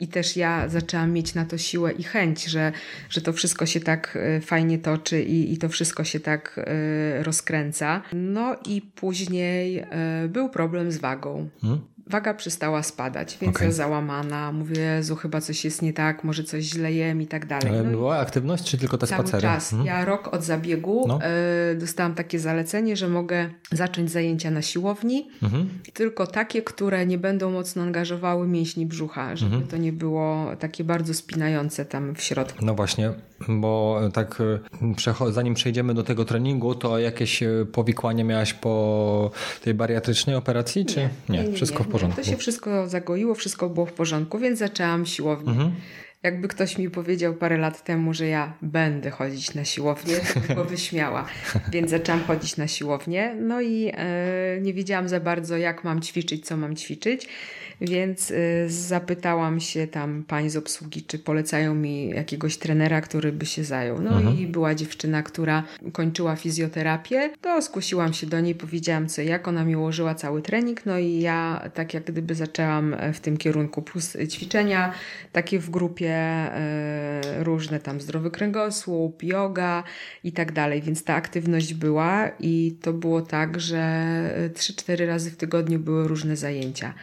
I 0.00 0.08
też 0.08 0.36
ja 0.36 0.68
zaczęłam 0.68 1.12
mieć 1.12 1.34
na 1.34 1.44
to 1.44 1.58
siłę 1.58 1.92
i 1.92 2.02
chęć, 2.02 2.44
że, 2.44 2.72
że 3.10 3.20
to 3.20 3.32
wszystko 3.32 3.66
się 3.66 3.80
tak 3.80 4.18
fajnie 4.40 4.78
toczy 4.78 5.22
i, 5.22 5.52
i 5.52 5.58
to 5.58 5.68
wszystko 5.68 6.04
się 6.04 6.20
tak 6.20 6.60
rozkręca. 7.22 8.02
No 8.12 8.56
i 8.66 8.82
później 8.82 9.84
był 10.28 10.48
problem 10.48 10.92
z 10.92 10.98
wagą. 10.98 11.48
Hmm? 11.60 11.80
Waga 12.08 12.34
przestała 12.34 12.82
spadać, 12.82 13.38
więc 13.40 13.56
okay. 13.56 13.68
ja 13.68 13.72
załamana, 13.72 14.52
mówię, 14.52 14.80
Jezu, 14.80 15.16
chyba 15.16 15.40
coś 15.40 15.64
jest 15.64 15.82
nie 15.82 15.92
tak, 15.92 16.24
może 16.24 16.44
coś 16.44 16.64
źle 16.64 16.92
jem 16.92 17.22
i 17.22 17.26
tak 17.26 17.46
dalej. 17.46 17.68
Ale 17.68 17.82
no 17.82 17.90
była 17.90 18.18
aktywność, 18.18 18.64
czy 18.64 18.78
tylko 18.78 18.98
te 18.98 19.06
cały 19.06 19.22
spacery? 19.22 19.42
czas. 19.42 19.70
Hmm. 19.70 19.86
Ja 19.86 20.04
rok 20.04 20.34
od 20.34 20.44
zabiegu 20.44 21.04
no. 21.08 21.18
y, 21.72 21.76
dostałam 21.76 22.14
takie 22.14 22.38
zalecenie, 22.38 22.96
że 22.96 23.08
mogę 23.08 23.50
zacząć 23.72 24.10
zajęcia 24.10 24.50
na 24.50 24.62
siłowni, 24.62 25.30
mhm. 25.42 25.68
tylko 25.92 26.26
takie, 26.26 26.62
które 26.62 27.06
nie 27.06 27.18
będą 27.18 27.50
mocno 27.50 27.82
angażowały 27.82 28.48
mięśni 28.48 28.86
brzucha, 28.86 29.36
żeby 29.36 29.54
mhm. 29.54 29.70
to 29.70 29.76
nie 29.76 29.92
było 29.92 30.56
takie 30.58 30.84
bardzo 30.84 31.14
spinające 31.14 31.84
tam 31.84 32.14
w 32.14 32.22
środku. 32.22 32.64
No 32.64 32.74
właśnie, 32.74 33.12
bo 33.48 34.00
tak 34.12 34.40
y, 34.40 35.32
zanim 35.32 35.54
przejdziemy 35.54 35.94
do 35.94 36.02
tego 36.02 36.24
treningu, 36.24 36.74
to 36.74 36.98
jakieś 36.98 37.42
y, 37.42 37.66
powikłanie 37.72 38.24
miałaś 38.24 38.54
po 38.54 39.30
tej 39.62 39.74
bariatrycznej 39.74 40.36
operacji, 40.36 40.86
czy 40.86 41.00
nie? 41.00 41.10
nie, 41.28 41.44
nie 41.44 41.52
wszystko 41.52 41.78
nie, 41.78 41.84
w 41.84 41.92
porządku? 41.92 42.22
To 42.22 42.30
się 42.30 42.36
wszystko 42.36 42.88
zagoiło, 42.88 43.34
wszystko 43.34 43.68
było 43.68 43.86
w 43.86 43.92
porządku, 43.92 44.38
więc 44.38 44.58
zaczęłam 44.58 45.06
siłownię. 45.06 45.50
Mhm. 45.50 45.72
jakby 46.22 46.48
ktoś 46.48 46.78
mi 46.78 46.90
powiedział 46.90 47.34
parę 47.34 47.58
lat 47.58 47.84
temu, 47.84 48.14
że 48.14 48.26
ja 48.26 48.52
będę 48.62 49.10
chodzić 49.10 49.54
na 49.54 49.64
siłownię, 49.64 50.14
to 50.48 50.54
go 50.54 50.64
wyśmiała. 50.64 51.26
Więc 51.72 51.90
zaczęłam 51.90 52.24
chodzić 52.24 52.56
na 52.56 52.68
siłownię. 52.68 53.34
No 53.40 53.60
i 53.60 53.92
e, 53.94 54.60
nie 54.60 54.74
wiedziałam 54.74 55.08
za 55.08 55.20
bardzo, 55.20 55.56
jak 55.56 55.84
mam 55.84 56.00
ćwiczyć, 56.00 56.46
co 56.46 56.56
mam 56.56 56.76
ćwiczyć. 56.76 57.28
Więc 57.80 58.30
y, 58.30 58.66
zapytałam 58.68 59.60
się 59.60 59.86
tam 59.86 60.24
pań 60.24 60.50
z 60.50 60.56
obsługi, 60.56 61.02
czy 61.02 61.18
polecają 61.18 61.74
mi 61.74 62.08
jakiegoś 62.08 62.56
trenera, 62.56 63.00
który 63.00 63.32
by 63.32 63.46
się 63.46 63.64
zajął. 63.64 64.00
No 64.00 64.10
mhm. 64.10 64.38
i 64.38 64.46
była 64.46 64.74
dziewczyna, 64.74 65.22
która 65.22 65.64
kończyła 65.92 66.36
fizjoterapię. 66.36 67.30
To 67.40 67.62
skusiłam 67.62 68.12
się 68.12 68.26
do 68.26 68.40
niej, 68.40 68.54
powiedziałam 68.54 69.08
co 69.08 69.22
jak, 69.22 69.48
ona 69.48 69.64
mi 69.64 69.76
ułożyła 69.76 70.14
cały 70.14 70.42
trening, 70.42 70.86
no 70.86 70.98
i 70.98 71.20
ja 71.20 71.70
tak 71.74 71.94
jak 71.94 72.04
gdyby 72.04 72.34
zaczęłam 72.34 72.94
e, 72.94 73.12
w 73.12 73.20
tym 73.20 73.36
kierunku, 73.36 73.82
plus 73.82 74.16
ćwiczenia 74.28 74.92
takie 75.32 75.58
w 75.58 75.70
grupie 75.70 76.14
e, 76.14 77.44
różne 77.44 77.80
tam 77.80 78.00
zdrowy 78.00 78.30
kręgosłup, 78.30 79.22
yoga 79.22 79.84
i 80.24 80.32
tak 80.32 80.52
dalej, 80.52 80.82
więc 80.82 81.04
ta 81.04 81.14
aktywność 81.14 81.74
była 81.74 82.30
i 82.40 82.76
to 82.82 82.92
było 82.92 83.22
tak, 83.22 83.60
że 83.60 83.80
3-4 84.54 85.06
razy 85.06 85.30
w 85.30 85.36
tygodniu 85.36 85.78
były 85.78 86.08
różne 86.08 86.36
zajęcia. 86.36 86.94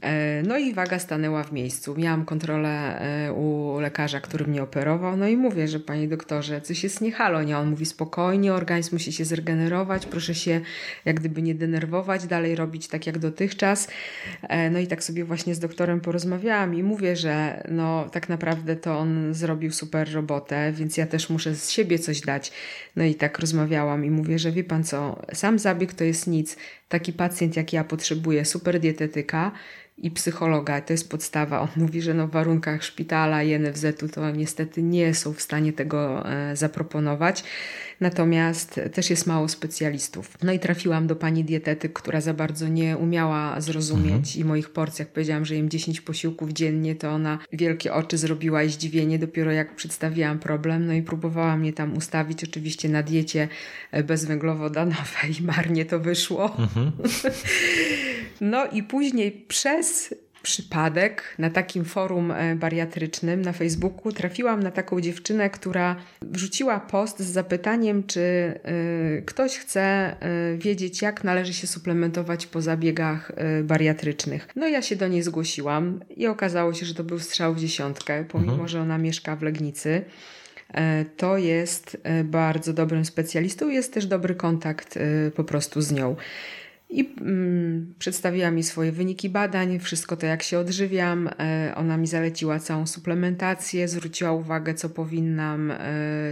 E, 0.00 0.42
no 0.42 0.58
i 0.58 0.74
waga 0.74 0.98
stanęła 0.98 1.44
w 1.44 1.52
miejscu. 1.52 1.94
Miałam 1.98 2.24
kontrolę 2.24 3.00
e, 3.00 3.32
u 3.32 3.78
lekarza, 3.80 4.20
który 4.20 4.46
mnie 4.46 4.62
operował. 4.62 5.16
No 5.16 5.28
i 5.28 5.36
mówię, 5.36 5.68
że 5.68 5.80
panie 5.80 6.08
doktorze, 6.08 6.60
coś 6.60 6.84
jest 6.84 7.00
nie 7.00 7.12
halo. 7.12 7.42
Nie, 7.42 7.58
on 7.58 7.70
mówi 7.70 7.86
spokojnie, 7.86 8.52
organizm 8.52 8.94
musi 8.94 9.12
się 9.12 9.24
zregenerować, 9.24 10.06
proszę 10.06 10.34
się 10.34 10.60
jak 11.04 11.20
gdyby 11.20 11.42
nie 11.42 11.54
denerwować, 11.54 12.26
dalej 12.26 12.56
robić 12.56 12.88
tak 12.88 13.06
jak 13.06 13.18
dotychczas. 13.18 13.88
E, 14.42 14.70
no 14.70 14.78
i 14.78 14.86
tak 14.86 15.04
sobie 15.04 15.24
właśnie 15.24 15.54
z 15.54 15.58
doktorem 15.58 16.00
porozmawiałam 16.00 16.74
i 16.74 16.82
mówię, 16.82 17.16
że 17.16 17.62
no 17.68 18.08
tak 18.12 18.28
naprawdę 18.28 18.76
to 18.76 18.98
on 18.98 19.34
zrobił 19.34 19.72
super 19.72 20.12
robotę, 20.12 20.72
więc 20.72 20.96
ja 20.96 21.06
też 21.06 21.30
muszę 21.30 21.54
z 21.54 21.70
siebie 21.70 21.98
coś 21.98 22.20
dać. 22.20 22.52
No 22.96 23.04
i 23.04 23.14
tak 23.14 23.38
rozmawiałam 23.38 24.04
i 24.04 24.10
mówię, 24.10 24.38
że 24.38 24.52
wie 24.52 24.64
pan 24.64 24.84
co, 24.84 25.22
sam 25.32 25.58
zabieg 25.58 25.94
to 25.94 26.04
jest 26.04 26.26
nic. 26.26 26.56
Taki 26.88 27.12
pacjent 27.12 27.56
jak 27.56 27.72
ja 27.72 27.84
potrzebuje 27.84 28.44
super 28.44 28.80
dietetyka, 28.80 29.52
i 29.98 30.10
psychologa, 30.10 30.80
to 30.80 30.92
jest 30.92 31.10
podstawa. 31.10 31.60
On 31.60 31.68
mówi, 31.76 32.02
że 32.02 32.14
no 32.14 32.28
w 32.28 32.30
warunkach 32.30 32.84
szpitala 32.84 33.42
i 33.42 33.58
NFZ-u 33.58 34.08
to 34.08 34.30
niestety 34.30 34.82
nie 34.82 35.14
są 35.14 35.32
w 35.32 35.42
stanie 35.42 35.72
tego 35.72 36.30
e, 36.30 36.56
zaproponować. 36.56 37.44
Natomiast 38.00 38.80
też 38.92 39.10
jest 39.10 39.26
mało 39.26 39.48
specjalistów. 39.48 40.38
No 40.42 40.52
i 40.52 40.58
trafiłam 40.58 41.06
do 41.06 41.16
pani 41.16 41.44
dietetyk, 41.44 41.92
która 41.92 42.20
za 42.20 42.34
bardzo 42.34 42.68
nie 42.68 42.96
umiała 42.96 43.60
zrozumieć 43.60 44.26
mhm. 44.26 44.40
i 44.40 44.44
moich 44.44 44.70
porcji, 44.70 45.02
jak 45.02 45.08
powiedziałam, 45.08 45.44
że 45.44 45.54
jem 45.54 45.70
10 45.70 46.00
posiłków 46.00 46.52
dziennie, 46.52 46.94
to 46.94 47.10
ona 47.10 47.38
wielkie 47.52 47.94
oczy 47.94 48.18
zrobiła 48.18 48.62
i 48.62 48.70
zdziwienie 48.70 49.18
dopiero 49.18 49.52
jak 49.52 49.76
przedstawiłam 49.76 50.38
problem. 50.38 50.86
No 50.86 50.92
i 50.92 51.02
próbowała 51.02 51.56
mnie 51.56 51.72
tam 51.72 51.96
ustawić 51.96 52.44
oczywiście 52.44 52.88
na 52.88 53.02
diecie 53.02 53.48
e, 53.90 54.02
bezwęglowodanowej 54.02 55.36
marnie 55.56 55.84
to 55.84 56.00
wyszło. 56.00 56.56
Mhm. 56.58 56.92
no 58.40 58.66
i 58.66 58.82
później 58.82 59.32
przez 59.32 60.14
przypadek 60.44 61.34
na 61.38 61.50
takim 61.50 61.84
forum 61.84 62.30
e, 62.30 62.56
bariatrycznym 62.56 63.42
na 63.42 63.52
Facebooku 63.52 64.12
trafiłam 64.12 64.62
na 64.62 64.70
taką 64.70 65.00
dziewczynę, 65.00 65.50
która 65.50 65.96
wrzuciła 66.22 66.80
post 66.80 67.20
z 67.20 67.30
zapytaniem, 67.30 68.06
czy 68.06 68.20
e, 68.20 69.22
ktoś 69.22 69.58
chce 69.58 69.80
e, 69.82 70.16
wiedzieć, 70.56 71.02
jak 71.02 71.24
należy 71.24 71.54
się 71.54 71.66
suplementować 71.66 72.46
po 72.46 72.62
zabiegach 72.62 73.32
bariatrycznych. 73.64 74.48
No 74.56 74.68
ja 74.68 74.82
się 74.82 74.96
do 74.96 75.08
niej 75.08 75.22
zgłosiłam 75.22 76.00
i 76.16 76.26
okazało 76.26 76.74
się, 76.74 76.86
że 76.86 76.94
to 76.94 77.04
był 77.04 77.18
strzał 77.18 77.54
w 77.54 77.60
dziesiątkę, 77.60 78.24
pomimo 78.28 78.52
mhm. 78.52 78.68
że 78.68 78.80
ona 78.80 78.98
mieszka 78.98 79.36
w 79.36 79.42
Legnicy 79.42 80.04
to 81.16 81.38
jest 81.38 81.96
bardzo 82.24 82.72
dobrym 82.72 83.04
specjalistą, 83.04 83.68
jest 83.68 83.94
też 83.94 84.06
dobry 84.06 84.34
kontakt 84.34 84.98
po 85.34 85.44
prostu 85.44 85.80
z 85.80 85.92
nią. 85.92 86.16
I 86.94 87.14
mm, 87.20 87.94
przedstawiła 87.98 88.50
mi 88.50 88.62
swoje 88.62 88.92
wyniki 88.92 89.28
badań, 89.28 89.78
wszystko 89.78 90.16
to, 90.16 90.26
jak 90.26 90.42
się 90.42 90.58
odżywiam. 90.58 91.30
E, 91.38 91.72
ona 91.76 91.96
mi 91.96 92.06
zaleciła 92.06 92.58
całą 92.58 92.86
suplementację, 92.86 93.88
zwróciła 93.88 94.32
uwagę, 94.32 94.74
co 94.74 94.88
powinnam 94.88 95.70
e, 95.70 95.76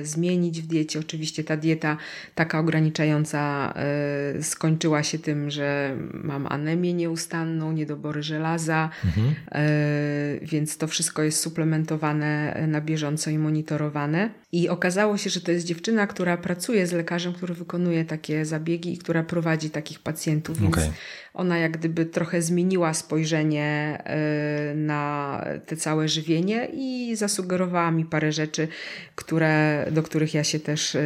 zmienić 0.03 0.63
w 0.63 0.67
diecie. 0.67 0.99
Oczywiście 0.99 1.45
ta 1.45 1.57
dieta 1.57 1.97
taka 2.35 2.59
ograniczająca 2.59 3.73
e, 3.77 4.43
skończyła 4.43 5.03
się 5.03 5.19
tym, 5.19 5.51
że 5.51 5.97
mam 6.15 6.47
anemię 6.47 6.95
nieustanną, 6.95 7.73
niedobory 7.73 8.23
żelaza, 8.23 8.91
mhm. 9.05 9.35
e, 9.53 10.47
więc 10.47 10.77
to 10.77 10.87
wszystko 10.87 11.23
jest 11.23 11.41
suplementowane 11.41 12.65
na 12.69 12.81
bieżąco 12.81 13.31
i 13.31 13.39
monitorowane. 13.39 14.31
I 14.53 14.69
okazało 14.69 15.17
się, 15.17 15.31
że 15.31 15.41
to 15.41 15.53
jest 15.53 15.67
dziewczyna, 15.67 16.07
która 16.07 16.37
pracuje 16.37 16.87
z 16.87 16.93
lekarzem, 16.93 17.33
który 17.33 17.55
wykonuje 17.55 18.05
takie 18.05 18.45
zabiegi 18.45 18.93
i 18.93 18.99
która 18.99 19.23
prowadzi 19.23 19.71
takich 19.71 19.99
pacjentów, 20.01 20.52
więc 20.61 20.77
okay 20.77 20.93
ona 21.35 21.59
jak 21.59 21.77
gdyby 21.79 22.07
trochę 22.07 22.43
zmieniła 22.43 22.95
spojrzenie 22.95 23.99
e, 24.05 24.75
na 24.75 25.45
te 25.67 25.77
całe 25.77 26.09
żywienie 26.09 26.69
i 26.75 27.17
zasugerowała 27.17 27.91
mi 27.91 28.05
parę 28.05 28.33
rzeczy, 28.33 28.69
które, 29.15 29.87
do 29.91 30.03
których 30.03 30.35
ja 30.35 30.45
się 30.45 30.61
też 30.61 30.95
e, 30.95 31.03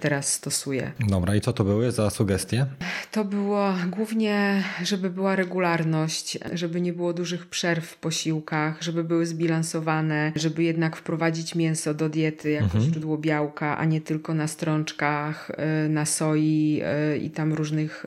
teraz 0.00 0.32
stosuję. 0.32 0.92
Dobra, 1.08 1.36
i 1.36 1.40
co 1.40 1.52
to 1.52 1.64
były 1.64 1.92
za 1.92 2.10
sugestie? 2.10 2.66
To 3.12 3.24
było 3.24 3.74
głównie, 3.90 4.62
żeby 4.82 5.10
była 5.10 5.36
regularność, 5.36 6.38
żeby 6.52 6.80
nie 6.80 6.92
było 6.92 7.12
dużych 7.12 7.46
przerw 7.46 7.86
w 7.86 7.96
posiłkach, 7.96 8.82
żeby 8.82 9.04
były 9.04 9.26
zbilansowane, 9.26 10.32
żeby 10.36 10.62
jednak 10.62 10.96
wprowadzić 10.96 11.54
mięso 11.54 11.94
do 11.94 12.08
diety 12.08 12.50
jako 12.50 12.64
mhm. 12.64 12.84
źródło 12.84 13.18
białka, 13.18 13.78
a 13.78 13.84
nie 13.84 14.00
tylko 14.00 14.34
na 14.34 14.48
strączkach, 14.48 15.50
e, 15.56 15.88
na 15.88 16.06
soi 16.06 16.82
i 17.22 17.30
tam 17.30 17.52
różnych 17.52 18.06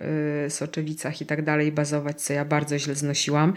soczewicach 0.50 1.22
i 1.22 1.26
tak 1.40 1.46
dalej 1.46 1.72
bazować, 1.72 2.22
co 2.22 2.34
ja 2.34 2.46
bardzo 2.46 2.80
źle 2.80 2.96
znosiłam. 2.96 3.54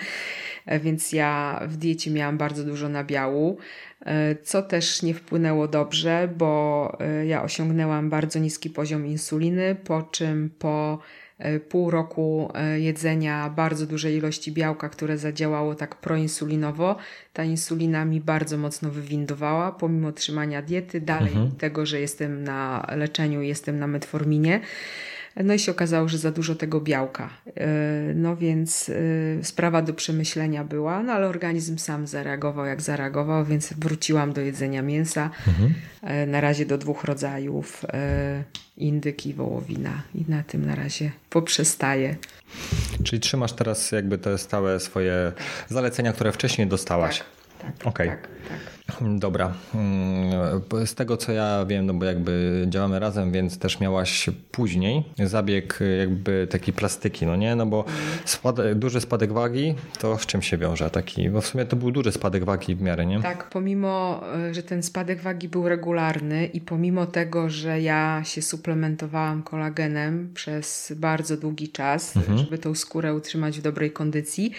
E, 0.67 0.81
więc 0.81 1.13
ja 1.13 1.61
w 1.69 1.77
diecie 1.77 2.11
miałam 2.11 2.39
bardzo 2.39 2.65
dużo 2.65 2.89
nabiału, 2.89 3.59
e, 4.07 4.37
co 4.43 4.63
też 4.63 5.03
nie 5.03 5.15
wpłynęło 5.15 5.69
dobrze, 5.69 6.29
bo 6.37 6.97
e, 7.01 7.27
ja 7.27 7.43
osiągnęłam 7.43 8.11
bardzo 8.11 8.39
niski 8.39 8.71
poziom 8.71 9.07
insuliny, 9.07 9.77
po 9.85 10.03
czym 10.03 10.51
po 10.59 10.99
pół 11.69 11.91
roku 11.91 12.53
jedzenia 12.77 13.51
bardzo 13.51 13.87
dużej 13.87 14.17
ilości 14.17 14.53
białka, 14.53 14.89
które 14.89 15.19
zadziałało 15.19 15.75
tak 15.75 15.97
proinsulinowo, 15.97 16.97
ta 17.33 17.45
insulina 17.45 18.05
mi 18.05 18.21
bardzo 18.21 18.59
mocno 18.59 18.91
wywindowała, 18.91 19.73
pomimo 19.73 20.13
trzymania 20.13 20.63
diety, 20.63 21.01
dalej 21.01 21.33
mhm. 21.33 21.51
tego, 21.51 21.87
że 21.87 22.01
jestem 22.01 22.45
na 22.45 22.87
leczeniu, 22.97 23.43
jestem 23.43 23.79
na 23.79 23.87
metforminie. 23.87 24.61
No 25.37 25.55
i 25.55 25.59
się 25.59 25.73
okazało, 25.73 26.09
że 26.09 26.19
za 26.19 26.31
dużo 26.31 26.55
tego 26.55 26.81
białka. 26.81 27.31
E, 27.57 27.69
no 28.15 28.37
więc 28.37 28.89
e, 29.41 29.45
sprawa 29.45 29.83
do 29.83 29.95
przemyślenia 29.95 30.65
była, 30.65 31.03
no 31.03 31.13
ale 31.13 31.29
organizm 31.29 31.79
sam 31.79 32.07
zareagował 32.07 32.67
jak 32.67 32.83
zareagował, 32.83 33.45
więc 33.45 33.73
wróciłam 33.73 34.33
do 34.33 34.41
jedzenia 34.41 34.83
mięsa. 34.83 35.31
Mhm. 35.49 35.75
E, 36.03 36.27
na 36.27 36.41
razie 36.41 36.67
do 36.67 36.79
dwóch 36.79 37.05
rodzajów 37.05 37.85
indyk 38.77 39.27
i 39.27 39.35
wołowina. 39.35 40.03
I 40.15 40.25
na 40.29 40.43
tym 40.43 40.67
na 40.67 40.75
razie 40.75 41.11
poprzestaję. 41.31 42.17
Czyli 43.05 43.21
trzymasz 43.21 43.53
teraz 43.53 43.93
jakby 43.93 44.19
te 44.19 44.39
stałe 44.39 44.81
swoje 44.81 45.33
zalecenia, 45.69 46.13
które 46.13 46.33
wcześniej 46.33 46.67
dostałaś. 46.67 47.23
Tak, 47.59 47.79
tak, 47.79 47.87
okay. 47.87 48.07
tak, 48.07 48.29
tak. 48.49 48.59
Dobra. 49.01 49.53
Mm, 49.75 50.87
z 50.87 50.95
tego 50.95 51.17
co 51.17 51.33
ja 51.33 51.65
wiem, 51.67 51.87
no 51.87 51.95
bo 51.95 52.05
jakby 52.05 52.65
działamy 52.69 52.99
razem, 52.99 53.33
więc 53.33 53.59
też 53.59 53.81
miałaś 53.81 54.31
później 54.51 55.05
zabieg 55.19 55.79
jakby 55.99 56.47
takiej 56.51 56.75
plastyki, 56.75 57.27
no 57.27 57.37
nie? 57.37 57.57
No 57.57 57.67
bo 57.67 57.85
spad 58.25 58.73
duży 58.75 59.01
spadek 59.01 59.33
wagi, 59.33 59.75
to 59.99 60.19
z 60.19 60.27
czym 60.27 60.43
się 60.43 60.59
wiąże 60.59 60.91
taki? 60.91 61.31
Bo 61.31 61.41
w 61.41 61.47
sumie 61.47 61.65
to 61.65 61.77
był 61.77 61.91
duży 61.91 62.13
spadek 62.13 62.45
wagi 62.45 62.75
w 62.75 62.83
miarę, 62.83 63.07
nie? 63.07 63.23
Tak, 63.23 63.51
pomimo, 63.51 64.23
e, 64.37 64.55
że 64.55 64.63
ten 64.63 64.83
spadek 64.83 65.21
wagi 65.21 65.49
był 65.49 65.69
regularny 65.69 66.47
i 66.47 66.61
pomimo 66.61 67.07
tego, 67.07 67.51
że 67.51 67.81
ja 67.81 68.23
się 68.25 68.43
suplementowałam 68.43 69.43
kolagenem 69.43 70.31
przez 70.35 70.93
bardzo 70.97 71.37
długi 71.37 71.69
czas, 71.69 72.17
mhm. 72.17 72.39
żeby 72.39 72.59
tą 72.59 72.75
skórę 72.75 73.15
utrzymać 73.15 73.59
w 73.59 73.63
dobrej 73.63 73.91
kondycji, 73.91 74.53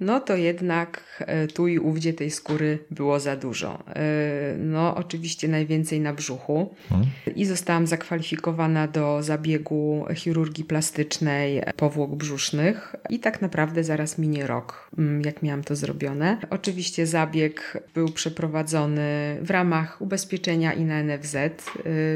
no 0.00 0.20
to 0.20 0.36
jednak 0.36 1.02
e, 1.26 1.46
tu 1.46 1.68
i 1.68 1.78
ówdzie 1.78 2.12
tej 2.12 2.30
skóry 2.30 2.78
było 2.90 3.20
za 3.20 3.36
dużo. 3.36 3.78
E, 3.88 4.54
no 4.58 4.94
oczywiście 4.96 5.48
najwięcej 5.48 6.00
na 6.00 6.12
brzuchu 6.12 6.74
hmm. 6.88 7.06
i 7.36 7.44
zostałam 7.44 7.86
zakwalifikowana 7.86 8.88
do 8.88 9.22
zabiegu 9.22 10.04
chirurgii 10.14 10.64
plastycznej 10.64 11.62
powłok 11.76 12.14
brzusznych 12.14 12.96
i 13.10 13.18
tak 13.18 13.42
naprawdę 13.42 13.84
zaraz 13.84 14.18
minie 14.18 14.46
rok, 14.46 14.90
mm, 14.98 15.22
jak 15.22 15.42
miałam 15.42 15.64
to 15.64 15.76
zrobione. 15.76 16.38
Oczywiście 16.50 17.06
zabieg 17.06 17.82
był 17.94 18.08
przeprowadzony 18.08 19.38
w 19.42 19.50
ramach 19.50 20.02
ubezpieczenia 20.02 20.72
i 20.72 20.84
na 20.84 21.02
NFZ, 21.02 21.34
e, 21.36 21.50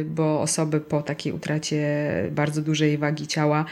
bo 0.04 0.40
osoby 0.40 0.80
po 0.80 1.02
takiej 1.02 1.32
utracie 1.32 1.82
bardzo 2.30 2.62
dużej 2.62 2.98
wagi 2.98 3.26
ciała 3.26 3.64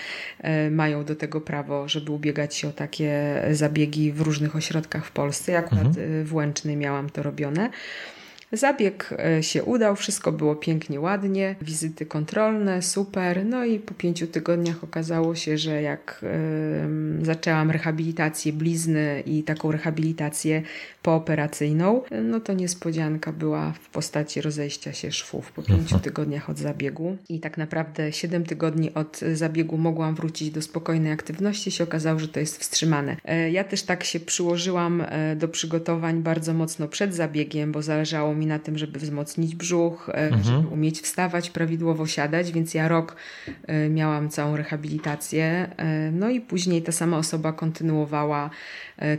mają 0.71 1.05
do 1.05 1.17
tego 1.17 1.41
prawo, 1.41 1.89
żeby 1.89 2.13
ubiegać 2.13 2.55
się 2.55 2.69
o 2.69 2.73
takie 2.73 3.43
zabiegi 3.51 4.00
zabiegi 4.01 4.13
w 4.13 4.21
różnych 4.21 4.57
ośrodkach 4.57 5.07
w 5.07 5.11
Polsce. 5.11 5.53
Ja 5.53 5.59
akurat 5.59 5.87
mhm. 5.87 6.25
w 6.25 6.35
Łęcznej 6.35 6.77
miałam 6.77 7.11
to 7.11 7.23
robione. 7.23 7.71
Zabieg 8.53 9.15
e, 9.19 9.43
się 9.43 9.65
udał, 9.65 9.97
wszystko 9.97 10.33
było 10.33 10.57
pięknie, 10.57 11.01
ładnie, 11.01 11.57
wizyty 11.63 12.07
kontrolne, 12.07 12.83
super. 12.83 13.45
No 13.45 13.65
i 13.65 13.79
po 13.79 13.95
pięciu 13.95 14.27
tygodniach 14.27 14.85
okazało 14.85 15.35
się, 15.35 15.59
że 15.59 15.83
jak 15.83 16.21
y, 17.23 17.25
zaczęłam 17.25 17.71
rehabilitację 17.71 18.53
blizny 18.53 19.23
i 19.27 19.43
taką 19.43 19.73
rehabilitację 19.73 20.63
pooperacyjną, 21.03 22.03
no 22.23 22.41
to 22.41 22.53
niespodzianka 22.53 23.33
była 23.33 23.73
w 23.73 23.91
postaci 23.91 24.41
rozejścia 24.41 24.93
się 24.93 25.13
szwów 25.13 25.53
po 25.53 25.63
pięciu 25.63 25.83
mhm. 25.83 26.01
tygodniach 26.01 26.51
od 26.51 26.59
zabiegu. 26.59 27.17
I 27.29 27.41
tak 27.41 27.59
naprawdę 27.59 28.13
siedem 28.13 28.45
tygodni 28.45 28.95
od 28.95 29.21
zabiegu 29.33 29.79
mogłam 29.79 30.15
wrócić 30.15 30.51
do 30.51 30.63
spokojnej 30.63 31.13
aktywności. 31.13 31.71
Się 31.71 31.85
okazało, 31.85 32.19
że 32.19 32.29
to 32.29 32.41
jest 32.41 32.59
wstrzymane. 32.59 33.17
E, 33.25 33.51
ja 33.51 33.65
też 33.65 33.83
tak 33.83 34.05
się 34.05 34.21
przyłożyłam 34.21 35.05
do 35.37 35.49
przygotowań 35.49 36.23
bardzo 36.23 36.55
mocno 36.55 36.89
przed 36.89 37.15
zabiegiem, 37.15 37.73
bo 37.73 37.83
zależało 37.83 38.35
mi 38.35 38.47
na 38.47 38.59
tym, 38.59 38.79
żeby 38.79 38.99
wzmocnić 38.99 39.55
brzuch, 39.55 40.09
e, 40.09 40.15
mhm. 40.15 40.43
żeby 40.43 40.69
umieć 40.69 41.01
wstawać, 41.01 41.51
prawidłowo 41.51 42.07
siadać, 42.07 42.53
więc 42.53 42.75
ja 42.75 42.89
rok 42.89 43.17
e, 43.67 43.89
miałam 43.89 44.29
całą 44.29 44.57
rehabilitację. 44.57 45.71
E, 45.77 46.11
no 46.13 46.31
i 46.31 46.41
później 46.41 46.83
ta 46.83 46.93
sama 46.93 47.19
osoba 47.19 47.53
kontynuowała 47.53 48.51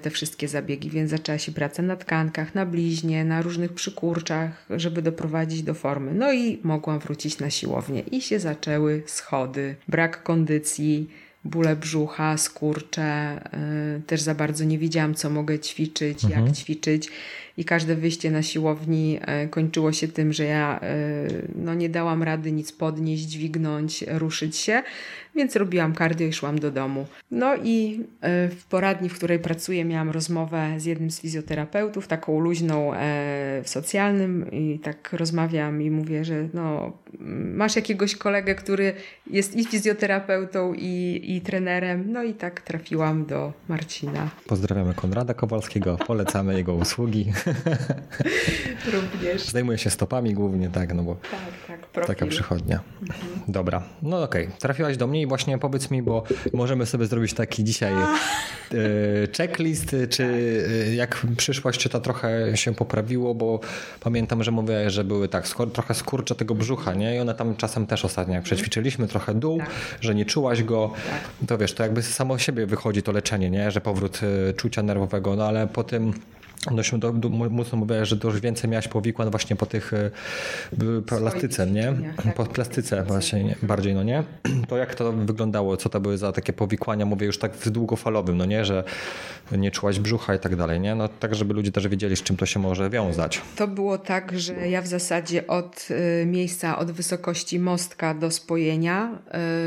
te 0.02 0.10
wszystkie 0.10 0.48
zabiegi, 0.48 0.90
więc 0.90 1.10
zaczęła 1.10 1.38
się 1.38 1.52
praca 1.52 1.71
na 1.80 1.96
tkankach, 1.96 2.56
na 2.56 2.66
bliźnie, 2.66 3.26
na 3.26 3.42
różnych 3.42 3.74
przykurczach, 3.74 4.66
żeby 4.70 5.02
doprowadzić 5.02 5.64
do 5.64 5.74
formy. 5.74 6.14
No 6.14 6.34
i 6.34 6.60
mogłam 6.64 7.00
wrócić 7.00 7.40
na 7.40 7.50
siłownię 7.50 8.02
i 8.02 8.22
się 8.22 8.40
zaczęły 8.40 9.04
schody, 9.06 9.76
brak 9.88 10.24
kondycji, 10.24 11.10
bóle 11.44 11.76
brzucha, 11.76 12.38
skurcze. 12.38 13.42
Też 14.08 14.22
za 14.22 14.36
bardzo 14.36 14.64
nie 14.64 14.78
wiedziałam, 14.78 15.16
co 15.16 15.30
mogę 15.30 15.60
ćwiczyć, 15.60 16.24
mhm. 16.24 16.46
jak 16.46 16.56
ćwiczyć 16.56 17.10
i 17.58 17.66
każde 17.66 17.96
wyjście 17.96 18.32
na 18.32 18.42
siłowni 18.44 19.20
e, 19.22 19.48
kończyło 19.48 19.92
się 19.92 20.08
tym, 20.08 20.34
że 20.34 20.44
ja 20.46 20.80
e, 20.84 20.98
no, 21.56 21.74
nie 21.74 21.90
dałam 21.90 22.24
rady 22.24 22.52
nic 22.52 22.72
podnieść, 22.72 23.24
dźwignąć, 23.24 24.06
ruszyć 24.08 24.58
się, 24.58 24.84
więc 25.36 25.56
robiłam 25.56 25.94
kardio 25.94 26.28
i 26.28 26.34
szłam 26.34 26.60
do 26.60 26.72
domu. 26.72 27.06
No 27.32 27.56
i 27.64 28.00
e, 28.22 28.50
w 28.50 28.66
poradni, 28.66 29.10
w 29.10 29.14
której 29.14 29.40
pracuję, 29.40 29.86
miałam 29.86 30.10
rozmowę 30.10 30.74
z 30.78 30.86
jednym 30.86 31.12
z 31.12 31.22
fizjoterapeutów, 31.22 32.08
taką 32.08 32.40
luźną 32.40 32.92
w 33.64 33.70
socjalnym 33.70 34.52
i 34.52 34.80
tak 34.80 35.14
rozmawiam 35.14 35.82
i 35.82 35.92
mówię, 35.92 36.26
że 36.26 36.48
no, 36.54 36.94
masz 37.56 37.76
jakiegoś 37.76 38.16
kolegę, 38.16 38.56
który 38.56 38.94
jest 39.28 39.56
i 39.56 39.66
fizjoterapeutą 39.66 40.74
i, 40.74 41.22
i 41.24 41.42
trenerem, 41.42 42.12
no 42.12 42.24
i 42.24 42.34
tak 42.34 42.62
trafiłam 42.62 43.26
do 43.26 43.54
Marcina. 43.68 44.30
Pozdrawiamy 44.48 44.94
Konrada 44.94 45.34
Kowalskiego, 45.34 45.98
polecamy 46.08 46.58
jego 46.58 46.74
usługi. 46.74 47.32
Również. 48.94 49.46
Zajmuję 49.46 49.78
się 49.78 49.90
stopami 49.90 50.34
głównie, 50.34 50.70
tak, 50.70 50.94
no 50.94 51.04
bo 51.04 51.16
tak, 51.16 51.32
tak, 51.68 51.88
profil. 51.88 52.16
taka 52.16 52.26
przychodnia. 52.26 52.80
Mhm. 53.02 53.42
Dobra, 53.48 53.84
no 54.02 54.24
okej. 54.24 54.46
Okay. 54.46 54.58
Trafiłaś 54.60 54.98
do 54.98 55.08
mnie 55.08 55.22
i 55.22 55.28
właśnie 55.28 55.58
powiedz 55.58 55.92
mi, 55.92 56.02
bo 56.02 56.24
możemy 56.54 56.86
sobie 56.86 57.06
zrobić 57.06 57.34
taki 57.34 57.64
dzisiaj 57.64 57.94
e, 57.94 58.08
checklist, 59.38 59.96
czy 60.10 60.24
tak. 60.86 60.94
jak 60.94 61.26
przyszłaś, 61.38 61.78
czy 61.78 61.90
to 61.90 62.00
trochę 62.00 62.58
się 62.58 62.74
poprawiło, 62.74 63.36
bo 63.36 63.60
pamiętam, 64.00 64.44
że 64.44 64.52
mówię, 64.52 64.90
że 64.90 65.04
były 65.04 65.28
tak 65.28 65.48
trochę 65.74 65.94
skurcze 65.94 66.36
tego 66.36 66.56
brzucha, 66.56 66.94
nie? 66.94 67.16
I 67.16 67.20
one 67.20 67.36
tam 67.36 67.56
czasem 67.56 67.88
też 67.88 68.06
ostatnio, 68.06 68.34
jak 68.34 68.44
mhm. 68.44 68.46
przećwiczyliśmy 68.46 69.08
trochę 69.08 69.34
dół, 69.34 69.58
tak. 69.60 69.70
że 70.02 70.16
nie 70.16 70.26
czułaś 70.26 70.64
go, 70.64 70.94
tak. 71.10 71.48
to 71.48 71.58
wiesz, 71.58 71.74
to 71.74 71.84
jakby 71.84 72.04
samo 72.04 72.38
siebie 72.38 72.66
wychodzi 72.66 73.04
to 73.04 73.12
leczenie, 73.12 73.50
nie? 73.50 73.72
Że 73.72 73.82
powrót 73.82 74.20
e, 74.50 74.54
czucia 74.54 74.84
nerwowego, 74.84 75.36
no 75.36 75.46
ale 75.48 75.68
po 75.68 75.84
tym 75.84 76.14
Dość 76.72 76.92
do, 76.98 77.12
do, 77.12 77.30
mocno 77.30 77.78
mówiłaś, 77.78 78.10
że 78.10 78.16
dużo 78.16 78.40
więcej 78.40 78.70
miałaś 78.70 78.88
powikłań 78.88 79.32
właśnie 79.32 79.56
po 79.56 79.66
tych 79.66 79.94
y, 79.94 80.12
plastyce, 81.06 81.68
nie? 81.68 81.94
Tak. 82.24 82.36
Po 82.36 82.46
plastyce 82.46 83.04
właśnie 83.04 83.44
nie? 83.44 83.56
bardziej, 83.64 83.96
no 83.96 84.04
nie? 84.04 84.24
To 84.68 84.78
jak 84.78 84.96
to 84.96 85.12
wyglądało? 85.12 85.78
Co 85.78 85.90
to 85.90 86.00
były 86.00 86.18
za 86.18 86.32
takie 86.32 86.54
powikłania? 86.54 87.06
Mówię 87.06 87.26
już 87.26 87.38
tak 87.38 87.54
w 87.54 87.70
długofalowym, 87.70 88.38
no 88.38 88.46
nie? 88.46 88.66
Że 88.66 88.84
nie 89.52 89.72
czułaś 89.72 90.00
brzucha 90.00 90.36
i 90.36 90.40
tak 90.40 90.56
dalej, 90.56 90.80
nie? 90.80 90.96
No 90.96 91.08
tak, 91.08 91.36
żeby 91.36 91.54
ludzie 91.54 91.72
też 91.72 91.88
wiedzieli, 91.88 92.16
z 92.16 92.24
czym 92.24 92.38
to 92.38 92.46
się 92.46 92.60
może 92.60 92.90
wiązać. 92.90 93.42
To 93.56 93.68
było 93.68 93.98
tak, 93.98 94.40
że 94.40 94.70
ja 94.70 94.82
w 94.82 94.88
zasadzie 94.88 95.48
od 95.48 95.88
y, 96.22 96.26
miejsca, 96.26 96.78
od 96.78 96.92
wysokości 96.92 97.60
mostka 97.60 98.14
do 98.14 98.32
spojenia 98.32 99.12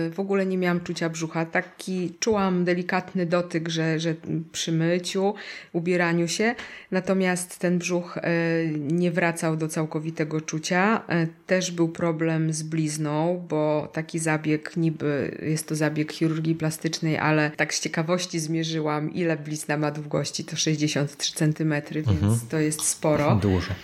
y, 0.08 0.10
w 0.10 0.16
ogóle 0.20 0.46
nie 0.46 0.58
miałam 0.58 0.80
czucia 0.80 1.08
brzucha. 1.08 1.46
Taki 1.46 2.14
czułam 2.20 2.64
delikatny 2.64 3.26
dotyk, 3.26 3.68
że, 3.68 4.00
że 4.00 4.14
przy 4.52 4.72
myciu, 4.72 5.34
ubieraniu 5.72 6.28
się, 6.28 6.54
Natomiast 6.94 7.58
ten 7.58 7.78
brzuch 7.78 8.18
e, 8.18 8.30
nie 8.78 9.10
wracał 9.10 9.56
do 9.56 9.68
całkowitego 9.68 10.40
czucia. 10.40 11.02
E, 11.08 11.26
też 11.46 11.70
był 11.70 11.88
problem 11.88 12.52
z 12.52 12.62
blizną, 12.62 13.46
bo 13.48 13.88
taki 13.92 14.18
zabieg 14.18 14.76
niby 14.76 15.38
jest 15.42 15.68
to 15.68 15.74
zabieg 15.74 16.12
chirurgii 16.12 16.54
plastycznej, 16.54 17.18
ale 17.18 17.50
tak 17.50 17.74
z 17.74 17.80
ciekawości 17.80 18.40
zmierzyłam, 18.40 19.12
ile 19.12 19.36
blizna 19.36 19.76
ma 19.76 19.90
długości. 19.90 20.44
To 20.44 20.56
63 20.56 21.34
cm, 21.34 21.74
więc 21.92 22.08
mhm. 22.08 22.40
to 22.50 22.58
jest 22.58 22.82
sporo. 22.82 23.36
Dużo 23.36 23.74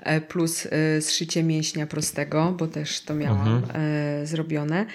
e, 0.00 0.20
plus 0.20 0.68
zszycie 1.00 1.42
mięśnia 1.42 1.86
prostego, 1.86 2.54
bo 2.58 2.66
też 2.66 3.00
to 3.00 3.14
miałam 3.14 3.48
mhm. 3.48 4.26
zrobione. 4.26 4.86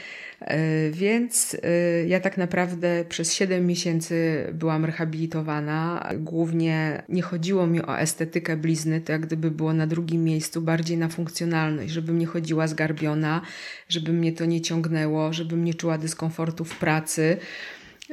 E, 0.44 0.92
więc 0.92 1.58
e, 1.64 2.08
ja 2.08 2.20
tak 2.20 2.38
naprawdę 2.38 3.06
przez 3.10 3.34
7 3.34 3.68
miesięcy 3.68 4.48
byłam 4.54 4.86
rehabilitowana. 4.86 6.10
Głównie 6.18 7.04
nie 7.10 7.22
chodziło 7.22 7.68
mi 7.68 7.82
o 7.82 8.00
estetykę 8.00 8.58
blizny, 8.58 9.02
to 9.02 9.12
jak 9.12 9.22
gdyby 9.22 9.52
było 9.52 9.74
na 9.74 9.88
drugim 9.88 10.24
miejscu, 10.24 10.62
bardziej 10.62 10.98
na 10.98 11.10
funkcjonalność, 11.10 11.94
żebym 11.94 12.20
nie 12.20 12.26
chodziła 12.26 12.68
zgarbiona, 12.68 13.42
żeby 13.90 14.14
mnie 14.14 14.34
to 14.34 14.46
nie 14.46 14.62
ciągnęło, 14.62 15.34
żebym 15.34 15.64
nie 15.64 15.74
czuła 15.74 15.98
dyskomfortu 15.98 16.66
w 16.66 16.80
pracy. 16.80 17.38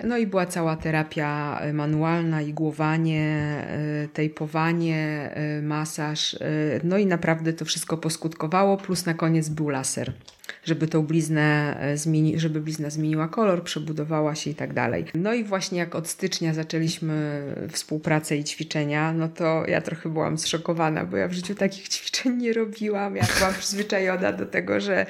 No 0.05 0.19
i 0.19 0.27
była 0.27 0.47
cała 0.47 0.77
terapia 0.77 1.61
manualna, 1.73 2.43
igłowanie, 2.43 3.65
tejpowanie, 4.13 5.31
masaż. 5.63 6.37
No 6.85 6.99
i 6.99 7.07
naprawdę 7.07 7.53
to 7.53 7.65
wszystko 7.65 7.97
poskutkowało, 7.97 8.77
plus 8.77 9.07
na 9.07 9.15
koniec 9.15 9.49
był 9.49 9.69
laser 9.69 10.13
żeby 10.65 10.89
tą 10.89 11.03
bliznę 11.03 11.77
e, 11.81 11.97
zmieni, 11.97 12.39
żeby 12.39 12.61
blizna 12.61 12.91
zmieniła 12.91 13.29
kolor, 13.29 13.63
przebudowała 13.63 14.35
się 14.35 14.51
i 14.51 14.55
tak 14.55 14.75
dalej. 14.75 15.05
No 15.15 15.35
i 15.35 15.45
właśnie 15.45 15.79
jak 15.79 15.95
od 15.95 16.09
stycznia 16.09 16.55
zaczęliśmy 16.55 17.43
współpracę 17.73 18.37
i 18.37 18.45
ćwiczenia, 18.45 19.13
no 19.13 19.29
to 19.29 19.65
ja 19.67 19.81
trochę 19.81 20.09
byłam 20.09 20.39
zszokowana, 20.39 21.05
bo 21.05 21.17
ja 21.17 21.29
w 21.29 21.33
życiu 21.33 21.55
takich 21.55 21.89
ćwiczeń 21.95 22.37
nie 22.37 22.53
robiłam. 22.53 23.17
Ja 23.17 23.25
byłam 23.39 23.55
przyzwyczajona 23.55 24.33
do 24.33 24.47
tego, 24.47 24.81
że 24.81 25.07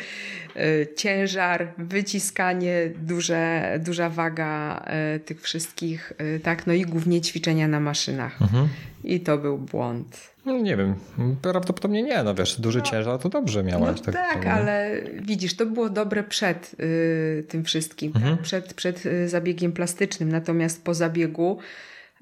y, 0.56 0.88
ciężar, 0.96 1.72
wyciskanie, 1.78 2.90
duże, 3.02 3.78
duża 3.84 4.10
waga 4.10 4.84
y, 5.16 5.20
tych 5.20 5.42
wszystkich, 5.42 6.12
tak, 6.42 6.66
no 6.66 6.72
i 6.72 6.82
głównie 6.82 7.20
ćwiczenia 7.20 7.68
na 7.68 7.80
maszynach. 7.80 8.42
Mhm. 8.42 8.68
I 9.04 9.20
to 9.20 9.38
był 9.38 9.58
błąd. 9.58 10.30
No, 10.50 10.58
nie 10.58 10.76
wiem, 10.76 10.94
prawdopodobnie 11.42 12.02
nie, 12.02 12.22
no 12.22 12.34
wiesz, 12.34 12.60
duży 12.60 12.78
no, 12.78 12.84
ciężar 12.84 13.18
to 13.18 13.28
dobrze 13.28 13.62
miałaś. 13.64 13.98
No 14.06 14.12
tak, 14.12 14.14
tak 14.14 14.46
ale 14.46 15.00
widzisz, 15.22 15.56
to 15.56 15.66
było 15.66 15.90
dobre 15.90 16.24
przed 16.24 16.76
y, 16.80 17.44
tym 17.48 17.64
wszystkim, 17.64 18.12
tak? 18.12 18.22
mhm. 18.22 18.36
tak? 18.36 18.44
przed, 18.44 18.74
przed 18.74 19.06
y, 19.06 19.28
zabiegiem 19.28 19.72
plastycznym, 19.72 20.32
natomiast 20.32 20.84
po 20.84 20.94
zabiegu 20.94 21.58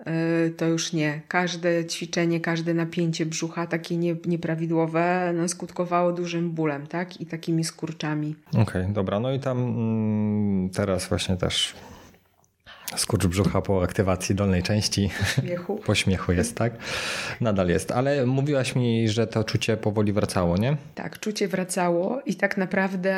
y, 0.01 0.51
to 0.51 0.67
już 0.67 0.93
nie. 0.93 1.21
Każde 1.29 1.85
ćwiczenie, 1.85 2.41
każde 2.41 2.75
napięcie 2.75 3.27
brzucha, 3.27 3.67
takie 3.67 3.97
nie, 3.97 4.17
nieprawidłowe, 4.27 5.33
no, 5.37 5.49
skutkowało 5.49 6.13
dużym 6.13 6.51
bólem, 6.51 6.87
tak? 6.87 7.21
I 7.21 7.27
takimi 7.27 7.65
skurczami. 7.65 8.37
Okej, 8.49 8.63
okay, 8.63 8.89
dobra. 8.93 9.21
No 9.21 9.33
i 9.33 9.41
tam 9.41 9.59
mm, 9.59 10.71
teraz 10.71 11.09
właśnie 11.09 11.37
też 11.37 11.75
Skurcz 12.97 13.27
brzucha 13.27 13.63
po 13.63 13.83
aktywacji 13.83 14.35
dolnej 14.35 14.63
części. 14.63 15.11
Śmiechu. 15.35 15.77
po 15.87 15.95
śmiechu 15.95 16.33
jest, 16.33 16.57
tak? 16.57 16.73
Nadal 17.41 17.69
jest. 17.69 17.91
Ale 17.91 18.27
mówiłaś 18.27 18.77
mi, 18.77 19.09
że 19.09 19.27
to 19.27 19.45
czucie 19.45 19.77
powoli 19.77 20.13
wracało, 20.13 20.57
nie? 20.57 20.77
Tak, 20.95 21.21
czucie 21.21 21.49
wracało 21.49 22.21
i 22.27 22.35
tak 22.35 22.57
naprawdę 22.57 23.15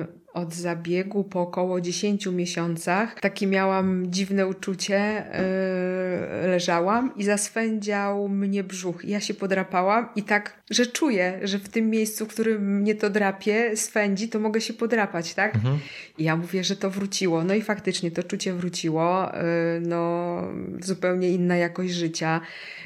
y, 0.00 0.21
od 0.34 0.54
zabiegu 0.54 1.24
po 1.24 1.40
około 1.40 1.80
10 1.80 2.26
miesiącach 2.26 3.20
takie 3.20 3.46
miałam 3.46 4.10
dziwne 4.10 4.46
uczucie, 4.46 5.24
yy, 6.42 6.48
leżałam 6.48 7.16
i 7.16 7.24
zaswędział 7.24 8.28
mnie 8.28 8.64
brzuch. 8.64 9.04
Ja 9.04 9.20
się 9.20 9.34
podrapałam 9.34 10.08
i 10.16 10.22
tak, 10.22 10.62
że 10.70 10.86
czuję, 10.86 11.40
że 11.42 11.58
w 11.58 11.68
tym 11.68 11.90
miejscu, 11.90 12.26
w 12.26 12.28
którym 12.28 12.80
mnie 12.80 12.94
to 12.94 13.10
drapie, 13.10 13.76
swędzi, 13.76 14.28
to 14.28 14.40
mogę 14.40 14.60
się 14.60 14.72
podrapać, 14.72 15.34
tak? 15.34 15.54
Mhm. 15.54 15.78
I 16.18 16.24
ja 16.24 16.36
mówię, 16.36 16.64
że 16.64 16.76
to 16.76 16.90
wróciło. 16.90 17.44
No 17.44 17.54
i 17.54 17.62
faktycznie 17.62 18.10
to 18.10 18.22
czucie 18.22 18.52
wróciło. 18.52 19.32
Yy, 19.32 19.80
no, 19.80 20.42
zupełnie 20.80 21.28
inna 21.28 21.56
jakość 21.56 21.92
życia. 21.92 22.40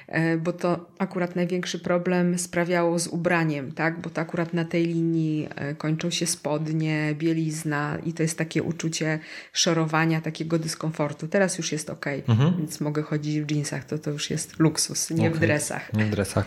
E, 0.08 0.36
bo 0.36 0.52
to 0.52 0.86
akurat 0.98 1.36
największy 1.36 1.78
problem 1.78 2.38
sprawiało 2.38 2.98
z 2.98 3.06
ubraniem, 3.06 3.72
tak? 3.72 4.00
Bo 4.00 4.10
to 4.10 4.20
akurat 4.20 4.54
na 4.54 4.64
tej 4.64 4.86
linii 4.86 5.48
e, 5.56 5.74
kończą 5.74 6.10
się 6.10 6.26
spodnie, 6.26 7.14
bieli 7.14 7.36
bielizna 7.36 7.98
i 8.04 8.12
to 8.12 8.22
jest 8.22 8.38
takie 8.38 8.62
uczucie 8.62 9.18
szorowania, 9.52 10.20
takiego 10.20 10.58
dyskomfortu. 10.58 11.28
Teraz 11.28 11.58
już 11.58 11.72
jest 11.72 11.90
ok, 11.90 12.06
mhm. 12.28 12.54
więc 12.58 12.80
mogę 12.80 13.02
chodzić 13.02 13.40
w 13.40 13.50
jeansach, 13.50 13.84
to 13.84 13.98
to 13.98 14.10
już 14.10 14.30
jest 14.30 14.58
luksus, 14.58 15.10
nie 15.10 15.26
okay. 15.26 15.30
w 15.30 15.38
dresach. 15.38 15.92
Nie 15.92 16.04
w 16.04 16.10
dresach. 16.10 16.46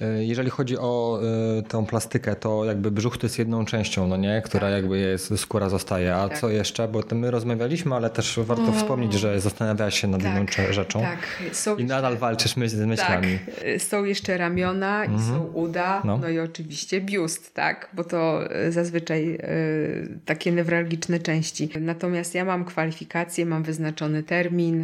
E, 0.00 0.24
jeżeli 0.24 0.50
chodzi 0.50 0.78
o 0.78 1.20
tą 1.68 1.86
plastykę, 1.86 2.36
to 2.36 2.64
jakby 2.64 2.90
brzuch 2.90 3.18
to 3.18 3.26
jest 3.26 3.38
jedną 3.38 3.64
częścią, 3.64 4.08
no 4.08 4.16
nie? 4.16 4.42
Która 4.44 4.60
tak. 4.60 4.72
jakby 4.72 4.98
jest, 4.98 5.40
skóra 5.40 5.68
zostaje. 5.68 6.16
A 6.16 6.28
tak. 6.28 6.38
co 6.38 6.50
jeszcze? 6.50 6.88
Bo 6.88 7.02
my 7.12 7.30
rozmawialiśmy, 7.30 7.94
ale 7.94 8.10
też 8.10 8.38
warto 8.42 8.72
wspomnieć, 8.72 9.12
że 9.12 9.40
zastanawiałaś 9.40 10.00
się 10.00 10.08
nad 10.08 10.22
tak, 10.22 10.34
jedną 10.34 10.72
rzeczą. 10.72 11.00
Tak. 11.00 11.18
Są 11.52 11.76
I 11.76 11.84
nadal 11.84 12.16
walczysz 12.16 12.56
myśl 12.56 12.76
z 12.76 12.78
myślami. 13.02 13.38
Tak. 13.38 13.82
Są 13.82 14.04
jeszcze 14.04 14.38
ramiona 14.38 15.04
mhm. 15.04 15.20
i 15.20 15.22
są 15.22 15.44
uda, 15.44 16.02
no. 16.04 16.18
no. 16.18 16.28
i 16.28 16.38
oczywiście 16.38 17.00
biust, 17.00 17.54
tak? 17.54 17.88
Bo 17.92 18.04
to 18.04 18.40
zazwyczaj 18.68 19.34
y, 19.34 20.18
takie 20.24 20.52
newralgiczne 20.52 21.18
części. 21.18 21.68
Natomiast 21.80 22.34
ja 22.34 22.44
mam 22.44 22.64
kwalifikacje, 22.64 23.46
mam 23.46 23.62
wyznaczony 23.62 24.22
termin, 24.22 24.80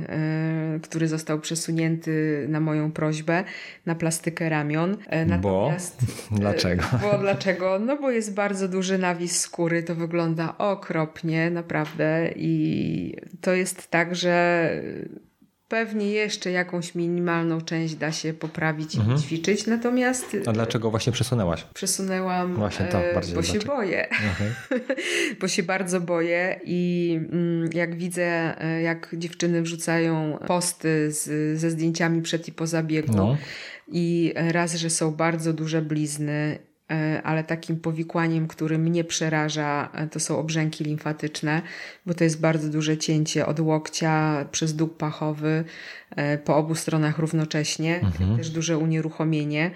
y, 0.77 0.81
który 0.83 1.09
został 1.09 1.41
przesunięty 1.41 2.47
na 2.49 2.61
moją 2.61 2.93
prośbę 2.93 3.45
na 3.87 3.95
plastykę 3.95 4.49
ramion. 4.49 4.97
Natomiast, 5.27 6.01
bo? 6.31 6.37
Dlaczego? 6.41 6.83
Bo 7.03 7.19
dlaczego? 7.19 7.79
No 7.79 7.97
bo 7.97 8.11
jest 8.11 8.35
bardzo 8.35 8.69
duży 8.69 8.99
nawis 8.99 9.41
skóry, 9.41 9.83
to 9.83 9.95
wygląda 9.95 10.59
okropnie, 10.59 11.51
naprawdę 11.51 12.31
i 12.37 13.17
to 13.41 13.55
jest 13.55 13.91
tak, 13.91 14.15
że 14.15 14.71
pewnie 15.71 16.11
jeszcze 16.11 16.51
jakąś 16.51 16.95
minimalną 16.95 17.61
część 17.61 17.95
da 17.95 18.13
się 18.13 18.33
poprawić 18.33 18.97
mhm. 18.97 19.19
i 19.19 19.21
ćwiczyć, 19.21 19.67
natomiast... 19.67 20.37
A 20.47 20.53
dlaczego 20.53 20.91
właśnie 20.91 21.13
przesunęłaś? 21.13 21.67
Przesunęłam, 21.75 22.55
właśnie 22.55 22.87
to 22.87 22.99
e, 22.99 23.15
bardziej 23.15 23.35
bo 23.35 23.43
się 23.43 23.59
boję. 23.59 24.09
Mhm. 24.09 24.55
bo 25.41 25.49
się 25.49 25.63
bardzo 25.63 26.01
boję 26.01 26.61
i 26.65 27.13
mm, 27.33 27.71
jak 27.73 27.95
widzę, 27.95 28.61
e, 28.65 28.83
jak 28.83 29.09
dziewczyny 29.13 29.63
wrzucają 29.63 30.39
posty 30.47 31.13
z, 31.13 31.59
ze 31.61 31.71
zdjęciami 31.71 32.23
przed 32.23 32.49
i 32.49 32.53
po 32.53 32.67
zabiegu 32.67 33.13
no. 33.17 33.37
i 33.89 34.33
raz, 34.37 34.75
że 34.75 34.91
są 34.91 35.11
bardzo 35.11 35.53
duże 35.53 35.83
blizny 35.83 36.59
ale 37.25 37.45
takim 37.45 37.81
powikłaniem, 37.81 38.49
które 38.49 38.79
mnie 38.79 39.05
przeraża, 39.05 39.91
e, 39.95 40.07
to 40.07 40.21
są 40.21 40.39
obrzęki 40.39 40.85
limfatyczne, 40.85 41.63
bo 42.07 42.15
to 42.15 42.25
jest 42.25 42.41
bardzo 42.41 42.69
duże 42.69 42.99
cięcie 42.99 43.47
od 43.47 43.61
łokcia 43.61 44.45
przez 44.51 44.77
dół 44.77 44.89
pachowy 44.89 45.65
e, 46.17 46.39
po 46.39 46.57
obu 46.57 46.75
stronach 46.75 47.19
równocześnie, 47.19 48.01
mhm. 48.01 48.37
też 48.37 48.51
duże 48.51 48.79
unieruchomienie. 48.79 49.71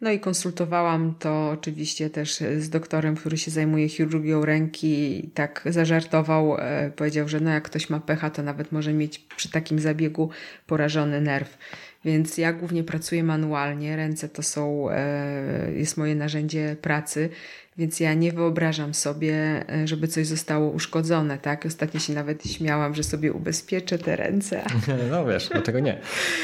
No 0.00 0.10
i 0.10 0.20
konsultowałam 0.20 1.14
to 1.18 1.50
oczywiście 1.50 2.10
też 2.10 2.36
z 2.58 2.70
doktorem, 2.70 3.16
który 3.16 3.38
się 3.38 3.50
zajmuje 3.50 3.88
chirurgią 3.88 4.44
ręki 4.44 5.30
tak 5.34 5.62
zażartował, 5.66 6.56
powiedział, 6.96 7.28
że 7.28 7.40
no 7.40 7.50
jak 7.50 7.64
ktoś 7.64 7.90
ma 7.90 8.00
pecha, 8.00 8.30
to 8.30 8.42
nawet 8.42 8.72
może 8.72 8.92
mieć 8.92 9.18
przy 9.18 9.50
takim 9.50 9.78
zabiegu 9.78 10.30
porażony 10.66 11.20
nerw. 11.20 11.58
Więc 12.04 12.38
ja 12.38 12.52
głównie 12.52 12.84
pracuję 12.84 13.24
manualnie, 13.24 13.96
ręce 13.96 14.28
to 14.28 14.42
są, 14.42 14.90
e, 14.90 15.72
jest 15.72 15.96
moje 15.96 16.14
narzędzie 16.14 16.76
pracy, 16.82 17.28
więc 17.76 18.00
ja 18.00 18.14
nie 18.14 18.32
wyobrażam 18.32 18.94
sobie, 18.94 19.64
e, 19.68 19.88
żeby 19.88 20.08
coś 20.08 20.26
zostało 20.26 20.70
uszkodzone, 20.70 21.38
tak? 21.38 21.66
Ostatnio 21.66 22.00
się 22.00 22.12
nawet 22.12 22.46
śmiałam, 22.46 22.94
że 22.94 23.02
sobie 23.02 23.32
ubezpieczę 23.32 23.98
te 23.98 24.16
ręce. 24.16 24.62
No 25.10 25.26
wiesz, 25.26 25.48
dlaczego 25.48 25.80
nie? 25.80 26.00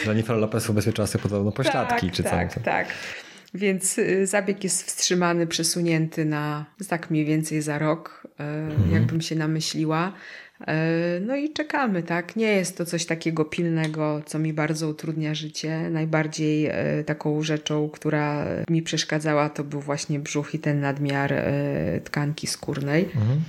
Jennifer 0.06 0.36
Lopez 0.36 0.70
ubezpieczyła 0.70 1.06
sobie 1.06 1.22
podobno 1.22 1.52
pośladki, 1.52 2.06
tak, 2.06 2.16
czy 2.16 2.22
co? 2.22 2.30
Tak, 2.30 2.62
tak. 2.62 2.86
Więc 3.54 3.98
y, 3.98 4.26
zabieg 4.26 4.64
jest 4.64 4.86
wstrzymany, 4.86 5.46
przesunięty 5.46 6.24
na 6.24 6.64
tak 6.88 7.10
mniej 7.10 7.24
więcej 7.24 7.62
za 7.62 7.78
rok, 7.78 8.26
e, 8.40 8.44
mhm. 8.44 8.92
jakbym 8.92 9.20
się 9.20 9.36
namyśliła. 9.36 10.12
E, 10.66 11.20
no 11.20 11.36
i 11.36 11.52
czekamy, 11.52 12.02
tak? 12.02 12.36
Nie 12.36 12.46
jest 12.46 12.76
to 12.78 12.84
coś 12.84 13.06
takiego 13.06 13.44
pilnego, 13.44 14.22
co 14.26 14.38
mi 14.38 14.52
bardzo 14.52 14.88
utrudnia 14.88 15.34
życie. 15.34 15.90
Najbardziej 15.90 16.66
e, 16.66 17.04
taką 17.04 17.42
rzeczą, 17.42 17.88
która 17.88 18.46
mi 18.70 18.82
przeszkadzała, 18.82 19.48
to 19.50 19.64
był 19.64 19.80
właśnie 19.80 20.18
brzuch 20.18 20.54
i 20.54 20.58
ten 20.58 20.80
nadmiar 20.80 21.32
e, 21.32 22.00
tkanki 22.04 22.46
skórnej. 22.46 23.04
Mhm. 23.04 23.40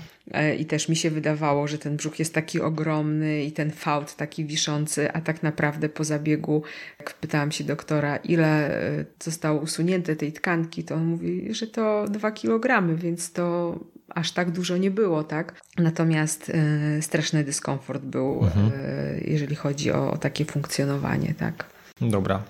I 0.60 0.66
też 0.66 0.89
mi 0.89 0.95
się 0.95 1.10
wydawało, 1.10 1.68
że 1.68 1.78
ten 1.78 1.97
brzuch 1.97 2.20
jest 2.20 2.34
taki 2.34 2.62
ogromny 2.62 3.43
i 3.43 3.51
ten 3.51 3.72
fałd 3.72 4.16
taki 4.16 4.45
wiszący, 4.45 5.12
a 5.12 5.22
tak 5.22 5.43
naprawdę 5.43 5.89
po 5.89 6.03
zabiegu, 6.03 6.64
jak 6.99 7.14
pytałam 7.14 7.51
się 7.51 7.64
doktora, 7.64 8.18
ile 8.18 8.80
zostało 9.24 9.62
usunięte 9.62 10.16
tej 10.16 10.34
tkanki, 10.34 10.84
to 10.84 10.95
on 10.95 11.05
mówi, 11.05 11.53
że 11.53 11.68
to 11.68 12.05
2 12.10 12.32
kg, 12.32 12.95
więc 12.97 13.32
to 13.32 13.76
aż 14.16 14.32
tak 14.32 14.51
dużo 14.51 14.78
nie 14.78 14.91
było, 14.91 15.24
tak? 15.24 15.62
Natomiast 15.78 16.49
y, 16.49 17.01
straszny 17.01 17.43
dyskomfort 17.43 18.03
był, 18.03 18.43
mhm. 18.43 18.68
y, 18.68 19.24
jeżeli 19.28 19.55
chodzi 19.55 19.91
o, 19.91 20.12
o 20.12 20.18
takie 20.18 20.45
funkcjonowanie, 20.45 21.34
tak? 21.34 21.66
Dobra. 22.01 22.43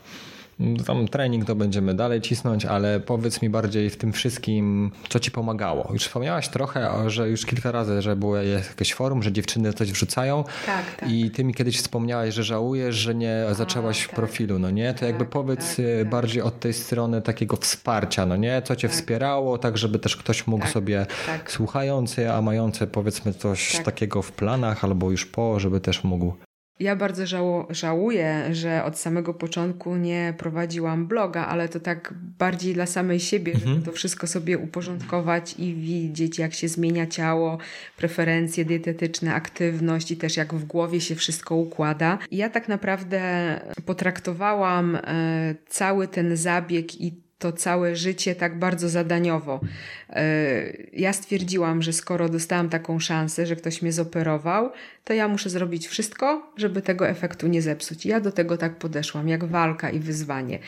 Tam 0.87 1.07
trening 1.07 1.45
to 1.45 1.55
będziemy 1.55 1.93
dalej 1.93 2.21
cisnąć, 2.21 2.65
ale 2.65 2.99
powiedz 2.99 3.41
mi 3.41 3.49
bardziej 3.49 3.89
w 3.89 3.97
tym 3.97 4.13
wszystkim, 4.13 4.91
co 5.09 5.19
ci 5.19 5.31
pomagało. 5.31 5.89
Już 5.93 6.03
wspomniałaś 6.03 6.49
trochę, 6.49 7.09
że 7.09 7.29
już 7.29 7.45
kilka 7.45 7.71
razy, 7.71 8.01
że 8.01 8.15
było 8.15 8.37
jakieś 8.37 8.93
forum, 8.93 9.23
że 9.23 9.31
dziewczyny 9.31 9.73
coś 9.73 9.91
wrzucają. 9.91 10.43
Tak, 10.65 10.95
tak. 10.95 11.11
I 11.11 11.31
ty 11.31 11.43
mi 11.43 11.53
kiedyś 11.53 11.77
wspomniałaś, 11.77 12.33
że 12.33 12.43
żałujesz, 12.43 12.95
że 12.95 13.15
nie 13.15 13.45
A, 13.49 13.53
zaczęłaś 13.53 14.07
tak. 14.07 14.15
profilu, 14.15 14.59
no 14.59 14.69
nie? 14.71 14.93
To 14.93 14.99
tak, 14.99 15.09
jakby 15.09 15.25
powiedz 15.25 15.75
tak, 15.75 15.85
tak. 15.99 16.09
bardziej 16.09 16.41
od 16.41 16.59
tej 16.59 16.73
strony 16.73 17.21
takiego 17.21 17.55
wsparcia, 17.55 18.25
no 18.25 18.35
nie? 18.35 18.61
Co 18.61 18.75
cię 18.75 18.87
tak. 18.87 18.97
wspierało, 18.97 19.57
tak 19.57 19.77
żeby 19.77 19.99
też 19.99 20.17
ktoś 20.17 20.47
mógł 20.47 20.63
tak, 20.63 20.71
sobie 20.73 21.05
słuchający, 21.45 22.31
a 22.31 22.41
mający 22.41 22.87
powiedzmy 22.87 23.33
coś 23.33 23.79
takiego 23.83 24.21
w 24.21 24.31
planach 24.31 24.83
albo 24.83 25.11
już 25.11 25.25
po, 25.25 25.59
żeby 25.59 25.81
też 25.81 26.03
mógł 26.03 26.33
ja 26.79 26.95
bardzo 26.95 27.27
żało, 27.27 27.67
żałuję, 27.69 28.55
że 28.55 28.83
od 28.83 28.99
samego 28.99 29.33
początku 29.33 29.95
nie 29.95 30.33
prowadziłam 30.37 31.07
bloga, 31.07 31.45
ale 31.45 31.69
to 31.69 31.79
tak 31.79 32.13
bardziej 32.39 32.73
dla 32.73 32.85
samej 32.85 33.19
siebie, 33.19 33.53
mhm. 33.53 33.73
żeby 33.73 33.85
to 33.85 33.91
wszystko 33.91 34.27
sobie 34.27 34.57
uporządkować 34.57 35.55
i 35.57 35.75
widzieć, 35.75 36.39
jak 36.39 36.53
się 36.53 36.67
zmienia 36.67 37.07
ciało, 37.07 37.57
preferencje 37.97 38.65
dietetyczne, 38.65 39.33
aktywność 39.35 40.11
i 40.11 40.17
też 40.17 40.37
jak 40.37 40.53
w 40.53 40.65
głowie 40.65 41.01
się 41.01 41.15
wszystko 41.15 41.55
układa. 41.55 42.17
I 42.31 42.37
ja 42.37 42.49
tak 42.49 42.67
naprawdę 42.67 43.21
potraktowałam 43.85 44.95
e, 44.95 45.55
cały 45.67 46.07
ten 46.07 46.37
zabieg 46.37 47.01
i 47.01 47.13
to 47.39 47.51
całe 47.51 47.95
życie 47.95 48.35
tak 48.35 48.59
bardzo 48.59 48.89
zadaniowo. 48.89 49.59
E, 50.09 50.23
ja 50.93 51.13
stwierdziłam, 51.13 51.81
że 51.81 51.93
skoro 51.93 52.29
dostałam 52.29 52.69
taką 52.69 52.99
szansę, 52.99 53.45
że 53.45 53.55
ktoś 53.55 53.81
mnie 53.81 53.91
zoperował, 53.91 54.71
to 55.09 55.13
ja 55.13 55.27
muszę 55.27 55.49
zrobić 55.49 55.87
wszystko, 55.87 56.51
żeby 56.57 56.81
tego 56.81 57.07
efektu 57.07 57.47
nie 57.47 57.61
zepsuć. 57.61 58.05
Ja 58.05 58.19
do 58.19 58.31
tego 58.31 58.57
tak 58.57 58.75
podeszłam, 58.75 59.27
jak 59.27 59.45
walka 59.45 59.89
i 59.89 59.99
wyzwanie. 59.99 60.59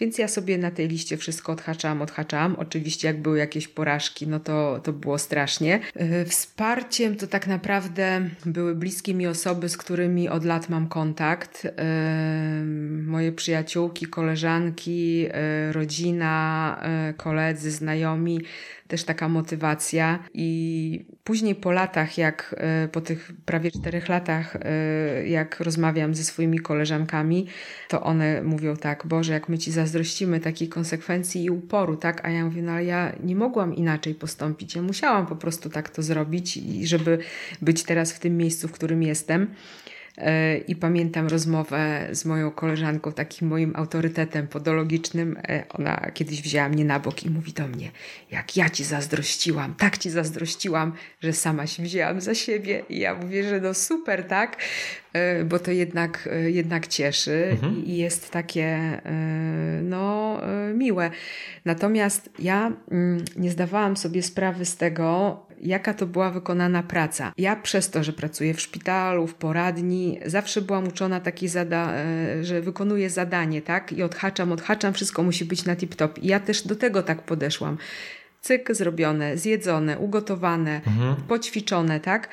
Więc 0.00 0.18
ja 0.18 0.28
sobie 0.28 0.58
na 0.58 0.70
tej 0.70 0.88
liście 0.88 1.16
wszystko 1.16 1.52
odhaczałam, 1.52 2.02
odhaczałam. 2.02 2.56
Oczywiście, 2.58 3.08
jak 3.08 3.22
były 3.22 3.38
jakieś 3.38 3.68
porażki, 3.68 4.26
no 4.26 4.40
to, 4.40 4.80
to 4.84 4.92
było 4.92 5.18
strasznie. 5.18 5.80
E, 5.94 6.24
wsparciem 6.24 7.16
to 7.16 7.26
tak 7.26 7.46
naprawdę 7.46 8.28
były 8.46 8.74
bliskie 8.74 9.14
mi 9.14 9.26
osoby, 9.26 9.68
z 9.68 9.76
którymi 9.76 10.28
od 10.28 10.44
lat 10.44 10.68
mam 10.68 10.88
kontakt. 10.88 11.64
E, 11.64 12.62
moje 13.06 13.32
przyjaciółki, 13.32 14.06
koleżanki, 14.06 15.26
rodzina, 15.72 16.80
koledzy, 17.16 17.70
znajomi 17.70 18.40
też 18.88 19.04
taka 19.04 19.28
motywacja. 19.28 20.18
I 20.34 21.04
później 21.24 21.54
po 21.54 21.72
latach, 21.72 22.18
jak 22.18 22.54
e, 22.58 22.88
po 22.88 23.00
tych 23.00 23.32
prawie 23.44 23.70
czterech 23.70 24.08
latach, 24.08 24.56
e, 24.56 25.28
jak 25.28 25.60
rozmawiam 25.60 26.14
ze 26.14 26.24
swoimi 26.24 26.58
koleżankami, 26.58 27.46
to 27.88 28.02
one 28.02 28.42
mówią 28.42 28.76
tak, 28.76 29.06
Boże, 29.06 29.32
jak 29.32 29.48
my 29.48 29.58
ci 29.58 29.72
zazdrościmy 29.72 30.40
takiej 30.40 30.68
konsekwencji 30.68 31.44
i 31.44 31.50
uporu, 31.50 31.96
tak? 31.96 32.24
A 32.24 32.30
ja 32.30 32.44
mówię, 32.44 32.62
no 32.62 32.72
ale 32.72 32.84
ja 32.84 33.12
nie 33.24 33.36
mogłam 33.36 33.74
inaczej 33.74 34.14
postąpić. 34.14 34.74
Ja 34.74 34.82
musiałam 34.82 35.26
po 35.26 35.36
prostu 35.36 35.70
tak 35.70 35.88
to 35.88 36.02
zrobić 36.02 36.56
i 36.56 36.86
żeby 36.86 37.18
być 37.62 37.82
teraz 37.82 38.12
w 38.12 38.18
tym 38.18 38.36
miejscu, 38.36 38.68
w 38.68 38.72
którym 38.72 39.02
jestem. 39.02 39.46
I 40.66 40.76
pamiętam 40.76 41.26
rozmowę 41.26 42.08
z 42.12 42.24
moją 42.24 42.50
koleżanką, 42.50 43.12
takim 43.12 43.48
moim 43.48 43.76
autorytetem 43.76 44.48
podologicznym. 44.48 45.36
E, 45.48 45.64
ona 45.68 46.10
kiedyś 46.14 46.42
wzięła 46.42 46.68
mnie 46.68 46.84
na 46.84 47.00
bok 47.00 47.22
i 47.22 47.30
mówi 47.30 47.52
do 47.52 47.68
mnie: 47.68 47.90
Jak 48.30 48.56
ja 48.56 48.70
ci 48.70 48.84
zazdrościłam, 48.84 49.74
tak 49.74 49.98
ci 49.98 50.10
zazdrościłam, 50.10 50.92
że 51.20 51.32
sama 51.32 51.66
się 51.66 51.82
wzięłam 51.82 52.20
za 52.20 52.34
siebie. 52.34 52.82
I 52.88 52.98
ja 52.98 53.14
mówię, 53.14 53.48
że 53.48 53.60
no 53.60 53.74
super, 53.74 54.24
tak? 54.24 54.56
E, 55.12 55.44
bo 55.44 55.58
to 55.58 55.70
jednak, 55.70 56.28
e, 56.32 56.50
jednak 56.50 56.86
cieszy 56.86 57.48
mhm. 57.50 57.84
i 57.84 57.96
jest 57.96 58.30
takie 58.30 59.00
no, 59.82 60.40
miłe. 60.74 61.10
Natomiast 61.64 62.30
ja 62.38 62.72
mm, 62.90 63.24
nie 63.36 63.50
zdawałam 63.50 63.96
sobie 63.96 64.22
sprawy 64.22 64.64
z 64.64 64.76
tego, 64.76 65.40
jaka 65.60 65.94
to 65.94 66.06
była 66.06 66.30
wykonana 66.30 66.82
praca. 66.82 67.32
Ja 67.38 67.56
przez 67.56 67.90
to, 67.90 68.04
że 68.04 68.12
pracuję 68.12 68.54
w 68.54 68.60
szpitalu, 68.60 69.26
w 69.26 69.34
poradni, 69.34 70.20
zawsze 70.26 70.62
byłam 70.62 70.88
uczona 70.88 71.20
takiej, 71.20 71.48
zada 71.48 71.92
e, 71.94 72.44
że 72.44 72.60
wykonuję 72.60 73.10
zadanie, 73.10 73.62
tak? 73.62 73.92
I 73.92 74.02
odhaczam, 74.02 74.52
odhaczam, 74.52 74.94
wszystko 74.94 75.22
musi 75.22 75.44
być 75.44 75.64
na 75.64 75.76
tip-top. 75.76 76.08
I 76.22 76.26
ja 76.26 76.40
też 76.40 76.66
do 76.66 76.76
tego 76.76 77.02
tak 77.02 77.22
podeszłam 77.22 77.78
cyk, 78.40 78.74
zrobione, 78.74 79.36
zjedzone, 79.36 79.98
ugotowane, 79.98 80.80
mhm. 80.86 81.16
poćwiczone, 81.28 82.00
tak? 82.00 82.28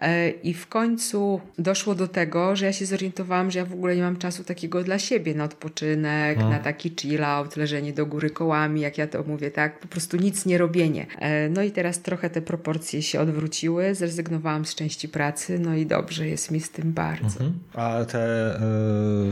E, 0.00 0.30
I 0.30 0.54
w 0.54 0.66
końcu 0.66 1.40
doszło 1.58 1.94
do 1.94 2.08
tego, 2.08 2.56
że 2.56 2.66
ja 2.66 2.72
się 2.72 2.86
zorientowałam, 2.86 3.50
że 3.50 3.58
ja 3.58 3.64
w 3.64 3.72
ogóle 3.72 3.96
nie 3.96 4.02
mam 4.02 4.16
czasu 4.16 4.44
takiego 4.44 4.84
dla 4.84 4.98
siebie 4.98 5.34
na 5.34 5.44
odpoczynek, 5.44 6.38
no. 6.38 6.50
na 6.50 6.58
taki 6.58 6.92
chill 7.00 7.24
out, 7.24 7.56
leżenie 7.56 7.92
do 7.92 8.06
góry 8.06 8.30
kołami, 8.30 8.80
jak 8.80 8.98
ja 8.98 9.06
to 9.06 9.22
mówię, 9.22 9.50
tak? 9.50 9.80
Po 9.80 9.88
prostu 9.88 10.16
nic 10.16 10.46
nie 10.46 10.58
robienie. 10.58 11.06
E, 11.18 11.48
no 11.48 11.62
i 11.62 11.70
teraz 11.70 12.00
trochę 12.00 12.30
te 12.30 12.42
proporcje 12.42 13.02
się 13.02 13.20
odwróciły, 13.20 13.94
zrezygnowałam 13.94 14.64
z 14.64 14.74
części 14.74 15.08
pracy, 15.08 15.58
no 15.58 15.74
i 15.74 15.86
dobrze 15.86 16.28
jest 16.28 16.50
mi 16.50 16.60
z 16.60 16.70
tym 16.70 16.92
bardzo. 16.92 17.24
Mhm. 17.24 17.52
A 17.74 18.04
te, 18.04 18.54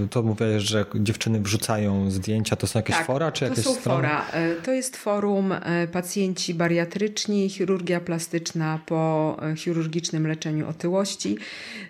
y, 0.04 0.08
to 0.08 0.22
mówię, 0.22 0.60
że 0.60 0.84
dziewczyny 0.94 1.40
wrzucają 1.40 2.10
zdjęcia, 2.10 2.56
to 2.56 2.66
są 2.66 2.78
jakieś 2.78 2.96
tak, 2.96 3.06
fora, 3.06 3.32
czy 3.32 3.44
jakieś 3.44 3.64
to 3.64 3.70
są 3.74 3.80
strony? 3.80 4.08
fora. 4.08 4.26
E, 4.32 4.54
to 4.54 4.72
jest 4.72 4.96
forum 4.96 5.54
pacjenci 5.92 6.54
bariatryczni, 6.54 7.48
chirurgia 7.48 8.00
plastyczna 8.00 8.80
po 8.86 9.36
chirurgicznym 9.56 10.26
leczeniu 10.26 10.57
leczeniu 10.58 10.68
otyłości. 10.68 11.36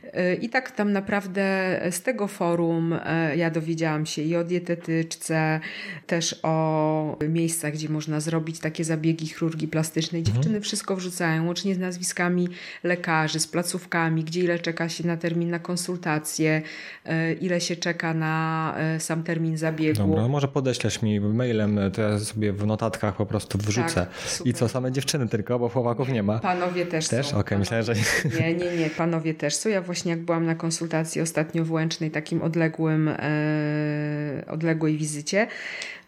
Y, 0.05 0.35
I 0.35 0.49
tak 0.49 0.71
tam 0.71 0.93
naprawdę 0.93 1.43
z 1.91 2.03
tego 2.03 2.29
forum 2.29 2.93
y, 2.93 3.37
ja 3.37 3.51
dowiedziałam 3.51 4.07
się 4.07 4.23
i 4.23 4.37
o 4.37 4.45
dietetyczce, 4.45 5.61
też 6.07 6.41
o 6.43 7.17
miejscach, 7.29 7.73
gdzie 7.73 7.89
można 7.89 8.21
zrobić 8.21 8.61
takie 8.61 8.85
zabiegi 8.85 9.27
chirurgii 9.27 9.69
plastycznej. 9.69 10.21
Mhm. 10.21 10.37
Dziewczyny 10.37 10.61
wszystko 10.61 10.97
wrzucają, 10.97 11.47
łącznie 11.47 11.75
z 11.75 11.79
nazwiskami 11.79 12.49
lekarzy, 12.85 13.41
z 13.41 13.47
placówkami, 13.47 14.25
gdzie 14.25 14.41
ile 14.41 14.59
czeka 14.59 14.89
się 14.89 15.07
na 15.07 15.17
termin 15.17 15.51
na 15.51 15.59
konsultację, 15.59 16.63
y, 17.07 17.35
ile 17.41 17.61
się 17.61 17.77
czeka 17.77 18.15
na 18.15 18.75
sam 18.99 19.23
termin 19.23 19.57
zabiegu. 19.57 19.99
Dobra, 19.99 20.29
może 20.29 20.49
podeślesz 20.49 21.03
mi 21.03 21.21
mailem, 21.21 21.81
to 21.93 22.03
ja 22.03 22.19
sobie 22.19 22.53
w 22.53 22.67
notatkach 22.67 23.17
po 23.17 23.27
prostu 23.27 23.59
wrzucę. 23.59 23.95
Tak, 23.95 24.47
I 24.47 24.55
co, 24.55 24.69
same 24.69 24.93
dziewczyny 24.93 25.29
tylko, 25.29 25.59
bo 25.59 25.69
chłopaków 25.69 26.09
nie 26.09 26.23
ma? 26.23 26.39
Panowie 26.39 26.87
też 26.87 27.09
Też? 27.09 27.29
Okej, 27.29 27.41
okay, 27.41 27.59
myślałem, 27.59 27.87
że... 27.87 27.95
Nie, 28.41 28.48
nie, 28.55 28.77
nie, 28.77 28.91
panowie 28.91 29.35
też 29.35 29.57
są. 29.57 29.69
Ja 29.69 29.83
właśnie 29.83 30.11
jak 30.11 30.21
byłam 30.21 30.47
na 30.47 30.55
konsultacji 30.55 31.21
ostatnio 31.21 31.65
w 31.65 31.73
Łęcznej, 31.73 32.11
takim 32.11 32.43
odległym, 32.43 33.09
e, 33.09 34.45
odległej 34.47 34.97
wizycie 34.97 35.47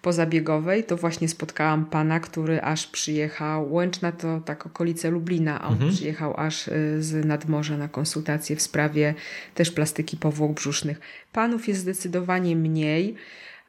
pozabiegowej, 0.03 0.85
to 0.85 0.97
właśnie 0.97 1.29
spotkałam 1.29 1.87
pana, 1.87 2.21
który 2.21 2.63
aż 2.63 2.87
przyjechał, 2.87 3.73
Łęczna 3.73 4.13
to 4.13 4.41
tak 4.41 4.67
okolice 4.67 5.11
Lublina, 5.11 5.61
a 5.63 5.67
on 5.67 5.73
mhm. 5.73 5.93
przyjechał 5.93 6.35
aż 6.37 6.69
e, 6.69 6.73
z 7.03 7.27
nadmorza 7.27 7.77
na 7.77 7.89
konsultację 7.89 8.57
w 8.57 8.63
sprawie 8.63 9.15
też 9.55 9.71
plastyki 9.71 10.17
powłok 10.17 10.53
brzusznych. 10.53 11.01
Panów 11.33 11.69
jest 11.69 11.81
zdecydowanie 11.81 12.57
mniej. 12.57 13.15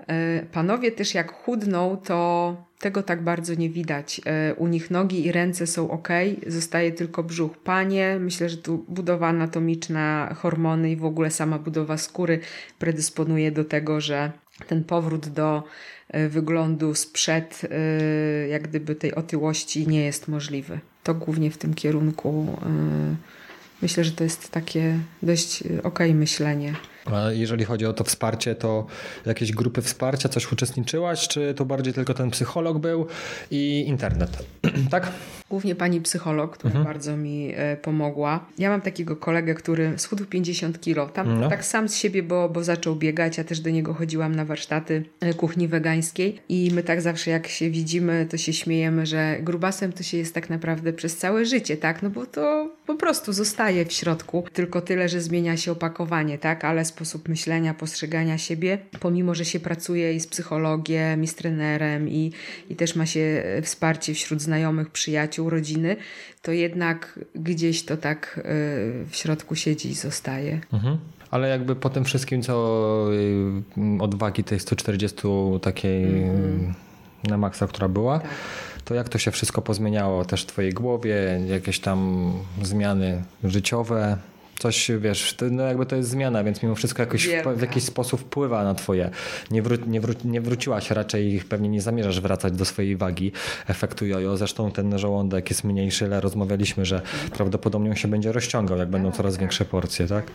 E, 0.07 0.45
panowie 0.51 0.91
też 0.91 1.13
jak 1.13 1.31
chudną, 1.31 1.97
to 1.97 2.70
tego 2.81 3.03
tak 3.03 3.23
bardzo 3.23 3.55
nie 3.55 3.69
widać. 3.69 4.21
E, 4.25 4.55
u 4.55 4.67
nich 4.67 4.91
nogi 4.91 5.25
i 5.25 5.31
ręce 5.31 5.67
są 5.67 5.91
ok, 5.91 6.09
zostaje 6.47 6.91
tylko 6.91 7.23
brzuch. 7.23 7.57
Panie, 7.57 8.17
myślę, 8.19 8.49
że 8.49 8.57
tu 8.57 8.85
budowa 8.87 9.27
anatomiczna, 9.27 10.35
hormony 10.37 10.91
i 10.91 10.95
w 10.95 11.05
ogóle 11.05 11.31
sama 11.31 11.59
budowa 11.59 11.97
skóry 11.97 12.39
predysponuje 12.79 13.51
do 13.51 13.65
tego, 13.65 14.01
że 14.01 14.31
ten 14.67 14.83
powrót 14.83 15.27
do 15.27 15.63
e, 16.09 16.29
wyglądu 16.29 16.95
sprzed 16.95 17.61
jak 18.49 18.67
gdyby 18.67 18.95
tej 18.95 19.15
otyłości 19.15 19.87
nie 19.87 20.05
jest 20.05 20.27
możliwy. 20.27 20.79
To 21.03 21.13
głównie 21.13 21.51
w 21.51 21.57
tym 21.57 21.73
kierunku 21.73 22.57
myślę, 23.81 24.03
że 24.03 24.11
to 24.11 24.23
jest 24.23 24.51
takie 24.51 24.99
dość 25.23 25.63
ok 25.83 25.99
myślenie. 26.13 26.73
A 27.05 27.31
jeżeli 27.31 27.65
chodzi 27.65 27.85
o 27.85 27.93
to 27.93 28.03
wsparcie, 28.03 28.55
to 28.55 28.85
jakieś 29.25 29.51
grupy 29.51 29.81
wsparcia, 29.81 30.29
coś 30.29 30.51
uczestniczyłaś, 30.51 31.27
czy 31.27 31.53
to 31.53 31.65
bardziej 31.65 31.93
tylko 31.93 32.13
ten 32.13 32.31
psycholog 32.31 32.77
był 32.77 33.07
i 33.51 33.83
internet, 33.87 34.45
tak? 34.91 35.11
Głównie 35.49 35.75
pani 35.75 36.01
psycholog, 36.01 36.57
która 36.57 36.69
mhm. 36.69 36.85
bardzo 36.85 37.17
mi 37.17 37.53
e, 37.55 37.77
pomogła. 37.77 38.45
Ja 38.57 38.69
mam 38.69 38.81
takiego 38.81 39.15
kolegę, 39.15 39.53
który 39.53 39.93
schudł 39.97 40.25
50 40.25 40.81
kilo. 40.81 41.09
Tam 41.09 41.39
no. 41.39 41.49
tak 41.49 41.65
sam 41.65 41.89
z 41.89 41.95
siebie, 41.95 42.23
bo, 42.23 42.49
bo 42.49 42.63
zaczął 42.63 42.95
biegać. 42.95 43.37
Ja 43.37 43.43
też 43.43 43.59
do 43.59 43.69
niego 43.69 43.93
chodziłam 43.93 44.35
na 44.35 44.45
warsztaty 44.45 45.03
e, 45.19 45.33
kuchni 45.33 45.67
wegańskiej 45.67 46.39
i 46.49 46.71
my 46.73 46.83
tak 46.83 47.01
zawsze 47.01 47.31
jak 47.31 47.47
się 47.47 47.69
widzimy, 47.69 48.27
to 48.29 48.37
się 48.37 48.53
śmiejemy, 48.53 49.05
że 49.05 49.37
grubasem 49.41 49.93
to 49.93 50.03
się 50.03 50.17
jest 50.17 50.33
tak 50.33 50.49
naprawdę 50.49 50.93
przez 50.93 51.17
całe 51.17 51.45
życie, 51.45 51.77
tak? 51.77 52.03
No 52.03 52.09
bo 52.09 52.25
to 52.25 52.69
po 52.85 52.95
prostu 52.95 53.33
zostaje 53.33 53.85
w 53.85 53.93
środku. 53.93 54.43
Tylko 54.53 54.81
tyle, 54.81 55.09
że 55.09 55.21
zmienia 55.21 55.57
się 55.57 55.71
opakowanie, 55.71 56.37
tak? 56.37 56.65
Ale 56.65 56.85
sposób 57.05 57.29
myślenia, 57.29 57.73
postrzegania 57.73 58.37
siebie, 58.37 58.77
pomimo, 58.99 59.35
że 59.35 59.45
się 59.45 59.59
pracuje 59.59 60.13
i 60.13 60.19
z 60.19 60.27
psychologiem, 60.27 61.23
i 61.23 61.27
z 61.27 61.35
trenerem, 61.35 62.09
i, 62.09 62.31
i 62.69 62.75
też 62.75 62.95
ma 62.95 63.05
się 63.05 63.19
e, 63.19 63.61
wsparcie 63.61 64.13
wśród 64.13 64.41
znajomych, 64.41 64.89
przyjaciół, 64.89 65.49
rodziny, 65.49 65.95
to 66.41 66.51
jednak 66.51 67.19
gdzieś 67.35 67.85
to 67.85 67.97
tak 67.97 68.39
e, 68.39 68.43
w 69.09 69.15
środku 69.15 69.55
siedzi 69.55 69.89
i 69.89 69.95
zostaje. 69.95 70.61
Mhm. 70.73 70.97
Ale 71.31 71.49
jakby 71.49 71.75
po 71.75 71.89
tym 71.89 72.03
wszystkim, 72.05 72.41
co 72.41 73.07
e, 73.77 74.03
odwagi 74.03 74.43
tej 74.43 74.59
140 74.59 75.17
takiej 75.61 76.23
mhm. 76.23 76.73
na 77.23 77.37
maksa, 77.37 77.67
która 77.67 77.87
była, 77.87 78.19
tak 78.19 78.29
to 78.85 78.95
jak 78.95 79.09
to 79.09 79.17
się 79.17 79.31
wszystko 79.31 79.61
pozmieniało 79.61 80.25
też 80.25 80.43
w 80.43 80.45
twojej 80.45 80.73
głowie, 80.73 81.41
jakieś 81.47 81.79
tam 81.79 82.31
zmiany 82.61 83.23
życiowe, 83.43 84.17
coś, 84.61 84.91
wiesz, 84.99 85.35
no 85.51 85.63
jakby 85.63 85.85
to 85.85 85.95
jest 85.95 86.09
zmiana, 86.09 86.43
więc 86.43 86.63
mimo 86.63 86.75
wszystko 86.75 87.01
jakoś 87.01 87.27
w, 87.27 87.57
w, 87.57 87.61
jakiś 87.61 87.83
sposób 87.83 88.21
wpływa 88.21 88.63
na 88.63 88.75
twoje. 88.75 89.09
Nie, 89.51 89.61
wró 89.61 89.75
nie, 89.87 90.01
wró 90.01 90.13
nie 90.25 90.41
wróciłaś 90.41 90.91
raczej, 90.91 91.41
pewnie 91.49 91.69
nie 91.69 91.81
zamierzasz 91.81 92.21
wracać 92.21 92.53
do 92.53 92.65
swojej 92.65 92.97
wagi 92.97 93.31
efektu 93.67 94.05
jojo. 94.05 94.37
Zresztą 94.37 94.71
ten 94.71 94.99
żołądek 94.99 95.49
jest 95.49 95.63
mniejszy, 95.63 96.05
ale 96.05 96.21
rozmawialiśmy, 96.21 96.85
że 96.85 97.01
prawdopodobnie 97.33 97.89
on 97.89 97.95
się 97.95 98.07
będzie 98.07 98.31
rozciągał, 98.31 98.77
jak 98.77 98.89
będą 98.89 99.11
coraz 99.11 99.37
większe 99.37 99.65
porcje, 99.65 100.07
tak? 100.07 100.25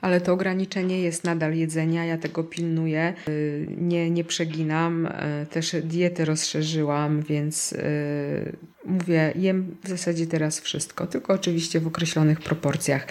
Ale 0.00 0.20
to 0.20 0.32
ograniczenie 0.32 1.02
jest 1.02 1.24
nadal 1.24 1.54
jedzenia, 1.54 2.04
ja 2.04 2.18
tego 2.18 2.44
pilnuję, 2.44 3.14
y, 3.28 3.66
nie, 3.78 4.10
nie 4.10 4.24
przeginam, 4.24 5.06
y, 5.06 5.46
też 5.50 5.76
diety 5.82 6.24
rozszerzyłam, 6.24 7.22
więc 7.22 7.72
y, 7.72 8.56
mówię, 8.84 9.32
jem 9.36 9.76
w 9.84 9.88
zasadzie 9.88 10.26
teraz 10.26 10.60
wszystko, 10.60 11.06
tylko 11.06 11.32
oczywiście 11.32 11.80
w 11.80 11.86
określonych 11.86 12.40
proporcjach. 12.40 13.06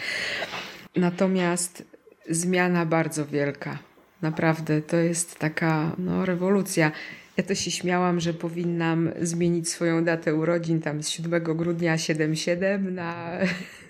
Natomiast 0.96 1.84
zmiana 2.30 2.86
bardzo 2.86 3.26
wielka. 3.26 3.80
Naprawdę 4.22 4.82
to 4.82 4.98
jest 4.98 5.40
taka 5.40 5.96
no, 5.98 6.26
rewolucja. 6.26 6.92
Ja 7.38 7.44
to 7.44 7.56
się 7.56 7.72
śmiałam, 7.72 8.20
że 8.20 8.34
powinnam 8.34 9.12
zmienić 9.22 9.70
swoją 9.70 10.04
datę 10.04 10.36
urodzin 10.36 10.82
tam 10.82 11.04
z 11.04 11.10
7 11.10 11.44
grudnia 11.44 11.98
77 11.98 12.96
na 12.96 13.40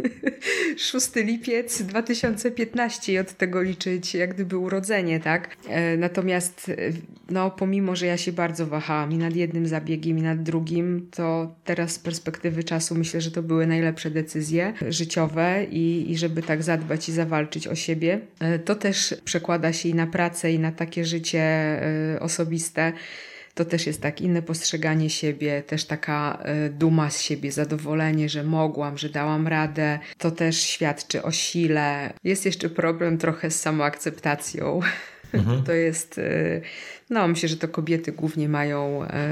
6 0.78 1.16
lipiec 1.16 1.82
2015 1.82 3.14
i 3.14 3.20
od 3.20 3.34
tego 3.34 3.62
liczyć 3.62 4.16
jak 4.16 4.34
gdyby 4.34 4.58
urodzenie, 4.58 5.20
tak? 5.20 5.58
E, 5.68 5.98
natomiast 5.98 6.70
e, 6.70 6.76
no 7.30 7.52
pomimo, 7.52 7.96
że 7.96 8.06
ja 8.06 8.18
się 8.18 8.32
bardzo 8.32 8.68
wahałam 8.68 9.12
i 9.12 9.18
nad 9.18 9.36
jednym 9.36 9.68
zabiegiem 9.68 10.18
i 10.18 10.22
nad 10.22 10.44
drugim, 10.44 11.08
to 11.12 11.56
teraz 11.64 11.92
z 11.92 12.00
perspektywy 12.00 12.64
czasu 12.64 12.96
myślę, 12.96 13.22
że 13.22 13.32
to 13.32 13.44
były 13.44 13.68
najlepsze 13.68 14.12
decyzje 14.12 14.74
życiowe 14.90 15.66
i, 15.72 16.12
i 16.12 16.18
żeby 16.18 16.42
tak 16.42 16.64
zadbać 16.64 17.10
i 17.10 17.12
zawalczyć 17.12 17.68
o 17.68 17.76
siebie. 17.76 18.20
E, 18.40 18.60
to 18.60 18.76
też 18.76 19.16
przekłada 19.26 19.74
się 19.74 19.90
i 19.90 19.94
na 19.94 20.08
pracę 20.08 20.52
i 20.52 20.60
na 20.60 20.72
takie 20.72 21.06
życie 21.06 21.46
osobiste 22.20 22.94
to 23.56 23.66
też 23.66 23.88
jest 23.88 24.02
tak 24.02 24.22
inne 24.22 24.42
postrzeganie 24.42 25.10
siebie, 25.10 25.64
też 25.64 25.86
taka 25.86 26.40
e, 26.44 26.70
duma 26.70 27.10
z 27.10 27.22
siebie, 27.22 27.52
zadowolenie, 27.52 28.30
że 28.30 28.44
mogłam, 28.44 28.98
że 28.98 29.10
dałam 29.10 29.48
radę. 29.48 30.00
To 30.18 30.32
też 30.32 30.62
świadczy 30.62 31.24
o 31.24 31.32
sile. 31.32 32.14
Jest 32.24 32.46
jeszcze 32.46 32.70
problem 32.70 33.18
trochę 33.18 33.52
z 33.52 33.62
samoakceptacją. 33.62 34.80
Mhm. 35.34 35.64
To 35.68 35.74
jest, 35.74 36.18
e, 36.18 36.62
no 37.10 37.28
myślę, 37.28 37.50
że 37.50 37.58
to 37.58 37.68
kobiety 37.68 38.12
głównie 38.12 38.50
mają 38.50 39.04
e, 39.04 39.28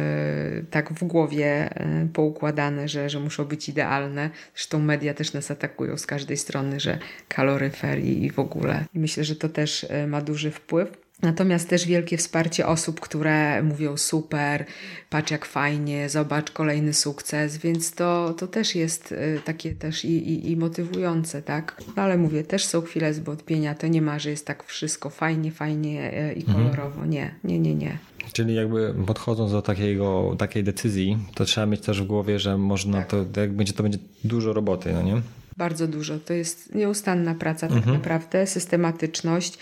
tak 0.72 0.94
w 0.94 1.04
głowie 1.04 1.70
poukładane, 2.14 2.88
że, 2.88 3.10
że 3.10 3.20
muszą 3.20 3.46
być 3.46 3.70
idealne. 3.70 4.30
Zresztą 4.56 4.80
media 4.80 5.14
też 5.14 5.34
nas 5.34 5.52
atakują 5.52 5.98
z 5.98 6.06
każdej 6.06 6.38
strony, 6.38 6.80
że 6.80 6.98
kaloryfer 7.28 8.00
i, 8.00 8.26
i 8.26 8.32
w 8.32 8.40
ogóle. 8.40 8.86
I 8.94 9.00
myślę, 9.00 9.24
że 9.24 9.36
to 9.36 9.50
też 9.50 9.86
ma 10.08 10.22
duży 10.22 10.52
wpływ. 10.52 11.03
Natomiast 11.24 11.70
też 11.70 11.86
wielkie 11.86 12.18
wsparcie 12.18 12.68
osób, 12.68 13.00
które 13.00 13.64
mówią 13.64 13.98
super, 13.98 14.66
patrz 15.10 15.32
jak 15.32 15.46
fajnie, 15.46 16.10
zobacz 16.10 16.52
kolejny 16.52 16.94
sukces, 16.94 17.58
więc 17.58 17.92
to, 17.92 18.34
to 18.38 18.48
też 18.48 18.76
jest 18.76 19.12
y, 19.12 19.42
takie 19.46 19.72
też 19.72 20.06
i, 20.06 20.32
i, 20.32 20.52
i 20.52 20.58
motywujące, 20.58 21.42
tak? 21.42 21.82
No 21.96 22.04
ale 22.04 22.18
mówię, 22.18 22.44
też 22.44 22.66
są 22.66 22.82
chwile 22.82 23.14
zbodpienia, 23.14 23.76
to 23.76 23.88
nie 23.88 24.02
ma, 24.02 24.20
że 24.20 24.30
jest 24.30 24.46
tak 24.46 24.64
wszystko 24.64 25.10
fajnie, 25.10 25.52
fajnie 25.52 26.14
y, 26.32 26.34
i 26.34 26.46
mhm. 26.46 26.70
kolorowo. 26.70 27.06
Nie, 27.06 27.36
nie, 27.44 27.60
nie, 27.60 27.76
nie. 27.76 27.98
Czyli 28.34 28.56
jakby 28.56 28.96
podchodząc 29.08 29.52
do 29.52 29.62
takiego, 29.62 30.36
takiej 30.38 30.64
decyzji, 30.64 31.18
to 31.36 31.46
trzeba 31.46 31.68
mieć 31.68 31.82
też 31.82 32.02
w 32.02 32.06
głowie, 32.06 32.40
że 32.40 32.58
można 32.58 32.98
tak. 32.98 33.08
to, 33.08 33.42
jak 33.42 33.54
będzie, 33.54 33.74
to 33.74 33.84
będzie 33.84 34.00
dużo 34.24 34.54
roboty, 34.54 34.94
no 34.94 35.02
nie? 35.02 35.22
Bardzo 35.58 35.88
dużo. 35.88 36.20
To 36.20 36.34
jest 36.34 36.76
nieustanna 36.76 37.36
praca 37.36 37.68
tak 37.68 37.78
mhm. 37.78 37.98
naprawdę, 37.98 38.48
systematyczność 38.48 39.58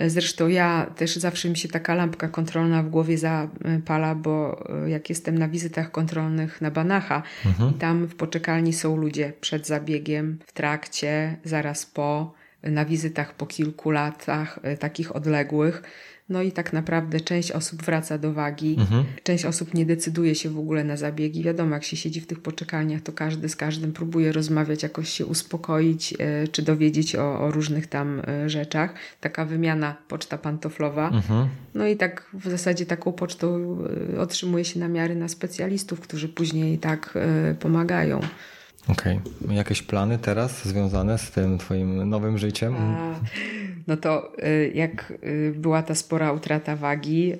Zresztą 0.00 0.48
ja 0.48 0.90
też 0.96 1.16
zawsze 1.16 1.48
mi 1.48 1.56
się 1.56 1.68
taka 1.68 1.94
lampka 1.94 2.28
kontrolna 2.28 2.82
w 2.82 2.88
głowie 2.88 3.18
zapala, 3.18 4.14
bo 4.14 4.64
jak 4.86 5.08
jestem 5.08 5.38
na 5.38 5.48
wizytach 5.48 5.90
kontrolnych 5.90 6.60
na 6.60 6.70
Banacha 6.70 7.22
mhm. 7.46 7.70
i 7.70 7.74
tam 7.74 8.06
w 8.06 8.14
poczekalni 8.14 8.72
są 8.72 8.96
ludzie 8.96 9.32
przed 9.40 9.66
zabiegiem, 9.66 10.38
w 10.46 10.52
trakcie, 10.52 11.36
zaraz 11.44 11.86
po, 11.86 12.34
na 12.62 12.84
wizytach 12.84 13.34
po 13.34 13.46
kilku 13.46 13.90
latach 13.90 14.58
takich 14.78 15.16
odległych 15.16 15.82
no 16.30 16.42
i 16.42 16.52
tak 16.52 16.72
naprawdę 16.72 17.20
część 17.20 17.52
osób 17.52 17.82
wraca 17.82 18.18
do 18.18 18.32
wagi, 18.32 18.76
mhm. 18.78 19.04
część 19.22 19.44
osób 19.44 19.74
nie 19.74 19.86
decyduje 19.86 20.34
się 20.34 20.50
w 20.50 20.58
ogóle 20.58 20.84
na 20.84 20.96
zabiegi. 20.96 21.42
Wiadomo, 21.42 21.74
jak 21.74 21.84
się 21.84 21.96
siedzi 21.96 22.20
w 22.20 22.26
tych 22.26 22.40
poczekalniach, 22.40 23.00
to 23.00 23.12
każdy 23.12 23.48
z 23.48 23.56
każdym 23.56 23.92
próbuje 23.92 24.32
rozmawiać, 24.32 24.82
jakoś 24.82 25.08
się 25.08 25.26
uspokoić, 25.26 26.14
e, 26.18 26.48
czy 26.48 26.62
dowiedzieć 26.62 27.16
o, 27.16 27.40
o 27.40 27.50
różnych 27.50 27.86
tam 27.86 28.22
e, 28.26 28.50
rzeczach. 28.50 28.94
Taka 29.20 29.44
wymiana 29.44 29.96
poczta 30.08 30.38
pantoflowa. 30.38 31.10
Mhm. 31.10 31.48
No 31.74 31.86
i 31.86 31.96
tak 31.96 32.26
w 32.34 32.50
zasadzie 32.50 32.86
taką 32.86 33.12
pocztą 33.12 33.78
e, 34.14 34.20
otrzymuje 34.20 34.64
się 34.64 34.80
namiary 34.80 35.14
na 35.14 35.28
specjalistów, 35.28 36.00
którzy 36.00 36.28
później 36.28 36.78
tak 36.78 37.18
pomagają. 37.60 38.20
Okej. 38.92 39.20
Okay. 39.44 39.54
Jakieś 39.54 39.82
plany 39.82 40.18
teraz 40.18 40.64
związane 40.64 41.18
z 41.18 41.30
tym 41.30 41.58
twoim 41.58 42.08
nowym 42.08 42.38
życiem? 42.38 42.74
A, 42.76 43.14
no 43.86 43.96
to 43.96 44.32
y, 44.44 44.72
jak 44.74 45.12
y, 45.24 45.52
była 45.56 45.82
ta 45.82 45.94
spora 45.94 46.32
utrata 46.32 46.76
wagi, 46.76 47.32
y, 47.32 47.36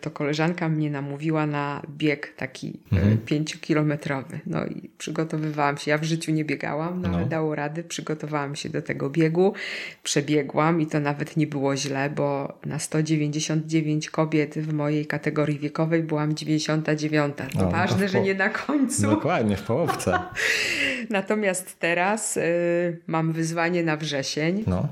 to 0.00 0.10
koleżanka 0.10 0.68
mnie 0.68 0.90
namówiła 0.90 1.46
na 1.46 1.82
bieg 1.88 2.34
taki 2.36 2.80
mhm. 2.92 3.18
pięciokilometrowy. 3.18 4.40
No 4.46 4.66
i 4.66 4.90
przygotowywałam 4.98 5.78
się. 5.78 5.90
Ja 5.90 5.98
w 5.98 6.04
życiu 6.04 6.32
nie 6.32 6.44
biegałam, 6.44 7.02
no, 7.02 7.08
no. 7.08 7.16
ale 7.16 7.26
dało 7.26 7.54
rady. 7.54 7.84
Przygotowałam 7.84 8.56
się 8.56 8.68
do 8.68 8.82
tego 8.82 9.10
biegu. 9.10 9.54
Przebiegłam 10.02 10.80
i 10.80 10.86
to 10.86 11.00
nawet 11.00 11.36
nie 11.36 11.46
było 11.46 11.76
źle, 11.76 12.10
bo 12.10 12.58
na 12.66 12.78
199 12.78 14.10
kobiet 14.10 14.54
w 14.54 14.72
mojej 14.72 15.06
kategorii 15.06 15.58
wiekowej 15.58 16.02
byłam 16.02 16.34
99. 16.34 17.36
To 17.36 17.44
no, 17.54 17.70
ważne, 17.70 18.06
to 18.06 18.12
że 18.12 18.20
nie 18.20 18.34
na 18.34 18.48
końcu. 18.48 19.02
Dokładnie, 19.02 19.56
w 19.56 19.62
połowce. 19.62 20.18
Natomiast 21.10 21.78
teraz 21.78 22.36
y, 22.36 23.00
mam 23.06 23.32
wyzwanie 23.32 23.82
na 23.82 23.96
wrzesień, 23.96 24.64
no. 24.66 24.88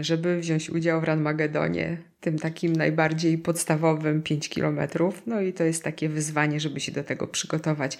y, 0.00 0.04
żeby 0.04 0.40
wziąć 0.40 0.70
udział 0.70 1.00
w 1.00 1.04
Ranmagedonie, 1.04 1.96
tym 2.20 2.38
takim 2.38 2.72
najbardziej 2.76 3.38
podstawowym 3.38 4.22
5 4.22 4.48
kilometrów. 4.48 5.22
No 5.26 5.40
i 5.40 5.52
to 5.52 5.64
jest 5.64 5.84
takie 5.84 6.08
wyzwanie, 6.08 6.60
żeby 6.60 6.80
się 6.80 6.92
do 6.92 7.04
tego 7.04 7.26
przygotować. 7.26 7.98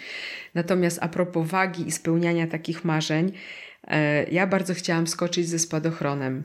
Natomiast 0.54 0.98
a 1.02 1.08
propos 1.08 1.48
wagi 1.48 1.88
i 1.88 1.92
spełniania 1.92 2.46
takich 2.46 2.84
marzeń, 2.84 3.28
y, 3.28 3.90
ja 4.30 4.46
bardzo 4.46 4.74
chciałam 4.74 5.06
skoczyć 5.06 5.48
ze 5.48 5.58
spadochronem. 5.58 6.42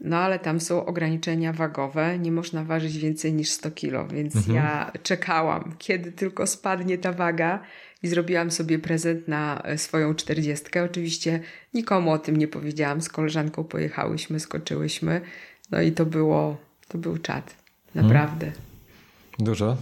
No 0.00 0.16
ale 0.16 0.38
tam 0.38 0.60
są 0.60 0.86
ograniczenia 0.86 1.52
wagowe, 1.52 2.18
nie 2.18 2.32
można 2.32 2.64
ważyć 2.64 2.98
więcej 2.98 3.32
niż 3.32 3.50
100 3.50 3.70
kilo, 3.70 4.06
więc 4.06 4.36
mhm. 4.36 4.56
ja 4.56 4.92
czekałam, 5.02 5.74
kiedy 5.78 6.12
tylko 6.12 6.46
spadnie 6.46 6.98
ta 6.98 7.12
waga 7.12 7.60
i 8.04 8.08
zrobiłam 8.08 8.50
sobie 8.50 8.78
prezent 8.78 9.28
na 9.28 9.62
e, 9.62 9.78
swoją 9.78 10.14
czterdziestkę. 10.14 10.84
Oczywiście 10.84 11.40
nikomu 11.74 12.10
o 12.10 12.18
tym 12.18 12.36
nie 12.36 12.48
powiedziałam. 12.48 13.02
Z 13.02 13.08
koleżanką 13.08 13.64
pojechałyśmy, 13.64 14.40
skoczyłyśmy. 14.40 15.20
No 15.70 15.80
i 15.80 15.92
to 15.92 16.06
było, 16.06 16.56
to 16.88 16.98
był 16.98 17.18
czat. 17.18 17.54
Naprawdę. 17.94 18.46
Hmm. 18.46 18.64
Dużo? 19.38 19.76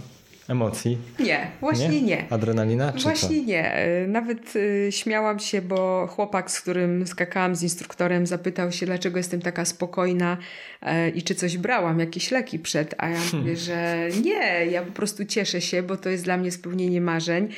Emocji? 0.47 0.97
Nie, 1.19 1.47
właśnie 1.61 1.89
nie. 1.89 2.01
nie. 2.01 2.25
Adrenalina? 2.29 2.93
Czy 2.93 3.03
właśnie 3.03 3.39
co? 3.39 3.45
nie. 3.45 3.73
E, 3.73 4.07
nawet 4.07 4.55
y, 4.55 4.87
śmiałam 4.91 5.39
się, 5.39 5.61
bo 5.61 6.07
chłopak, 6.07 6.51
z 6.51 6.61
którym 6.61 7.07
skakałam 7.07 7.55
z 7.55 7.63
instruktorem, 7.63 8.27
zapytał 8.27 8.71
się, 8.71 8.85
dlaczego 8.85 9.17
jestem 9.17 9.41
taka 9.41 9.65
spokojna 9.65 10.37
y, 10.81 11.09
i 11.09 11.23
czy 11.23 11.35
coś 11.35 11.57
brałam, 11.57 11.99
jakieś 11.99 12.31
leki 12.31 12.59
przed. 12.59 12.95
A 12.97 13.09
ja 13.09 13.19
hmm. 13.19 13.39
mówię, 13.39 13.57
że 13.57 14.07
nie, 14.23 14.65
ja 14.65 14.83
po 14.83 14.91
prostu 14.91 15.25
cieszę 15.25 15.61
się, 15.61 15.83
bo 15.83 15.97
to 15.97 16.09
jest 16.09 16.23
dla 16.23 16.37
mnie 16.37 16.51
spełnienie 16.51 17.01
marzeń. 17.01 17.49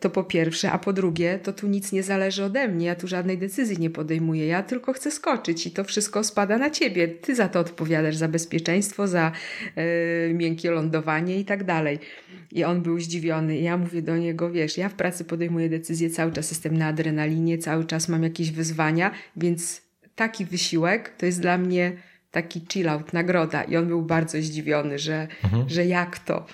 To 0.00 0.10
po 0.10 0.24
pierwsze, 0.24 0.72
a 0.72 0.78
po 0.78 0.92
drugie, 0.92 1.38
to 1.42 1.52
tu 1.52 1.66
nic 1.66 1.92
nie 1.92 2.02
zależy 2.02 2.44
ode 2.44 2.68
mnie. 2.68 2.86
Ja 2.86 2.94
tu 2.94 3.08
żadnej 3.08 3.38
decyzji 3.38 3.78
nie 3.78 3.90
podejmuję. 3.90 4.46
Ja 4.46 4.62
tylko 4.62 4.92
chcę 4.92 5.10
skoczyć 5.10 5.66
i 5.66 5.70
to 5.70 5.84
wszystko 5.84 6.24
spada 6.24 6.58
na 6.58 6.70
ciebie. 6.70 7.08
Ty 7.08 7.34
za 7.34 7.48
to 7.48 7.60
odpowiadasz, 7.60 8.16
za 8.16 8.28
bezpieczeństwo, 8.28 9.08
za 9.08 9.32
y, 9.78 10.34
miękkie 10.34 10.70
lądowanie 10.70 11.38
i 11.38 11.44
tak 11.44 11.64
dalej. 11.64 11.98
I 12.52 12.64
on 12.64 12.82
był 12.82 13.00
zdziwiony. 13.00 13.58
I 13.58 13.62
ja 13.62 13.76
mówię 13.76 14.02
do 14.02 14.16
niego, 14.16 14.50
wiesz, 14.50 14.78
ja 14.78 14.88
w 14.88 14.94
pracy 14.94 15.24
podejmuję 15.24 15.68
decyzje, 15.68 16.10
cały 16.10 16.32
czas 16.32 16.50
jestem 16.50 16.78
na 16.78 16.86
adrenalinie, 16.86 17.58
cały 17.58 17.84
czas 17.84 18.08
mam 18.08 18.22
jakieś 18.22 18.50
wyzwania, 18.50 19.10
więc 19.36 19.82
taki 20.14 20.44
wysiłek 20.44 21.16
to 21.18 21.26
jest 21.26 21.40
dla 21.40 21.58
mnie 21.58 21.92
taki 22.30 22.66
chill 22.72 22.88
out, 22.88 23.12
nagroda. 23.12 23.62
I 23.62 23.76
on 23.76 23.86
był 23.86 24.02
bardzo 24.02 24.38
zdziwiony, 24.42 24.98
że, 24.98 25.28
mhm. 25.44 25.68
że 25.68 25.86
jak 25.86 26.18
to. 26.18 26.46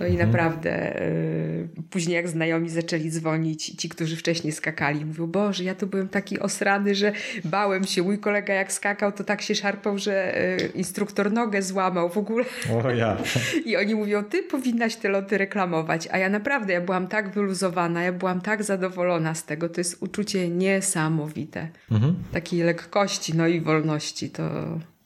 No 0.00 0.06
i 0.06 0.10
mhm. 0.10 0.28
naprawdę 0.28 1.02
y, 1.02 1.68
później 1.90 2.16
jak 2.16 2.28
znajomi 2.28 2.68
zaczęli 2.68 3.10
dzwonić, 3.10 3.66
ci, 3.66 3.88
którzy 3.88 4.16
wcześniej 4.16 4.52
skakali, 4.52 5.04
mówią, 5.04 5.26
Boże, 5.26 5.64
ja 5.64 5.74
tu 5.74 5.86
byłem 5.86 6.08
taki 6.08 6.38
osrany, 6.38 6.94
że 6.94 7.12
bałem 7.44 7.84
się. 7.84 8.02
Mój 8.02 8.18
kolega 8.18 8.54
jak 8.54 8.72
skakał, 8.72 9.12
to 9.12 9.24
tak 9.24 9.42
się 9.42 9.54
szarpał, 9.54 9.98
że 9.98 10.42
y, 10.60 10.70
instruktor 10.74 11.32
nogę 11.32 11.62
złamał 11.62 12.08
w 12.08 12.18
ogóle. 12.18 12.44
O 12.84 12.90
ja. 12.90 13.16
I 13.66 13.76
oni 13.76 13.94
mówią, 13.94 14.24
ty 14.24 14.42
powinnaś 14.42 14.96
te 14.96 15.08
loty 15.08 15.38
reklamować. 15.38 16.08
A 16.10 16.18
ja 16.18 16.28
naprawdę, 16.28 16.72
ja 16.72 16.80
byłam 16.80 17.06
tak 17.06 17.30
wyluzowana, 17.30 18.02
ja 18.02 18.12
byłam 18.12 18.40
tak 18.40 18.62
zadowolona 18.64 19.34
z 19.34 19.44
tego. 19.44 19.68
To 19.68 19.80
jest 19.80 20.02
uczucie 20.02 20.48
niesamowite. 20.48 21.68
Mhm. 21.90 22.14
Takiej 22.32 22.60
lekkości, 22.60 23.36
no 23.36 23.46
i 23.46 23.60
wolności. 23.60 24.30
To 24.30 24.44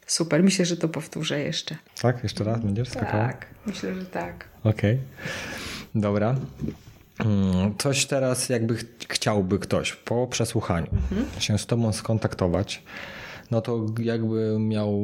super. 0.07 0.43
Myślę, 0.43 0.65
że 0.65 0.77
to 0.77 0.89
powtórzę 0.89 1.41
jeszcze. 1.41 1.77
Tak? 2.03 2.23
Jeszcze 2.23 2.45
raz 2.45 2.61
będziesz? 2.61 2.89
Tak, 2.89 3.47
myślę, 3.67 3.95
że 3.95 4.05
tak. 4.05 4.49
Okej. 4.65 4.95
Okay. 4.95 4.99
Dobra. 5.95 6.37
Mm, 7.19 7.75
coś 7.79 8.07
teraz 8.07 8.49
jakby 8.49 8.77
chciałby 9.09 9.59
ktoś 9.59 9.93
po 9.93 10.27
przesłuchaniu 10.27 10.89
mhm. 10.93 11.41
się 11.41 11.59
z 11.59 11.67
tobą 11.67 11.93
skontaktować, 11.93 12.83
no 13.51 13.61
to 13.61 13.87
jakby 13.99 14.57
miał 14.59 15.03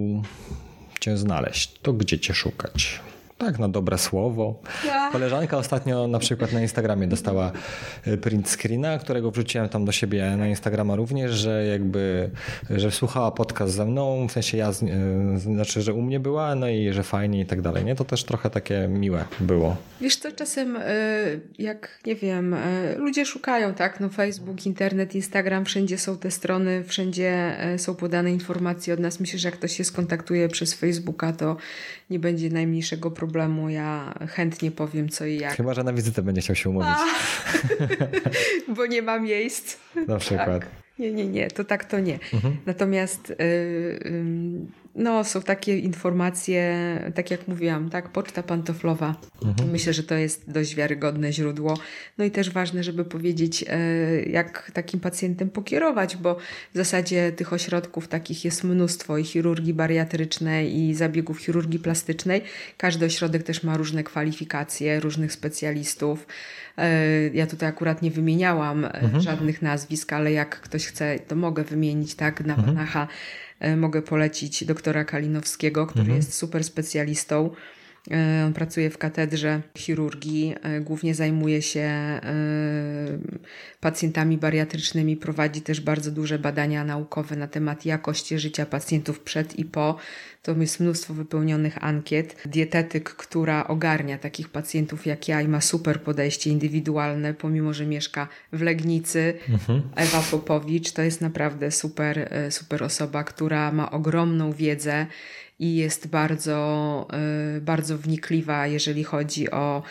cię 1.00 1.16
znaleźć, 1.16 1.78
to 1.82 1.92
gdzie 1.92 2.18
cię 2.18 2.34
szukać? 2.34 3.00
Tak, 3.40 3.58
na 3.58 3.68
dobre 3.68 3.98
słowo. 3.98 4.62
Ja. 4.86 5.10
Koleżanka 5.12 5.58
ostatnio 5.58 6.06
na 6.06 6.18
przykład 6.18 6.52
na 6.52 6.60
Instagramie 6.60 7.06
dostała 7.06 7.52
y, 8.06 8.16
print 8.16 8.48
screena, 8.48 8.98
którego 8.98 9.30
wrzuciłem 9.30 9.68
tam 9.68 9.84
do 9.84 9.92
siebie 9.92 10.36
na 10.36 10.48
Instagrama 10.48 10.96
również, 10.96 11.32
że 11.32 11.66
jakby, 11.66 12.30
że 12.70 12.90
słuchała 12.90 13.30
podcast 13.30 13.74
ze 13.74 13.84
mną, 13.84 14.28
w 14.28 14.32
sensie 14.32 14.56
ja, 14.56 14.70
y, 14.70 15.38
znaczy, 15.38 15.82
że 15.82 15.94
u 15.94 16.02
mnie 16.02 16.20
była, 16.20 16.54
no 16.54 16.68
i 16.68 16.92
że 16.92 17.02
fajnie 17.02 17.40
i 17.40 17.46
tak 17.46 17.60
dalej, 17.60 17.84
nie? 17.84 17.94
To 17.94 18.04
też 18.04 18.24
trochę 18.24 18.50
takie 18.50 18.88
miłe 18.88 19.24
było. 19.40 19.76
Wiesz 20.00 20.16
co, 20.16 20.32
czasem 20.32 20.76
y, 20.76 20.80
jak, 21.58 22.00
nie 22.06 22.14
wiem, 22.14 22.56
ludzie 22.96 23.26
szukają, 23.26 23.74
tak? 23.74 24.00
No 24.00 24.08
Facebook, 24.08 24.66
internet, 24.66 25.14
Instagram, 25.14 25.64
wszędzie 25.64 25.98
są 25.98 26.18
te 26.18 26.30
strony, 26.30 26.84
wszędzie 26.84 27.56
są 27.76 27.94
podane 27.94 28.32
informacje 28.32 28.94
od 28.94 29.00
nas. 29.00 29.20
Myślę, 29.20 29.38
że 29.38 29.48
jak 29.48 29.58
ktoś 29.58 29.76
się 29.76 29.84
skontaktuje 29.84 30.48
przez 30.48 30.74
Facebooka, 30.74 31.32
to 31.32 31.56
nie 32.10 32.18
będzie 32.18 32.50
najmniejszego 32.50 33.10
problemu. 33.10 33.29
Ja 33.68 34.14
chętnie 34.28 34.70
powiem 34.70 35.08
co 35.08 35.26
i 35.26 35.36
jak. 35.36 35.56
Chyba, 35.56 35.74
że 35.74 35.84
na 35.84 35.92
wizytę 35.92 36.22
będzie 36.22 36.40
chciał 36.40 36.56
się 36.56 36.70
umówić. 36.70 36.88
bo 38.76 38.86
nie 38.86 39.02
ma 39.02 39.18
miejsc. 39.18 39.76
Na 40.06 40.18
przykład. 40.18 40.46
Tak. 40.46 40.66
Nie, 40.98 41.12
nie, 41.12 41.26
nie, 41.26 41.48
to 41.48 41.64
tak 41.64 41.84
to 41.84 42.00
nie. 42.00 42.18
Mhm. 42.34 42.56
Natomiast 42.66 43.28
yy, 43.28 44.66
no, 44.94 45.24
są 45.24 45.42
takie 45.42 45.78
informacje, 45.78 46.74
tak 47.14 47.30
jak 47.30 47.48
mówiłam, 47.48 47.90
tak, 47.90 48.08
poczta 48.08 48.42
pantoflowa. 48.42 49.14
Mhm. 49.44 49.70
Myślę, 49.70 49.92
że 49.92 50.02
to 50.02 50.14
jest 50.14 50.50
dość 50.50 50.74
wiarygodne 50.74 51.32
źródło. 51.32 51.78
No 52.18 52.24
i 52.24 52.30
też 52.30 52.50
ważne, 52.50 52.84
żeby 52.84 53.04
powiedzieć, 53.04 53.62
yy, 53.62 53.68
jak 54.30 54.70
takim 54.74 55.00
pacjentem 55.00 55.50
pokierować, 55.50 56.16
bo 56.16 56.34
w 56.74 56.76
zasadzie 56.76 57.32
tych 57.32 57.52
ośrodków 57.52 58.08
takich 58.08 58.44
jest 58.44 58.64
mnóstwo 58.64 59.18
i 59.18 59.24
chirurgii 59.24 59.74
bariatrycznej 59.74 60.78
i 60.78 60.94
zabiegów 60.94 61.38
chirurgii 61.38 61.78
plastycznej. 61.78 62.42
Każdy 62.76 63.06
ośrodek 63.06 63.42
też 63.42 63.62
ma 63.62 63.76
różne 63.76 64.04
kwalifikacje, 64.04 65.00
różnych 65.00 65.32
specjalistów. 65.32 66.26
E, 66.78 67.28
ja 67.28 67.46
tutaj 67.46 67.68
akurat 67.68 68.02
nie 68.02 68.10
wymieniałam 68.10 68.84
e, 68.84 68.92
mhm. 68.92 69.22
żadnych 69.22 69.62
nazwisk, 69.62 70.12
ale 70.12 70.32
jak 70.32 70.60
ktoś 70.60 70.86
chce, 70.86 71.18
to 71.18 71.36
mogę 71.36 71.64
wymienić, 71.64 72.14
tak, 72.14 72.40
na 72.40 72.54
mhm. 72.54 72.74
Panacha 72.74 73.02
e, 73.02 73.06
mogę 73.76 74.02
polecić 74.02 74.64
doktora 74.64 75.04
Kalinowskiego, 75.04 75.86
który 75.86 76.00
mhm. 76.00 76.16
jest 76.16 76.34
super 76.34 76.64
specjalistą. 76.64 77.50
On 78.46 78.52
pracuje 78.52 78.90
w 78.90 78.98
katedrze 78.98 79.60
chirurgii, 79.78 80.54
głównie 80.80 81.14
zajmuje 81.14 81.62
się 81.62 81.90
pacjentami 83.80 84.38
bariatrycznymi, 84.38 85.16
prowadzi 85.16 85.62
też 85.62 85.80
bardzo 85.80 86.10
duże 86.10 86.38
badania 86.38 86.84
naukowe 86.84 87.36
na 87.36 87.46
temat 87.46 87.86
jakości 87.86 88.38
życia 88.38 88.66
pacjentów 88.66 89.20
przed 89.20 89.58
i 89.58 89.64
po 89.64 89.96
to 90.42 90.54
jest 90.56 90.80
mnóstwo 90.80 91.14
wypełnionych 91.14 91.84
ankiet. 91.84 92.36
Dietetyk, 92.46 93.10
która 93.10 93.66
ogarnia 93.66 94.18
takich 94.18 94.48
pacjentów 94.48 95.06
jak 95.06 95.28
ja 95.28 95.40
i 95.40 95.48
ma 95.48 95.60
super 95.60 96.02
podejście 96.02 96.50
indywidualne, 96.50 97.34
pomimo 97.34 97.72
że 97.72 97.86
mieszka 97.86 98.28
w 98.52 98.62
Legnicy. 98.62 99.34
Mhm. 99.48 99.82
Ewa 99.96 100.22
Popowicz 100.30 100.92
to 100.92 101.02
jest 101.02 101.20
naprawdę 101.20 101.70
super, 101.70 102.18
e, 102.18 102.50
super 102.50 102.82
osoba, 102.82 103.24
która 103.24 103.72
ma 103.72 103.90
ogromną 103.90 104.52
wiedzę 104.52 105.06
i 105.60 105.76
jest 105.76 106.06
bardzo, 106.06 107.08
bardzo 107.60 107.98
wnikliwa, 107.98 108.66
jeżeli 108.66 109.04
chodzi 109.04 109.50
o 109.50 109.82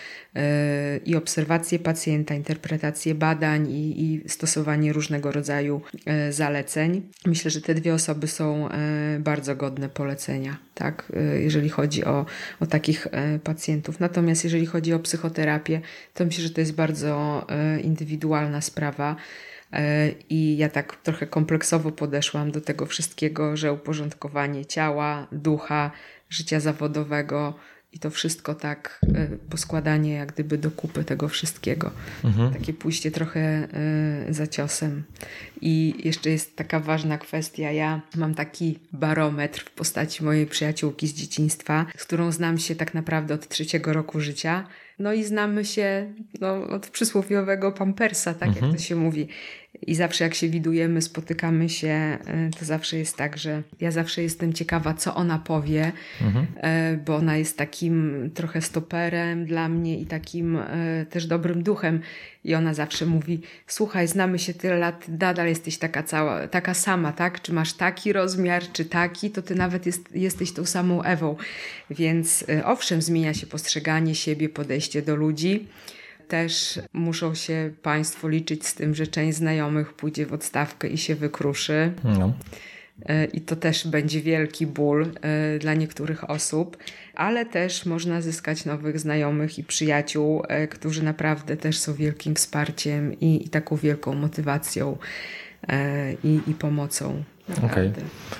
i 1.06 1.16
obserwację 1.16 1.80
pacjenta, 1.80 2.36
interpretację 2.36 3.16
badań 3.16 3.72
i, 3.72 4.04
i 4.04 4.30
stosowanie 4.30 4.94
różnego 4.94 5.32
rodzaju 5.32 5.82
zaleceń. 6.30 7.02
Myślę, 7.26 7.52
że 7.52 7.62
te 7.62 7.76
dwie 7.76 7.94
osoby 7.94 8.28
są 8.28 8.70
bardzo 9.20 9.56
godne 9.56 9.90
polecenia, 9.90 10.58
tak, 10.76 11.12
jeżeli 11.40 11.70
chodzi 11.70 12.06
o, 12.06 12.26
o 12.60 12.66
takich 12.66 13.08
pacjentów. 13.44 14.00
Natomiast 14.00 14.44
jeżeli 14.44 14.66
chodzi 14.66 14.94
o 14.94 15.00
psychoterapię, 15.00 15.82
to 16.14 16.26
myślę, 16.26 16.44
że 16.44 16.50
to 16.50 16.62
jest 16.62 16.74
bardzo 16.74 17.48
indywidualna 17.84 18.62
sprawa. 18.62 19.16
E, 19.74 20.12
I 20.30 20.58
ja 20.58 20.70
tak 20.70 20.96
trochę 20.96 21.28
kompleksowo 21.28 21.92
podeszłam 21.92 22.52
do 22.52 22.62
tego 22.62 22.86
wszystkiego, 22.86 23.58
że 23.58 23.74
uporządkowanie 23.74 24.66
ciała, 24.66 25.28
ducha, 25.32 25.92
życia 26.30 26.60
zawodowego 26.60 27.54
i 27.92 28.00
to 28.00 28.10
wszystko 28.10 28.56
tak, 28.56 29.02
e, 29.16 29.28
poskładanie 29.50 30.14
jak 30.14 30.34
gdyby 30.34 30.58
do 30.58 30.72
kupy 30.72 31.04
tego 31.04 31.28
wszystkiego. 31.28 31.92
Mhm. 32.24 32.54
Takie 32.54 32.74
pójście 32.74 33.12
trochę 33.12 33.40
e, 33.40 34.34
za 34.34 34.48
ciosem. 34.48 35.04
I 35.62 35.94
jeszcze 36.04 36.30
jest 36.30 36.56
taka 36.56 36.80
ważna 36.80 37.18
kwestia. 37.18 37.72
Ja 37.72 38.02
mam 38.16 38.36
taki 38.36 38.80
barometr 38.92 39.62
w 39.66 39.72
postaci 39.72 40.24
mojej 40.24 40.48
przyjaciółki 40.48 41.08
z 41.08 41.14
dzieciństwa, 41.14 41.86
z 41.98 42.06
którą 42.06 42.32
znam 42.32 42.58
się 42.58 42.76
tak 42.76 42.94
naprawdę 42.94 43.34
od 43.34 43.48
trzeciego 43.48 43.94
roku 43.94 44.20
życia. 44.20 44.68
No 45.00 45.14
i 45.14 45.24
znamy 45.24 45.66
się 45.66 46.14
no, 46.42 46.68
od 46.68 46.90
przysłowiowego 46.90 47.72
pampersa, 47.72 48.34
tak 48.34 48.50
mhm. 48.50 48.66
jak 48.66 48.76
to 48.76 48.84
się 48.84 48.96
mówi. 48.96 49.28
I 49.82 49.96
zawsze 49.96 50.24
jak 50.24 50.34
się 50.34 50.50
widujemy, 50.50 51.02
spotykamy 51.02 51.70
się, 51.70 52.18
y, 52.48 52.60
to 52.60 52.66
zawsze 52.66 52.98
jest 52.98 53.18
tak, 53.18 53.38
że 53.38 53.64
ja 53.80 53.92
zawsze 53.92 54.24
jestem 54.24 54.54
ciekawa, 54.54 54.94
co 54.94 55.16
ona 55.16 55.40
powie, 55.40 55.92
mhm. 56.22 56.46
Y, 56.94 56.98
bo 56.98 57.16
ona 57.16 57.38
jest 57.38 57.58
takim 57.58 58.30
trochę 58.34 58.62
stoperem 58.62 59.46
dla 59.46 59.70
mnie 59.70 60.00
i 60.00 60.06
takim 60.06 60.56
y, 60.56 61.06
też 61.10 61.26
dobrym 61.26 61.64
duchem. 61.64 62.02
I 62.44 62.56
ona 62.56 62.74
zawsze 62.74 63.06
mówi: 63.06 63.42
Słuchaj, 63.68 64.08
znamy 64.08 64.40
się 64.40 64.54
tyle 64.54 64.78
lat, 64.78 65.08
nadal 65.08 65.48
jesteś 65.48 65.78
taka, 65.78 66.04
cała, 66.04 66.48
taka 66.48 66.74
sama, 66.74 67.12
tak? 67.12 67.42
Czy 67.42 67.54
masz 67.54 67.74
taki 67.74 68.14
rozmiar, 68.14 68.64
czy 68.74 68.86
taki, 68.86 69.32
to 69.32 69.42
ty 69.42 69.56
nawet 69.56 69.86
jest, 69.86 70.16
jesteś 70.16 70.54
tą 70.54 70.66
samą 70.66 71.04
Ewą. 71.04 71.36
Więc 71.90 72.46
owszem, 72.66 73.02
zmienia 73.02 73.34
się 73.34 73.48
postrzeganie 73.48 74.16
siebie, 74.16 74.50
podejście 74.50 75.02
do 75.02 75.16
ludzi 75.16 75.68
też 76.30 76.80
muszą 76.94 77.36
się 77.36 77.72
Państwo 77.82 78.30
liczyć 78.30 78.68
z 78.68 78.74
tym, 78.74 78.96
że 78.96 79.08
część 79.08 79.38
znajomych 79.38 79.94
pójdzie 79.94 80.26
w 80.26 80.34
odstawkę 80.34 80.88
i 80.88 80.98
się 80.98 81.16
wykruszy. 81.16 81.94
No. 82.04 82.34
E, 83.06 83.26
I 83.26 83.42
to 83.42 83.56
też 83.56 83.88
będzie 83.88 84.22
wielki 84.22 84.68
ból 84.68 85.12
e, 85.22 85.60
dla 85.60 85.74
niektórych 85.74 86.30
osób, 86.30 86.78
ale 87.16 87.46
też 87.46 87.86
można 87.86 88.22
zyskać 88.22 88.66
nowych 88.66 89.00
znajomych 89.00 89.60
i 89.60 89.64
przyjaciół, 89.64 90.44
e, 90.48 90.68
którzy 90.68 91.04
naprawdę 91.04 91.58
też 91.58 91.80
są 91.80 91.94
wielkim 91.94 92.36
wsparciem 92.36 93.20
i, 93.20 93.46
i 93.46 93.50
taką 93.50 93.76
wielką 93.76 94.14
motywacją 94.14 94.98
i, 96.24 96.40
i 96.48 96.54
pomocą. 96.54 97.24
Okej. 97.58 97.94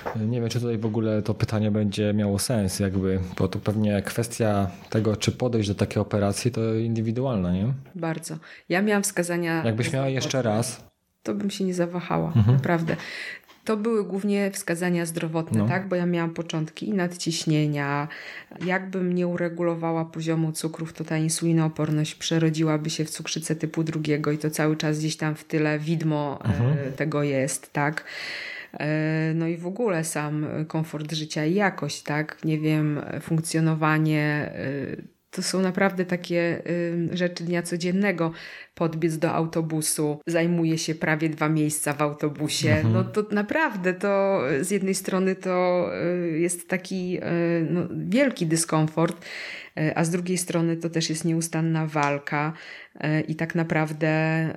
Okay. 0.04 0.26
Nie 0.26 0.40
wiem, 0.40 0.50
czy 0.50 0.60
tutaj 0.60 0.78
w 0.78 0.86
ogóle 0.86 1.22
to 1.22 1.34
pytanie 1.34 1.70
będzie 1.70 2.14
miało 2.14 2.38
sens, 2.38 2.80
jakby, 2.80 3.20
bo 3.38 3.48
to 3.48 3.58
pewnie 3.58 4.02
kwestia 4.02 4.70
tego, 4.90 5.16
czy 5.16 5.32
podejść 5.32 5.68
do 5.68 5.74
takiej 5.74 6.02
operacji, 6.02 6.50
to 6.50 6.74
indywidualna, 6.74 7.52
nie? 7.52 7.72
Bardzo. 7.94 8.36
Ja 8.68 8.82
miałam 8.82 9.02
wskazania. 9.02 9.64
Jakbyś 9.64 9.92
miała 9.92 10.08
jeszcze 10.08 10.42
raz. 10.42 10.90
To 11.22 11.34
bym 11.34 11.50
się 11.50 11.64
nie 11.64 11.74
zawahała, 11.74 12.32
mhm. 12.36 12.56
naprawdę. 12.56 12.96
To 13.64 13.76
były 13.76 14.04
głównie 14.04 14.50
wskazania 14.50 15.06
zdrowotne, 15.06 15.58
no. 15.58 15.68
tak? 15.68 15.88
Bo 15.88 15.96
ja 15.96 16.06
miałam 16.06 16.34
początki 16.34 16.92
nadciśnienia. 16.92 18.08
Jakbym 18.66 19.12
nie 19.12 19.26
uregulowała 19.26 20.04
poziomu 20.04 20.52
cukrów, 20.52 20.92
to 20.92 21.04
ta 21.04 21.16
insulinooporność 21.16 22.14
przerodziłaby 22.14 22.90
się 22.90 23.04
w 23.04 23.10
cukrzycę 23.10 23.56
typu 23.56 23.84
drugiego 23.84 24.32
i 24.32 24.38
to 24.38 24.50
cały 24.50 24.76
czas 24.76 24.98
gdzieś 24.98 25.16
tam 25.16 25.34
w 25.34 25.44
tyle 25.44 25.78
widmo 25.78 26.38
e, 26.44 26.48
mhm. 26.48 26.92
tego 26.92 27.22
jest, 27.22 27.72
tak? 27.72 28.04
E, 28.72 29.32
no 29.34 29.46
i 29.46 29.56
w 29.56 29.66
ogóle 29.66 30.04
sam 30.04 30.46
komfort 30.68 31.12
życia 31.12 31.44
i 31.44 31.54
jakość, 31.54 32.02
tak? 32.02 32.44
Nie 32.44 32.58
wiem, 32.58 33.00
funkcjonowanie 33.20 34.52
e, 34.54 35.19
to 35.30 35.42
są 35.42 35.60
naprawdę 35.60 36.04
takie 36.04 36.62
y, 36.66 37.16
rzeczy 37.16 37.44
dnia 37.44 37.62
codziennego. 37.62 38.32
Podbiec 38.74 39.18
do 39.18 39.32
autobusu, 39.32 40.20
zajmuje 40.26 40.78
się 40.78 40.94
prawie 40.94 41.28
dwa 41.28 41.48
miejsca 41.48 41.92
w 41.92 42.02
autobusie. 42.02 42.70
Mhm. 42.70 42.94
No 42.94 43.04
to 43.04 43.22
naprawdę 43.30 43.94
to 43.94 44.42
z 44.60 44.70
jednej 44.70 44.94
strony 44.94 45.36
to 45.36 45.86
y, 46.34 46.38
jest 46.38 46.68
taki 46.68 47.18
y, 47.18 47.66
no, 47.70 47.80
wielki 48.08 48.46
dyskomfort, 48.46 49.24
y, 49.78 49.96
a 49.96 50.04
z 50.04 50.10
drugiej 50.10 50.38
strony 50.38 50.76
to 50.76 50.90
też 50.90 51.10
jest 51.10 51.24
nieustanna 51.24 51.86
walka 51.86 52.52
y, 52.94 53.20
i 53.20 53.34
tak 53.34 53.54
naprawdę 53.54 54.08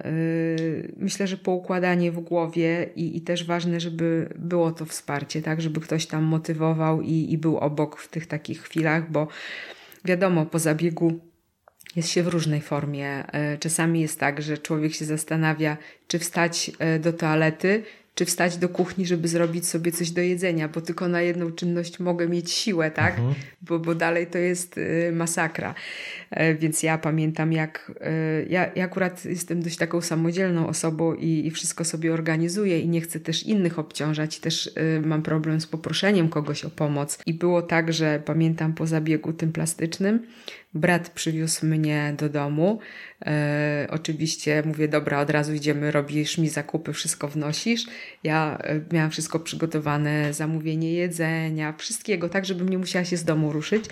y, 0.06 0.94
myślę, 0.98 1.28
że 1.28 1.38
poukładanie 1.38 2.12
w 2.12 2.20
głowie 2.20 2.90
i, 2.96 3.18
i 3.18 3.22
też 3.22 3.46
ważne, 3.46 3.80
żeby 3.80 4.30
było 4.36 4.72
to 4.72 4.86
wsparcie, 4.86 5.42
tak, 5.42 5.62
żeby 5.62 5.82
ktoś 5.82 6.06
tam 6.06 6.24
motywował 6.24 7.02
i, 7.02 7.32
i 7.32 7.38
był 7.38 7.58
obok 7.58 8.00
w 8.00 8.08
tych 8.08 8.28
takich 8.28 8.62
chwilach, 8.62 9.12
bo 9.12 9.28
Wiadomo, 10.06 10.46
po 10.46 10.60
zabiegu 10.60 11.20
jest 11.96 12.10
się 12.10 12.24
w 12.24 12.28
różnej 12.28 12.62
formie. 12.62 13.08
E, 13.08 13.58
czasami 13.58 14.02
jest 14.02 14.20
tak, 14.20 14.42
że 14.42 14.58
człowiek 14.58 14.94
się 14.94 15.06
zastanawia, 15.06 15.78
czy 16.08 16.20
wstać 16.20 16.72
e, 16.80 17.00
do 17.00 17.14
toalety, 17.14 17.84
czy 18.16 18.26
wstać 18.26 18.58
do 18.58 18.70
kuchni, 18.70 19.06
żeby 19.06 19.28
zrobić 19.28 19.68
sobie 19.68 19.92
coś 19.92 20.12
do 20.12 20.22
jedzenia, 20.22 20.68
bo 20.68 20.82
tylko 20.82 21.08
na 21.08 21.22
jedną 21.22 21.52
czynność 21.52 22.00
mogę 22.00 22.28
mieć 22.28 22.52
siłę, 22.52 22.92
tak? 22.92 23.18
Mhm. 23.18 23.36
Bo, 23.62 23.80
bo 23.80 23.96
dalej 23.96 24.28
to 24.28 24.38
jest 24.38 24.78
y, 24.78 25.12
masakra. 25.14 25.76
E, 26.30 26.56
więc 26.56 26.84
ja 26.84 26.98
pamiętam, 26.98 27.54
jak 27.54 27.92
y, 27.92 28.48
ja, 28.50 28.72
ja 28.76 28.86
akurat 28.86 29.26
jestem 29.26 29.62
dość 29.62 29.78
taką 29.78 30.02
samodzielną 30.02 30.68
osobą 30.68 31.14
i, 31.14 31.48
i 31.48 31.52
wszystko 31.52 31.86
sobie 31.86 32.14
organizuję 32.14 32.80
i 32.80 32.90
nie 32.90 33.02
chcę 33.02 33.20
też 33.20 33.44
innych 33.44 33.80
obciążać. 33.80 34.40
Też 34.40 34.68
y, 34.68 35.02
mam 35.06 35.22
problem 35.22 35.62
z 35.62 35.68
poproszeniem 35.68 36.30
kogoś 36.30 36.66
o 36.66 36.70
pomoc. 36.70 37.20
I 37.26 37.34
było 37.34 37.62
tak, 37.62 37.94
że 37.94 38.22
pamiętam 38.26 38.74
po 38.74 38.88
zabiegu 38.88 39.34
tym 39.34 39.52
plastycznym, 39.52 40.20
Brat 40.76 41.10
przywiózł 41.10 41.66
mnie 41.66 42.14
do 42.18 42.30
domu. 42.30 42.80
E, 43.26 43.88
oczywiście 43.90 44.64
mówię, 44.66 44.88
dobra, 44.88 45.20
od 45.20 45.30
razu 45.30 45.54
idziemy, 45.54 45.92
robisz 45.92 46.38
mi 46.38 46.50
zakupy, 46.50 46.94
wszystko 46.94 47.28
wnosisz. 47.28 47.86
Ja 48.24 48.58
e, 48.62 48.82
miałam 48.94 49.12
wszystko 49.12 49.40
przygotowane, 49.40 50.34
zamówienie 50.34 50.94
jedzenia, 50.94 51.74
wszystkiego, 51.78 52.30
tak, 52.30 52.46
żebym 52.46 52.70
nie 52.70 52.78
musiała 52.78 53.06
się 53.06 53.18
z 53.18 53.24
domu 53.24 53.52
ruszyć. 53.52 53.86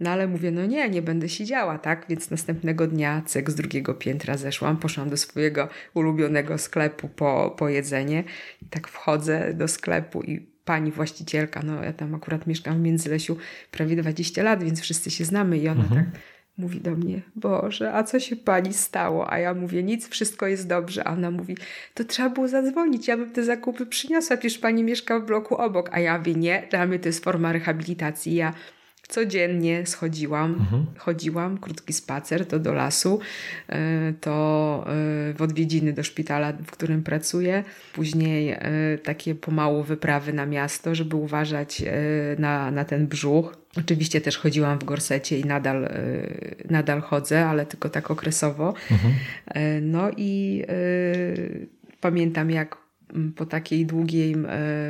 No 0.00 0.10
ale 0.10 0.26
mówię, 0.26 0.50
no 0.50 0.66
nie, 0.66 0.90
nie 0.90 1.02
będę 1.02 1.28
siedziała, 1.28 1.78
tak? 1.78 2.06
Więc 2.08 2.30
następnego 2.30 2.86
dnia 2.86 3.22
cek 3.26 3.50
z 3.50 3.54
drugiego 3.54 3.94
piętra 3.94 4.36
zeszłam, 4.36 4.76
poszłam 4.76 5.10
do 5.10 5.16
swojego 5.16 5.68
ulubionego 5.94 6.58
sklepu 6.58 7.08
po, 7.08 7.54
po 7.58 7.68
jedzenie. 7.68 8.24
I 8.62 8.66
tak 8.66 8.88
wchodzę 8.88 9.54
do 9.54 9.68
sklepu 9.68 10.22
i 10.22 10.55
pani 10.66 10.92
właścicielka, 10.92 11.62
no 11.64 11.84
ja 11.84 11.92
tam 11.92 12.14
akurat 12.14 12.46
mieszkam 12.46 12.78
w 12.78 12.80
Międzylesiu 12.80 13.36
prawie 13.70 13.96
20 13.96 14.42
lat, 14.42 14.64
więc 14.64 14.80
wszyscy 14.80 15.10
się 15.10 15.24
znamy 15.24 15.58
i 15.58 15.68
ona 15.68 15.82
mhm. 15.82 16.04
tak 16.04 16.20
mówi 16.58 16.80
do 16.80 16.90
mnie, 16.90 17.20
Boże, 17.34 17.92
a 17.92 18.02
co 18.02 18.20
się 18.20 18.36
pani 18.36 18.74
stało? 18.74 19.32
A 19.32 19.38
ja 19.38 19.54
mówię, 19.54 19.82
nic, 19.82 20.08
wszystko 20.08 20.46
jest 20.46 20.68
dobrze. 20.68 21.08
A 21.08 21.12
ona 21.12 21.30
mówi, 21.30 21.56
to 21.94 22.04
trzeba 22.04 22.30
było 22.30 22.48
zadzwonić, 22.48 23.08
ja 23.08 23.16
bym 23.16 23.30
te 23.30 23.44
zakupy 23.44 23.86
przyniosła, 23.86 24.36
przecież 24.36 24.58
pani 24.58 24.84
mieszka 24.84 25.20
w 25.20 25.26
bloku 25.26 25.56
obok. 25.56 25.90
A 25.92 26.00
ja 26.00 26.18
mówię, 26.18 26.34
nie, 26.34 26.66
dla 26.70 26.86
mnie 26.86 26.98
to 26.98 27.08
jest 27.08 27.24
forma 27.24 27.52
rehabilitacji. 27.52 28.34
Ja 28.34 28.52
codziennie 29.08 29.86
schodziłam, 29.86 30.52
mhm. 30.52 30.86
chodziłam, 30.98 31.58
krótki 31.58 31.92
spacer, 31.92 32.46
to 32.46 32.58
do 32.58 32.72
lasu, 32.72 33.20
e, 33.68 34.12
to 34.20 34.84
e, 34.86 35.34
w 35.34 35.42
odwiedziny 35.42 35.92
do 35.92 36.02
szpitala, 36.02 36.52
w 36.52 36.70
którym 36.70 37.02
pracuję, 37.02 37.64
później 37.92 38.50
e, 38.50 38.60
takie 39.02 39.34
pomału 39.34 39.82
wyprawy 39.82 40.32
na 40.32 40.46
miasto, 40.46 40.94
żeby 40.94 41.16
uważać 41.16 41.82
na, 42.38 42.70
na 42.70 42.84
ten 42.84 43.06
brzuch. 43.06 43.56
Oczywiście 43.78 44.20
też 44.20 44.38
chodziłam 44.38 44.78
w 44.78 44.84
gorsecie 44.84 45.38
i 45.38 45.44
nadal, 45.44 45.88
nadal 46.70 47.00
chodzę, 47.00 47.46
ale 47.46 47.66
tylko 47.66 47.88
tak 47.88 48.10
okresowo. 48.10 48.74
Mhm. 48.90 49.14
No 49.82 50.10
i 50.16 50.64
pamiętam, 52.00 52.50
jak 52.50 52.85
po 53.36 53.46
takiej 53.46 53.86
długiej 53.86 54.36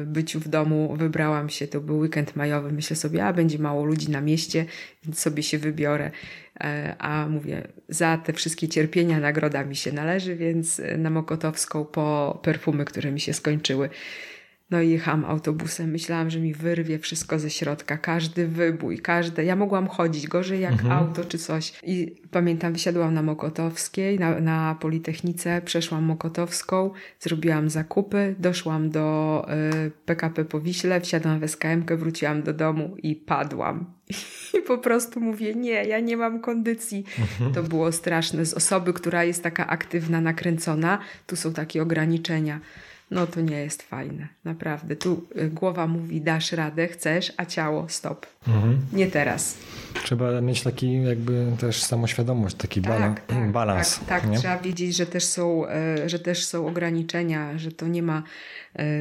byciu 0.06 0.40
w 0.40 0.48
domu 0.48 0.96
wybrałam 0.98 1.48
się, 1.48 1.68
to 1.68 1.80
był 1.80 1.98
weekend 1.98 2.36
majowy, 2.36 2.72
myślę 2.72 2.96
sobie, 2.96 3.26
a 3.26 3.32
będzie 3.32 3.58
mało 3.58 3.84
ludzi 3.84 4.10
na 4.10 4.20
mieście, 4.20 4.66
więc 5.04 5.18
sobie 5.18 5.42
się 5.42 5.58
wybiorę. 5.58 6.10
E, 6.60 6.96
a 6.98 7.28
mówię, 7.28 7.68
za 7.88 8.18
te 8.18 8.32
wszystkie 8.32 8.68
cierpienia 8.68 9.20
nagroda 9.20 9.64
mi 9.64 9.76
się 9.76 9.92
należy, 9.92 10.36
więc 10.36 10.82
na 10.98 11.10
Mokotowską 11.10 11.84
po 11.84 12.38
perfumy, 12.42 12.84
które 12.84 13.12
mi 13.12 13.20
się 13.20 13.32
skończyły. 13.32 13.90
No 14.70 14.80
i 14.80 14.90
jechałam 14.90 15.24
autobusem. 15.24 15.90
Myślałam, 15.90 16.30
że 16.30 16.40
mi 16.40 16.54
wyrwie 16.54 16.98
wszystko 16.98 17.38
ze 17.38 17.50
środka. 17.50 17.98
Każdy 17.98 18.48
wybój, 18.48 18.98
każde. 18.98 19.44
Ja 19.44 19.56
mogłam 19.56 19.88
chodzić 19.88 20.26
gorzej 20.26 20.60
jak 20.60 20.72
mhm. 20.72 20.92
auto 20.92 21.24
czy 21.24 21.38
coś. 21.38 21.72
I 21.82 22.22
pamiętam, 22.30 22.72
wysiadłam 22.72 23.14
na 23.14 23.22
Mokotowskiej, 23.22 24.18
na, 24.18 24.40
na 24.40 24.76
Politechnice, 24.80 25.62
przeszłam 25.64 26.04
Mokotowską, 26.04 26.90
zrobiłam 27.20 27.70
zakupy, 27.70 28.34
doszłam 28.38 28.90
do 28.90 29.46
y, 29.86 29.90
PKP 29.90 30.44
po 30.44 30.60
Wiśle, 30.60 31.00
wsiadłam 31.00 31.40
w 31.40 31.44
SKM, 31.50 31.96
wróciłam 31.96 32.42
do 32.42 32.52
domu 32.52 32.96
i 33.02 33.16
padłam. 33.16 33.96
I 34.58 34.62
po 34.62 34.78
prostu 34.78 35.20
mówię, 35.20 35.54
nie, 35.54 35.84
ja 35.84 36.00
nie 36.00 36.16
mam 36.16 36.40
kondycji. 36.40 37.04
Mhm. 37.18 37.52
To 37.52 37.62
było 37.62 37.92
straszne. 37.92 38.46
Z 38.46 38.54
osoby, 38.54 38.92
która 38.92 39.24
jest 39.24 39.42
taka 39.42 39.66
aktywna, 39.66 40.20
nakręcona, 40.20 40.98
tu 41.26 41.36
są 41.36 41.52
takie 41.52 41.82
ograniczenia 41.82 42.60
no 43.10 43.26
to 43.26 43.40
nie 43.40 43.56
jest 43.56 43.82
fajne. 43.82 44.28
Naprawdę. 44.44 44.96
Tu 44.96 45.26
y, 45.36 45.50
głowa 45.50 45.86
mówi, 45.86 46.20
dasz 46.20 46.52
radę, 46.52 46.88
chcesz, 46.88 47.32
a 47.36 47.44
ciało 47.44 47.88
stop. 47.88 48.26
Mhm. 48.48 48.78
Nie 48.92 49.06
teraz. 49.06 49.56
Trzeba 50.04 50.40
mieć 50.40 50.62
taki 50.62 51.02
jakby 51.02 51.46
też 51.60 51.82
samoświadomość, 51.82 52.56
taki 52.56 52.82
tak, 52.82 52.92
balans. 52.92 53.18
Tak, 53.26 53.52
balans 53.52 54.00
tak, 54.06 54.22
tak. 54.22 54.38
trzeba 54.38 54.58
wiedzieć, 54.58 54.96
że 54.96 55.06
też, 55.06 55.24
są, 55.24 55.68
e, 55.68 56.08
że 56.08 56.18
też 56.18 56.44
są 56.44 56.66
ograniczenia, 56.66 57.58
że 57.58 57.72
to 57.72 57.88
nie 57.88 58.02
ma 58.02 58.18
e, 58.18 58.22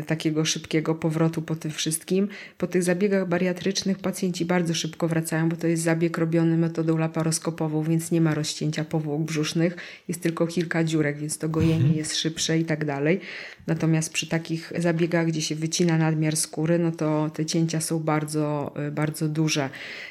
takiego 0.07 0.45
szybkiego 0.45 0.95
powrotu 0.95 1.41
po 1.41 1.55
tym 1.55 1.71
wszystkim. 1.71 2.27
Po 2.57 2.67
tych 2.67 2.83
zabiegach 2.83 3.27
bariatrycznych 3.27 3.99
pacjenci 3.99 4.45
bardzo 4.45 4.73
szybko 4.73 5.07
wracają, 5.07 5.49
bo 5.49 5.55
to 5.55 5.67
jest 5.67 5.83
zabieg 5.83 6.17
robiony 6.17 6.57
metodą 6.57 6.97
laparoskopową, 6.97 7.83
więc 7.83 8.11
nie 8.11 8.21
ma 8.21 8.33
rozcięcia 8.33 8.85
powłok 8.85 9.21
brzusznych, 9.21 9.75
jest 10.07 10.21
tylko 10.21 10.47
kilka 10.47 10.83
dziurek, 10.83 11.17
więc 11.17 11.37
to 11.37 11.49
gojenie 11.49 11.75
mhm. 11.75 11.95
jest 11.95 12.15
szybsze 12.15 12.59
i 12.59 12.65
tak 12.65 12.85
dalej. 12.85 13.19
Natomiast 13.67 14.13
przy 14.13 14.27
takich 14.27 14.73
zabiegach, 14.77 15.27
gdzie 15.27 15.41
się 15.41 15.55
wycina 15.55 15.97
nadmiar 15.97 16.35
skóry, 16.35 16.79
no 16.79 16.91
to 16.91 17.29
te 17.33 17.45
cięcia 17.45 17.81
są 17.81 17.99
bardzo, 17.99 18.73
e, 18.75 18.91
bardzo 18.91 19.27
duże, 19.27 19.69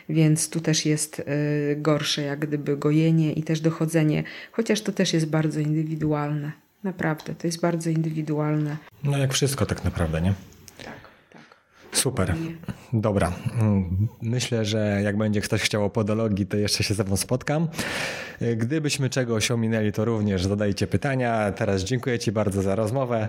więc 0.08 0.48
tu 0.48 0.60
też 0.60 0.86
jest 0.86 1.18
y, 1.18 1.24
gorsze, 1.76 2.22
jak 2.22 2.38
gdyby 2.38 2.76
gojenie 2.76 3.32
i 3.32 3.42
też 3.42 3.60
dochodzenie, 3.60 4.24
chociaż 4.52 4.80
to 4.80 4.92
też 4.92 5.12
jest 5.12 5.26
bardzo 5.26 5.60
indywidualne. 5.60 6.63
Naprawdę, 6.84 7.34
to 7.34 7.46
jest 7.46 7.60
bardzo 7.60 7.90
indywidualne. 7.90 8.76
No 9.04 9.18
jak 9.18 9.32
wszystko 9.34 9.66
tak 9.66 9.84
naprawdę, 9.84 10.20
nie? 10.20 10.34
Super. 11.92 12.34
Dobra. 12.92 13.32
Myślę, 14.22 14.64
że 14.64 15.00
jak 15.04 15.16
będzie 15.16 15.40
ktoś 15.40 15.62
chciał 15.62 15.84
o 15.84 15.90
podologii, 15.90 16.46
to 16.46 16.56
jeszcze 16.56 16.84
się 16.84 16.94
ze 16.94 17.04
mną 17.04 17.16
spotkam. 17.16 17.68
Gdybyśmy 18.56 19.10
czegoś 19.10 19.50
ominęli, 19.50 19.92
to 19.92 20.04
również 20.04 20.44
zadajcie 20.44 20.86
pytania. 20.86 21.52
Teraz 21.52 21.82
dziękuję 21.82 22.18
Ci 22.18 22.32
bardzo 22.32 22.62
za 22.62 22.74
rozmowę 22.74 23.28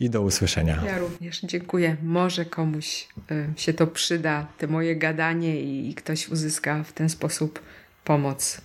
i 0.00 0.10
do 0.10 0.22
usłyszenia. 0.22 0.82
Ja 0.86 0.98
również 0.98 1.40
dziękuję. 1.40 1.96
Może 2.02 2.44
komuś 2.44 3.08
y, 3.30 3.46
się 3.56 3.72
to 3.72 3.86
przyda, 3.86 4.46
te 4.58 4.66
moje 4.66 4.96
gadanie 4.96 5.60
i 5.60 5.94
ktoś 5.94 6.28
uzyska 6.28 6.84
w 6.84 6.92
ten 6.92 7.08
sposób 7.08 7.60
pomoc 8.04 8.60